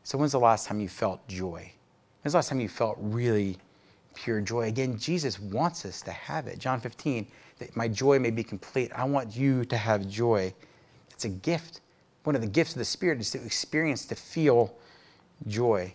So 0.02 0.18
when's 0.18 0.32
the 0.32 0.40
last 0.40 0.66
time 0.66 0.80
you 0.80 0.88
felt 0.88 1.26
joy? 1.28 1.72
When's 2.22 2.32
the 2.32 2.38
last 2.38 2.48
time 2.50 2.60
you 2.60 2.68
felt 2.68 2.98
really 3.00 3.56
pure 4.14 4.40
joy? 4.42 4.68
Again, 4.68 4.98
Jesus 4.98 5.40
wants 5.40 5.86
us 5.86 6.02
to 6.02 6.10
have 6.10 6.46
it. 6.46 6.58
John 6.58 6.80
15, 6.80 7.26
that 7.58 7.74
my 7.76 7.88
joy 7.88 8.18
may 8.18 8.30
be 8.30 8.44
complete. 8.44 8.92
I 8.94 9.04
want 9.04 9.34
you 9.34 9.64
to 9.66 9.76
have 9.76 10.06
joy. 10.06 10.52
It's 11.10 11.24
a 11.24 11.30
gift. 11.30 11.80
One 12.24 12.34
of 12.34 12.42
the 12.42 12.48
gifts 12.48 12.72
of 12.72 12.78
the 12.78 12.84
Spirit 12.84 13.20
is 13.20 13.30
to 13.30 13.42
experience, 13.42 14.04
to 14.06 14.14
feel 14.14 14.74
joy. 15.46 15.94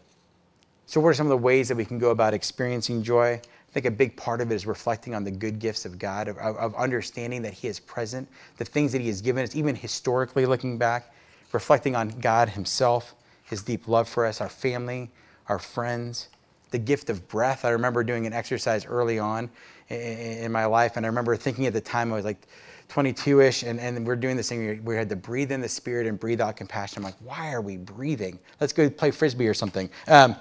So, 0.87 0.99
what 0.99 1.09
are 1.09 1.13
some 1.13 1.27
of 1.27 1.31
the 1.31 1.37
ways 1.37 1.67
that 1.67 1.77
we 1.77 1.85
can 1.85 1.99
go 1.99 2.09
about 2.09 2.33
experiencing 2.33 3.03
joy? 3.03 3.33
I 3.33 3.71
think 3.71 3.85
a 3.85 3.91
big 3.91 4.15
part 4.15 4.41
of 4.41 4.51
it 4.51 4.55
is 4.55 4.65
reflecting 4.65 5.13
on 5.13 5.23
the 5.23 5.31
good 5.31 5.59
gifts 5.59 5.85
of 5.85 5.99
God, 5.99 6.27
of, 6.27 6.37
of 6.37 6.73
understanding 6.75 7.41
that 7.43 7.53
He 7.53 7.67
is 7.67 7.79
present, 7.79 8.27
the 8.57 8.65
things 8.65 8.91
that 8.93 9.01
He 9.01 9.07
has 9.07 9.21
given 9.21 9.43
us, 9.43 9.55
even 9.55 9.75
historically 9.75 10.45
looking 10.45 10.77
back, 10.77 11.13
reflecting 11.51 11.95
on 11.95 12.09
God 12.09 12.49
Himself, 12.49 13.13
His 13.43 13.61
deep 13.61 13.87
love 13.87 14.07
for 14.07 14.25
us, 14.25 14.41
our 14.41 14.49
family, 14.49 15.11
our 15.47 15.59
friends, 15.59 16.29
the 16.71 16.79
gift 16.79 17.09
of 17.09 17.27
breath. 17.27 17.65
I 17.65 17.69
remember 17.69 18.03
doing 18.03 18.25
an 18.25 18.33
exercise 18.33 18.85
early 18.85 19.19
on 19.19 19.49
in 19.89 20.51
my 20.51 20.65
life, 20.65 20.97
and 20.97 21.05
I 21.05 21.09
remember 21.09 21.35
thinking 21.35 21.65
at 21.67 21.73
the 21.73 21.81
time 21.81 22.11
I 22.11 22.15
was 22.15 22.25
like 22.25 22.47
22 22.89 23.41
ish, 23.41 23.63
and, 23.63 23.79
and 23.79 24.05
we're 24.05 24.15
doing 24.15 24.37
this 24.37 24.49
thing 24.49 24.83
we 24.83 24.95
had 24.95 25.09
to 25.09 25.15
breathe 25.15 25.51
in 25.51 25.61
the 25.61 25.69
spirit 25.69 26.07
and 26.07 26.19
breathe 26.19 26.41
out 26.41 26.55
compassion. 26.55 26.99
I'm 26.99 27.03
like, 27.03 27.15
why 27.23 27.51
are 27.53 27.61
we 27.61 27.77
breathing? 27.77 28.39
Let's 28.59 28.73
go 28.73 28.89
play 28.89 29.11
frisbee 29.11 29.47
or 29.47 29.53
something. 29.53 29.89
Um, 30.07 30.35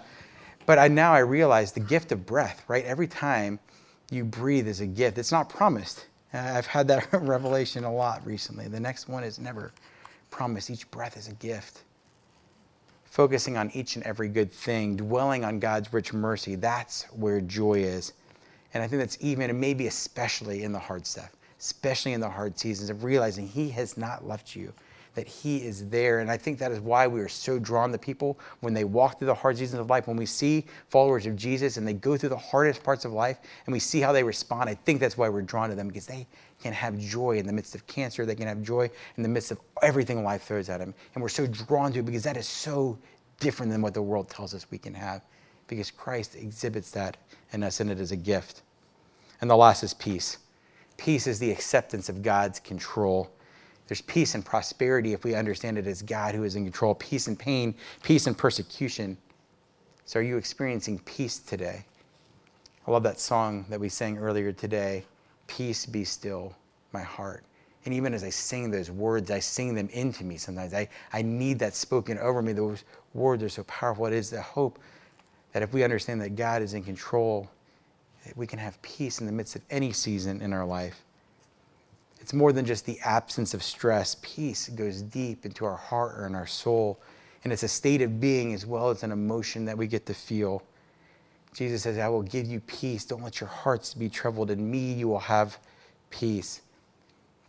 but 0.67 0.79
I, 0.79 0.89
now 0.89 1.13
I 1.13 1.21
realize 1.21 1.73
the 1.73 1.81
gift 1.81 2.13
of 2.13 2.25
breath, 2.27 2.65
right? 2.69 2.85
Every 2.85 3.07
time 3.07 3.59
you 4.11 4.25
breathe 4.25 4.69
is 4.69 4.81
a 4.81 4.87
gift. 4.87 5.19
It's 5.19 5.33
not 5.33 5.49
promised. 5.49 6.07
I've 6.33 6.67
had 6.67 6.89
that 6.89 7.09
revelation 7.13 7.85
a 7.85 7.93
lot 7.93 8.27
recently. 8.27 8.69
The 8.69 8.81
next 8.81 9.09
one 9.09 9.25
is 9.25 9.39
never 9.39 9.73
promised. 10.31 10.71
Each 10.71 10.91
breath 10.91 11.17
is 11.17 11.29
a 11.29 11.35
gift 11.35 11.83
focusing 13.15 13.57
on 13.57 13.71
each 13.75 13.95
and 13.95 14.05
every 14.05 14.27
good 14.27 14.53
thing, 14.53 14.97
dwelling 14.97 15.45
on 15.45 15.61
God's 15.61 15.93
rich 15.93 16.13
mercy, 16.13 16.57
that's 16.57 17.05
where 17.13 17.41
joy 17.41 17.75
is. 17.75 18.13
And 18.75 18.83
I 18.83 18.89
think 18.89 19.01
that's 19.01 19.17
even, 19.21 19.51
and 19.51 19.61
maybe 19.61 19.87
especially 19.87 20.65
in 20.65 20.73
the 20.73 20.81
hard 20.81 21.07
stuff, 21.07 21.31
especially 21.61 22.15
in 22.15 22.21
the 22.21 22.29
hard 22.29 22.59
seasons 22.59 22.91
of 22.91 23.05
realizing 23.05 23.47
He 23.47 23.71
has 23.71 23.97
not 23.97 24.27
left 24.27 24.57
you, 24.57 24.73
that 25.15 25.27
He 25.27 25.59
is 25.59 25.89
there. 25.89 26.21
And 26.21 26.31
I 26.31 26.37
think 26.37 26.59
that 26.59 26.73
is 26.73 26.81
why 26.81 27.07
we 27.07 27.21
are 27.21 27.29
so 27.29 27.59
drawn 27.59 27.93
to 27.93 27.99
people 27.99 28.39
when 28.61 28.75
they 28.75 28.85
walk 28.85 29.19
through 29.19 29.27
the 29.27 29.35
hard 29.35 29.59
seasons 29.59 29.81
of 29.81 29.89
life. 29.89 30.07
When 30.07 30.17
we 30.17 30.27
see 30.27 30.67
followers 30.89 31.27
of 31.27 31.37
Jesus 31.37 31.77
and 31.77 31.87
they 31.87 31.93
go 31.95 32.17
through 32.17 32.31
the 32.31 32.37
hardest 32.37 32.83
parts 32.83 33.05
of 33.05 33.13
life 33.13 33.39
and 33.67 33.73
we 33.73 33.79
see 33.79 34.01
how 34.01 34.13
they 34.13 34.23
respond, 34.23 34.69
I 34.69 34.75
think 34.75 35.01
that's 35.01 35.17
why 35.17 35.29
we're 35.29 35.43
drawn 35.43 35.71
to 35.71 35.75
them 35.75 35.89
because 35.89 36.07
they 36.07 36.27
can 36.63 36.73
have 36.73 36.99
joy 36.99 37.39
in 37.39 37.47
the 37.47 37.53
midst 37.53 37.75
of 37.75 37.87
cancer. 37.87 38.27
They 38.27 38.35
can 38.35 38.49
have 38.49 38.63
joy 38.63 38.91
in 39.17 39.23
the 39.23 39.29
midst 39.29 39.51
of 39.51 39.61
everything 39.83 40.25
life 40.25 40.43
throws 40.43 40.69
at 40.69 40.79
them. 40.79 40.95
And 41.15 41.23
we're 41.23 41.29
so 41.29 41.47
drawn 41.47 41.93
to 41.93 42.01
it 42.01 42.07
because 42.07 42.25
that 42.25 42.37
is 42.37 42.49
so 42.49 42.99
different 43.41 43.71
than 43.71 43.83
what 43.83 43.95
the 43.95 44.03
world 44.03 44.29
tells 44.31 44.55
us 44.55 44.67
we 44.71 44.79
can 44.79 44.95
have 44.95 45.23
because 45.67 45.91
Christ 45.91 46.37
exhibits 46.37 46.91
that 46.93 47.17
in 47.53 47.63
us 47.63 47.81
and 47.81 47.91
it 47.91 48.01
is 48.01 48.13
a 48.13 48.17
gift. 48.17 48.63
And 49.41 49.51
the 49.51 49.57
last 49.57 49.83
is 49.83 49.95
peace. 49.95 50.39
Peace 50.97 51.27
is 51.27 51.39
the 51.39 51.51
acceptance 51.51 52.09
of 52.09 52.23
God's 52.23 52.61
control. 52.61 53.31
There's 53.87 54.01
peace 54.01 54.35
and 54.35 54.45
prosperity 54.45 55.13
if 55.13 55.25
we 55.25 55.35
understand 55.35 55.79
it 55.79 55.87
as 55.87 56.01
God 56.03 56.35
who 56.35 56.45
is 56.45 56.57
in 56.57 56.65
control, 56.65 56.95
peace 56.95 57.27
and 57.27 57.39
pain, 57.39 57.75
peace 58.03 58.27
and 58.27 58.37
persecution. 58.37 59.17
So, 60.07 60.21
are 60.21 60.23
you 60.23 60.37
experiencing 60.37 60.99
peace 61.01 61.39
today? 61.39 61.85
I 62.87 62.91
love 62.91 63.03
that 63.03 63.21
song 63.21 63.65
that 63.69 63.81
we 63.81 63.89
sang 63.89 64.19
earlier 64.19 64.53
today 64.53 65.05
Peace 65.47 65.87
be 65.87 66.05
still, 66.05 66.55
my 66.93 67.03
heart, 67.03 67.45
And 67.85 67.93
even 67.93 68.15
as 68.15 68.25
I 68.25 68.31
sing 68.31 68.71
those 68.71 68.91
words, 68.91 69.31
I 69.31 69.41
sing 69.41 69.75
them 69.75 69.91
into 69.91 70.25
me 70.25 70.39
sometimes. 70.39 70.73
I, 70.73 70.89
I 71.13 71.21
need 71.21 71.59
that 71.59 71.75
spoken 71.75 72.19
over 72.19 72.41
me. 72.41 72.55
Those 72.55 72.85
words 73.13 73.43
are 73.43 73.49
so 73.51 73.63
powerful. 73.65 74.07
It 74.07 74.15
is 74.15 74.31
the 74.31 74.41
hope 74.41 74.79
that 75.53 75.63
if 75.63 75.75
we 75.75 75.85
understand 75.85 76.21
that 76.23 76.35
God 76.35 76.63
is 76.63 76.73
in 76.73 76.83
control, 76.83 77.51
we 78.37 78.47
can 78.47 78.59
have 78.59 78.81
peace 78.81 79.21
in 79.21 79.27
the 79.27 79.33
midst 79.33 79.55
of 79.55 79.63
any 79.69 79.93
season 79.93 80.41
in 80.41 80.55
our 80.55 80.65
life. 80.65 81.05
It's 82.25 82.33
more 82.33 82.55
than 82.55 82.65
just 82.65 82.87
the 82.87 82.99
absence 83.01 83.53
of 83.53 83.63
stress. 83.63 84.17
Peace 84.23 84.71
goes 84.71 85.03
deep 85.03 85.45
into 85.45 85.67
our 85.67 85.77
heart 85.77 86.19
or 86.19 86.27
in 86.27 86.35
our 86.35 86.47
soul. 86.47 86.99
And 87.45 87.53
it's 87.53 87.65
a 87.65 87.69
state 87.69 88.01
of 88.01 88.19
being 88.19 88.55
as 88.55 88.65
well 88.65 88.89
as 88.89 89.03
an 89.03 89.13
emotion 89.13 89.67
that 89.67 89.77
we 89.77 89.87
get 89.87 90.07
to 90.07 90.15
feel. 90.15 90.63
Jesus 91.53 91.83
says, 91.83 91.99
I 91.99 92.09
will 92.09 92.23
give 92.23 92.47
you 92.47 92.61
peace. 92.61 93.05
Don't 93.05 93.23
let 93.23 93.41
your 93.41 93.51
hearts 93.51 93.93
be 93.93 94.09
troubled. 94.09 94.51
In 94.51 94.71
me, 94.71 94.95
you 94.95 95.07
will 95.07 95.19
have 95.19 95.59
peace. 96.09 96.63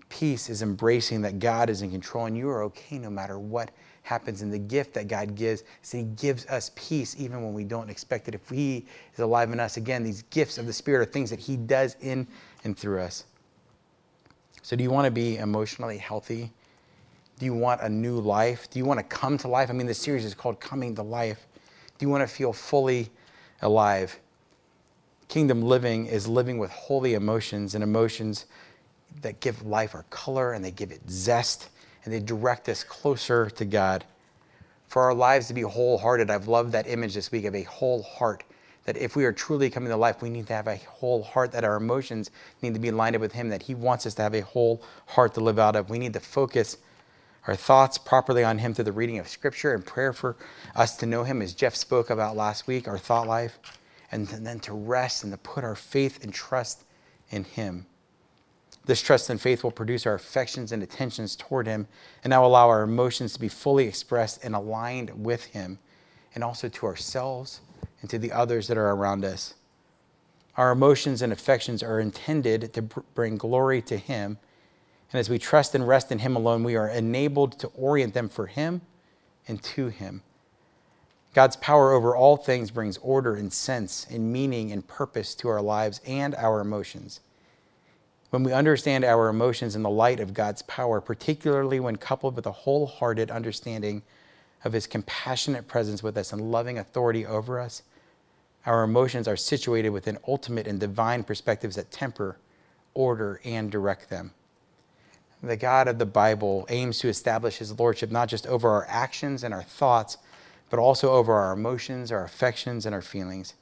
Peace 0.10 0.50
is 0.50 0.62
embracing 0.62 1.22
that 1.22 1.40
God 1.40 1.70
is 1.70 1.82
in 1.82 1.90
control 1.90 2.26
and 2.26 2.38
you 2.38 2.50
are 2.50 2.62
okay 2.64 2.98
no 2.98 3.10
matter 3.10 3.40
what 3.40 3.72
happens. 4.04 4.42
And 4.42 4.52
the 4.52 4.60
gift 4.60 4.94
that 4.96 5.08
God 5.08 5.36
gives 5.36 5.64
is 5.86 5.92
He 5.94 6.04
gives 6.04 6.46
us 6.48 6.72
peace 6.76 7.16
even 7.18 7.42
when 7.42 7.54
we 7.54 7.64
don't 7.64 7.90
expect 7.90 8.28
it. 8.28 8.36
If 8.36 8.50
He 8.50 8.86
is 9.14 9.20
alive 9.20 9.54
in 9.54 9.60
us, 9.62 9.78
again, 9.78 10.04
these 10.04 10.24
gifts 10.24 10.58
of 10.58 10.66
the 10.66 10.74
Spirit 10.74 11.08
are 11.08 11.10
things 11.10 11.30
that 11.30 11.40
He 11.40 11.56
does 11.56 11.96
in 12.02 12.28
and 12.66 12.78
through 12.78 13.00
us. 13.00 13.24
So, 14.66 14.76
do 14.76 14.82
you 14.82 14.90
want 14.90 15.06
to 15.06 15.12
be 15.12 15.38
emotionally 15.38 16.00
healthy? 16.00 16.52
Do 17.38 17.46
you 17.46 17.54
want 17.54 17.82
a 17.82 17.88
new 17.88 18.20
life? 18.20 18.68
Do 18.72 18.80
you 18.80 18.86
want 18.86 19.00
to 19.00 19.04
come 19.04 19.38
to 19.38 19.48
life? 19.48 19.70
I 19.70 19.74
mean, 19.74 19.86
the 19.86 19.94
series 19.94 20.26
is 20.26 20.34
called 20.34 20.60
Coming 20.60 20.96
to 20.96 21.04
Life. 21.04 21.46
Do 22.00 22.06
you 22.08 22.10
want 22.10 22.28
to 22.28 22.36
feel 22.36 22.52
fully 22.52 23.12
alive? 23.62 24.20
Kingdom 25.28 25.62
living 25.62 26.08
is 26.08 26.28
living 26.28 26.58
with 26.58 26.72
holy 26.72 27.14
emotions 27.14 27.76
and 27.76 27.84
emotions 27.84 28.48
that 29.22 29.40
give 29.40 29.64
life 29.68 29.94
our 29.94 30.06
color 30.10 30.54
and 30.54 30.66
they 30.66 30.72
give 30.72 30.92
it 30.92 31.02
zest 31.08 31.70
and 32.04 32.12
they 32.12 32.20
direct 32.20 32.68
us 32.68 32.84
closer 32.84 33.52
to 33.52 33.66
God. 33.66 34.04
For 34.88 35.04
our 35.04 35.14
lives 35.14 35.48
to 35.50 35.54
be 35.54 35.62
wholehearted, 35.62 36.32
I've 36.32 36.48
loved 36.48 36.72
that 36.72 36.88
image 36.88 37.14
this 37.14 37.32
week 37.32 37.46
of 37.46 37.54
a 37.54 37.62
whole 37.66 38.02
heart 38.02 38.44
that 38.86 38.98
if 38.98 39.16
we 39.16 39.26
are 39.26 39.34
truly 39.34 39.70
coming 39.70 39.90
to 39.90 39.98
life, 39.98 40.22
we 40.22 40.30
need 40.30 40.48
to 40.48 40.54
have 40.54 40.68
a 40.68 40.78
whole 40.78 41.24
heart, 41.24 41.52
that 41.52 41.64
our 41.64 41.76
emotions 41.76 42.32
need 42.62 42.74
to 42.76 42.80
be 42.80 42.92
lined 42.92 43.16
up 43.16 43.22
with 43.22 43.34
Him, 43.34 43.50
that 43.50 43.64
He 43.64 43.76
wants 43.76 44.06
us 44.06 44.14
to 44.16 44.22
have 44.22 44.36
a 44.36 44.42
whole 44.42 44.82
heart 45.08 45.34
to 45.34 45.42
live 45.42 45.60
out 45.60 45.76
of. 45.76 45.90
We 45.90 46.00
need 46.00 46.14
to 46.14 46.20
focus 46.20 46.78
our 47.48 47.56
thoughts 47.56 47.98
properly 47.98 48.44
on 48.44 48.60
Him 48.60 48.74
through 48.74 48.86
the 48.86 48.92
reading 48.92 49.18
of 49.18 49.28
Scripture 49.28 49.74
and 49.74 49.86
prayer 49.86 50.14
for 50.14 50.36
us 50.76 50.96
to 50.98 51.06
know 51.06 51.24
Him, 51.24 51.42
as 51.42 51.54
Jeff 51.54 51.76
spoke 51.76 52.10
about 52.10 52.38
last 52.38 52.68
week, 52.68 52.88
our 52.88 52.98
thought 52.98 53.28
life, 53.28 53.58
and 54.12 54.28
then 54.28 54.60
to 54.62 54.74
rest 54.74 55.24
and 55.24 55.34
to 55.34 55.38
put 55.38 55.64
our 55.64 55.76
faith 55.76 56.24
and 56.24 56.34
trust 56.34 56.84
in 57.32 57.44
Him. 57.44 57.88
This 58.86 59.02
trust 59.02 59.32
and 59.32 59.42
faith 59.42 59.64
will 59.64 59.72
produce 59.72 60.06
our 60.06 60.14
affections 60.14 60.72
and 60.72 60.84
attentions 60.84 61.36
toward 61.36 61.66
Him 61.66 61.88
and 62.24 62.30
now 62.30 62.46
allow 62.46 62.70
our 62.70 62.84
emotions 62.84 63.34
to 63.34 63.40
be 63.40 63.48
fully 63.48 63.88
expressed 63.88 64.44
and 64.44 64.54
aligned 64.54 65.24
with 65.24 65.46
Him 65.46 65.80
and 66.36 66.44
also 66.44 66.70
to 66.70 66.86
ourselves 66.86 67.62
and 68.02 68.10
to 68.10 68.18
the 68.18 68.32
others 68.32 68.68
that 68.68 68.78
are 68.78 68.92
around 68.92 69.26
us. 69.26 69.56
Our 70.58 70.72
emotions 70.72 71.22
and 71.22 71.34
affections 71.34 71.84
are 71.84 72.00
intended 72.00 72.74
to 72.74 72.82
bring 72.82 73.38
glory 73.38 73.82
to 73.84 73.98
Him. 73.98 74.38
And 75.12 75.20
as 75.20 75.30
we 75.30 75.38
trust 75.38 75.76
and 75.76 75.88
rest 75.88 76.12
in 76.12 76.20
Him 76.20 76.36
alone, 76.36 76.64
we 76.64 76.76
are 76.76 76.90
enabled 76.90 77.60
to 77.60 77.68
orient 77.68 78.14
them 78.14 78.30
for 78.30 78.48
Him 78.48 78.82
and 79.48 79.62
to 79.64 79.88
Him. 79.88 80.24
God's 81.34 81.58
power 81.58 81.92
over 81.92 82.16
all 82.16 82.38
things 82.38 82.72
brings 82.72 82.98
order 83.00 83.36
and 83.36 83.52
sense 83.52 84.08
and 84.10 84.32
meaning 84.32 84.72
and 84.72 84.88
purpose 84.88 85.36
to 85.36 85.50
our 85.50 85.62
lives 85.62 86.00
and 86.08 86.34
our 86.36 86.62
emotions. 86.62 87.20
When 88.30 88.44
we 88.44 88.54
understand 88.54 89.04
our 89.04 89.28
emotions 89.28 89.76
in 89.76 89.84
the 89.84 89.90
light 89.90 90.22
of 90.22 90.34
God's 90.34 90.62
power, 90.62 91.02
particularly 91.02 91.82
when 91.82 91.98
coupled 91.98 92.38
with 92.38 92.46
a 92.46 92.52
wholehearted 92.52 93.30
understanding 93.30 94.02
of 94.66 94.74
His 94.74 94.88
compassionate 94.88 95.68
presence 95.68 96.04
with 96.04 96.18
us 96.18 96.34
and 96.34 96.52
loving 96.52 96.78
authority 96.78 97.26
over 97.26 97.60
us, 97.60 97.84
our 98.66 98.84
emotions 98.84 99.28
are 99.28 99.38
situated 99.38 99.90
within 99.90 100.18
ultimate 100.28 100.68
and 100.68 100.80
divine 100.80 101.24
perspectives 101.24 101.76
that 101.76 101.92
temper, 101.92 102.38
order, 102.96 103.40
and 103.46 103.72
direct 103.72 104.10
them. 104.10 104.32
The 105.44 105.56
God 105.56 105.88
of 105.88 106.00
the 106.00 106.06
Bible 106.08 106.66
aims 106.70 106.98
to 107.00 107.08
establish 107.08 107.58
his 107.58 107.78
lordship 107.78 108.10
not 108.10 108.28
just 108.28 108.48
over 108.48 108.70
our 108.70 108.88
actions 108.90 109.44
and 109.44 109.54
our 109.54 109.62
thoughts, 109.62 110.18
but 110.72 110.80
also 110.80 111.12
over 111.12 111.34
our 111.34 111.54
emotions, 111.54 112.12
our 112.12 112.24
affections, 112.24 112.88
and 112.88 112.96
our 112.96 113.04
feelings. 113.04 113.54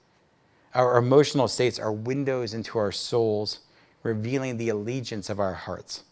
Our 0.73 0.97
emotional 0.97 1.49
states 1.49 1.77
are 1.77 1.91
windows 1.91 2.53
into 2.53 2.79
our 2.79 2.93
souls, 2.93 3.59
revealing 4.03 4.55
the 4.55 4.69
allegiance 4.69 5.29
of 5.29 5.39
our 5.39 5.53
hearts. 5.53 6.03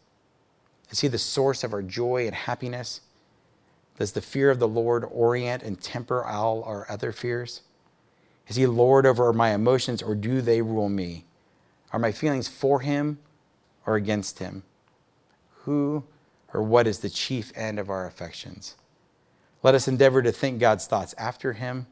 Is 0.89 0.99
he 0.99 1.07
the 1.07 1.17
source 1.17 1.63
of 1.63 1.73
our 1.73 1.81
joy 1.81 2.25
and 2.27 2.35
happiness? 2.35 2.99
Does 4.01 4.13
the 4.13 4.19
fear 4.19 4.49
of 4.49 4.57
the 4.57 4.67
Lord 4.67 5.05
orient 5.11 5.61
and 5.61 5.79
temper 5.79 6.25
all 6.25 6.63
our 6.63 6.87
other 6.89 7.11
fears? 7.11 7.61
Is 8.47 8.55
he 8.55 8.65
Lord 8.65 9.05
over 9.05 9.31
my 9.31 9.53
emotions 9.53 10.01
or 10.01 10.15
do 10.15 10.41
they 10.41 10.63
rule 10.63 10.89
me? 10.89 11.25
Are 11.93 11.99
my 11.99 12.11
feelings 12.11 12.47
for 12.47 12.79
him 12.79 13.19
or 13.85 13.95
against 13.95 14.39
him? 14.39 14.63
Who 15.65 16.03
or 16.51 16.63
what 16.63 16.87
is 16.87 17.01
the 17.01 17.11
chief 17.11 17.51
end 17.55 17.77
of 17.77 17.91
our 17.91 18.07
affections? 18.07 18.73
Let 19.61 19.75
us 19.75 19.87
endeavor 19.87 20.23
to 20.23 20.31
think 20.31 20.59
God's 20.59 20.87
thoughts 20.87 21.13
after 21.15 21.53
him, 21.53 21.85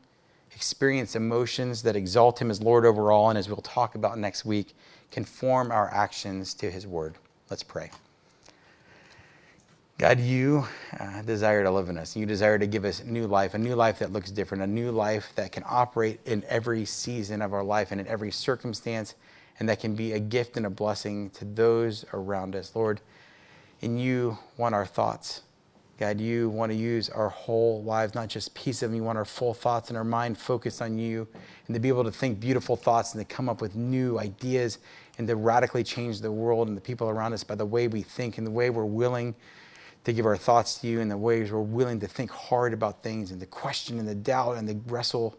experience 0.55 1.15
emotions 1.15 1.83
that 1.83 1.95
exalt 1.95 2.41
him 2.41 2.49
as 2.49 2.59
Lord 2.59 2.87
over 2.87 3.11
all, 3.11 3.29
and 3.29 3.37
as 3.37 3.47
we'll 3.47 3.57
talk 3.57 3.93
about 3.93 4.17
next 4.17 4.45
week, 4.45 4.75
conform 5.11 5.69
our 5.69 5.93
actions 5.93 6.55
to 6.55 6.71
his 6.71 6.87
word. 6.87 7.19
Let's 7.51 7.61
pray. 7.61 7.91
God, 9.99 10.21
you 10.21 10.65
uh, 10.97 11.21
desire 11.23 11.61
to 11.61 11.69
live 11.69 11.89
in 11.89 11.97
us. 11.97 12.15
You 12.15 12.25
desire 12.25 12.57
to 12.57 12.65
give 12.65 12.85
us 12.85 13.03
new 13.03 13.27
life, 13.27 13.53
a 13.53 13.57
new 13.57 13.75
life 13.75 13.99
that 13.99 14.13
looks 14.13 14.31
different, 14.31 14.63
a 14.63 14.67
new 14.67 14.91
life 14.91 15.33
that 15.35 15.51
can 15.51 15.63
operate 15.67 16.21
in 16.25 16.41
every 16.47 16.85
season 16.85 17.41
of 17.41 17.53
our 17.53 17.65
life 17.65 17.91
and 17.91 17.99
in 17.99 18.07
every 18.07 18.31
circumstance, 18.31 19.15
and 19.59 19.67
that 19.67 19.81
can 19.81 19.95
be 19.95 20.13
a 20.13 20.19
gift 20.21 20.55
and 20.55 20.65
a 20.65 20.69
blessing 20.69 21.29
to 21.31 21.43
those 21.43 22.05
around 22.13 22.55
us. 22.55 22.73
Lord, 22.77 23.01
and 23.81 24.01
you 24.01 24.37
want 24.55 24.73
our 24.73 24.85
thoughts. 24.85 25.41
God, 25.97 26.21
you 26.21 26.47
want 26.47 26.71
to 26.71 26.77
use 26.77 27.09
our 27.09 27.27
whole 27.27 27.83
lives, 27.83 28.15
not 28.15 28.29
just 28.29 28.53
piece 28.53 28.81
of 28.81 28.91
them. 28.91 28.95
You 28.95 29.03
want 29.03 29.17
our 29.17 29.25
full 29.25 29.53
thoughts 29.53 29.89
and 29.89 29.97
our 29.97 30.05
mind 30.05 30.37
focused 30.37 30.81
on 30.81 30.97
you, 30.97 31.27
and 31.67 31.73
to 31.73 31.79
be 31.81 31.89
able 31.89 32.05
to 32.05 32.11
think 32.11 32.39
beautiful 32.39 32.77
thoughts 32.77 33.13
and 33.15 33.27
to 33.27 33.35
come 33.35 33.49
up 33.49 33.59
with 33.59 33.75
new 33.75 34.17
ideas 34.17 34.77
and 35.17 35.27
to 35.27 35.35
radically 35.35 35.83
change 35.83 36.21
the 36.21 36.31
world 36.31 36.69
and 36.69 36.77
the 36.77 36.81
people 36.81 37.09
around 37.09 37.33
us 37.33 37.43
by 37.43 37.55
the 37.55 37.65
way 37.65 37.89
we 37.89 38.01
think 38.01 38.37
and 38.37 38.47
the 38.47 38.51
way 38.51 38.69
we're 38.69 38.85
willing 38.85 39.35
to 40.05 40.13
give 40.13 40.25
our 40.25 40.37
thoughts 40.37 40.75
to 40.79 40.87
you 40.87 40.99
in 40.99 41.09
the 41.09 41.17
ways 41.17 41.51
we're 41.51 41.59
willing 41.59 41.99
to 41.99 42.07
think 42.07 42.31
hard 42.31 42.73
about 42.73 43.03
things 43.03 43.31
and 43.31 43.39
to 43.39 43.45
question 43.45 43.99
and 43.99 44.07
the 44.07 44.15
doubt 44.15 44.57
and 44.57 44.67
the 44.67 44.79
wrestle 44.91 45.37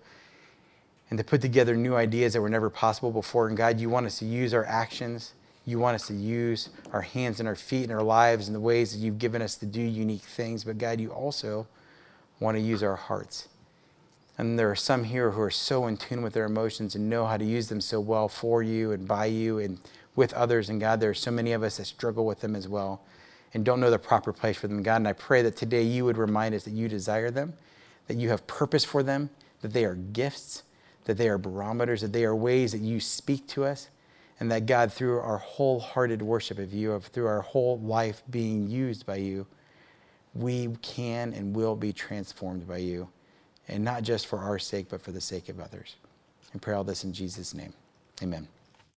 and 1.08 1.18
to 1.18 1.24
put 1.24 1.40
together 1.40 1.74
new 1.74 1.96
ideas 1.96 2.34
that 2.34 2.40
were 2.40 2.48
never 2.48 2.70
possible 2.70 3.10
before. 3.10 3.48
And 3.48 3.56
God, 3.56 3.80
you 3.80 3.90
want 3.90 4.06
us 4.06 4.18
to 4.20 4.24
use 4.24 4.54
our 4.54 4.64
actions. 4.64 5.32
You 5.66 5.78
want 5.78 5.96
us 5.96 6.06
to 6.06 6.14
use 6.14 6.70
our 6.92 7.02
hands 7.02 7.40
and 7.40 7.48
our 7.48 7.56
feet 7.56 7.84
and 7.84 7.92
our 7.92 8.02
lives 8.02 8.46
in 8.46 8.54
the 8.54 8.60
ways 8.60 8.92
that 8.92 8.98
you've 8.98 9.18
given 9.18 9.42
us 9.42 9.56
to 9.56 9.66
do 9.66 9.80
unique 9.80 10.22
things. 10.22 10.62
But 10.64 10.78
God, 10.78 11.00
you 11.00 11.10
also 11.10 11.66
want 12.38 12.56
to 12.56 12.62
use 12.62 12.82
our 12.82 12.96
hearts. 12.96 13.48
And 14.38 14.58
there 14.58 14.70
are 14.70 14.76
some 14.76 15.04
here 15.04 15.32
who 15.32 15.40
are 15.42 15.50
so 15.50 15.86
in 15.86 15.96
tune 15.96 16.22
with 16.22 16.32
their 16.32 16.46
emotions 16.46 16.94
and 16.94 17.10
know 17.10 17.26
how 17.26 17.36
to 17.36 17.44
use 17.44 17.68
them 17.68 17.80
so 17.80 18.00
well 18.00 18.28
for 18.28 18.62
you 18.62 18.92
and 18.92 19.06
by 19.06 19.26
you 19.26 19.58
and 19.58 19.78
with 20.14 20.32
others. 20.32 20.68
And 20.68 20.80
God, 20.80 21.00
there 21.00 21.10
are 21.10 21.14
so 21.14 21.30
many 21.30 21.52
of 21.52 21.62
us 21.62 21.76
that 21.76 21.86
struggle 21.86 22.24
with 22.24 22.40
them 22.40 22.54
as 22.54 22.68
well 22.68 23.02
and 23.52 23.64
don't 23.64 23.80
know 23.80 23.90
the 23.90 23.98
proper 23.98 24.32
place 24.32 24.56
for 24.56 24.68
them, 24.68 24.82
God. 24.82 24.96
And 24.96 25.08
I 25.08 25.12
pray 25.12 25.42
that 25.42 25.56
today 25.56 25.82
you 25.82 26.04
would 26.04 26.16
remind 26.16 26.54
us 26.54 26.64
that 26.64 26.72
you 26.72 26.88
desire 26.88 27.30
them, 27.30 27.54
that 28.06 28.16
you 28.16 28.28
have 28.30 28.46
purpose 28.46 28.84
for 28.84 29.02
them, 29.02 29.30
that 29.62 29.72
they 29.72 29.84
are 29.84 29.94
gifts, 29.94 30.62
that 31.04 31.16
they 31.16 31.28
are 31.28 31.38
barometers, 31.38 32.00
that 32.02 32.12
they 32.12 32.24
are 32.24 32.34
ways 32.34 32.72
that 32.72 32.80
you 32.80 33.00
speak 33.00 33.46
to 33.48 33.64
us, 33.64 33.88
and 34.38 34.50
that 34.50 34.66
God, 34.66 34.92
through 34.92 35.18
our 35.20 35.38
wholehearted 35.38 36.22
worship 36.22 36.58
of 36.58 36.72
you, 36.72 36.92
of 36.92 37.06
through 37.06 37.26
our 37.26 37.42
whole 37.42 37.78
life 37.80 38.22
being 38.30 38.68
used 38.68 39.04
by 39.04 39.16
you, 39.16 39.46
we 40.34 40.68
can 40.82 41.32
and 41.34 41.54
will 41.54 41.76
be 41.76 41.92
transformed 41.92 42.66
by 42.66 42.78
you, 42.78 43.08
and 43.68 43.84
not 43.84 44.02
just 44.02 44.26
for 44.26 44.38
our 44.38 44.58
sake, 44.58 44.88
but 44.88 45.02
for 45.02 45.12
the 45.12 45.20
sake 45.20 45.48
of 45.48 45.60
others. 45.60 45.96
And 46.52 46.62
pray 46.62 46.74
all 46.74 46.84
this 46.84 47.04
in 47.04 47.12
Jesus' 47.12 47.54
name. 47.54 47.72
Amen. 48.22 48.48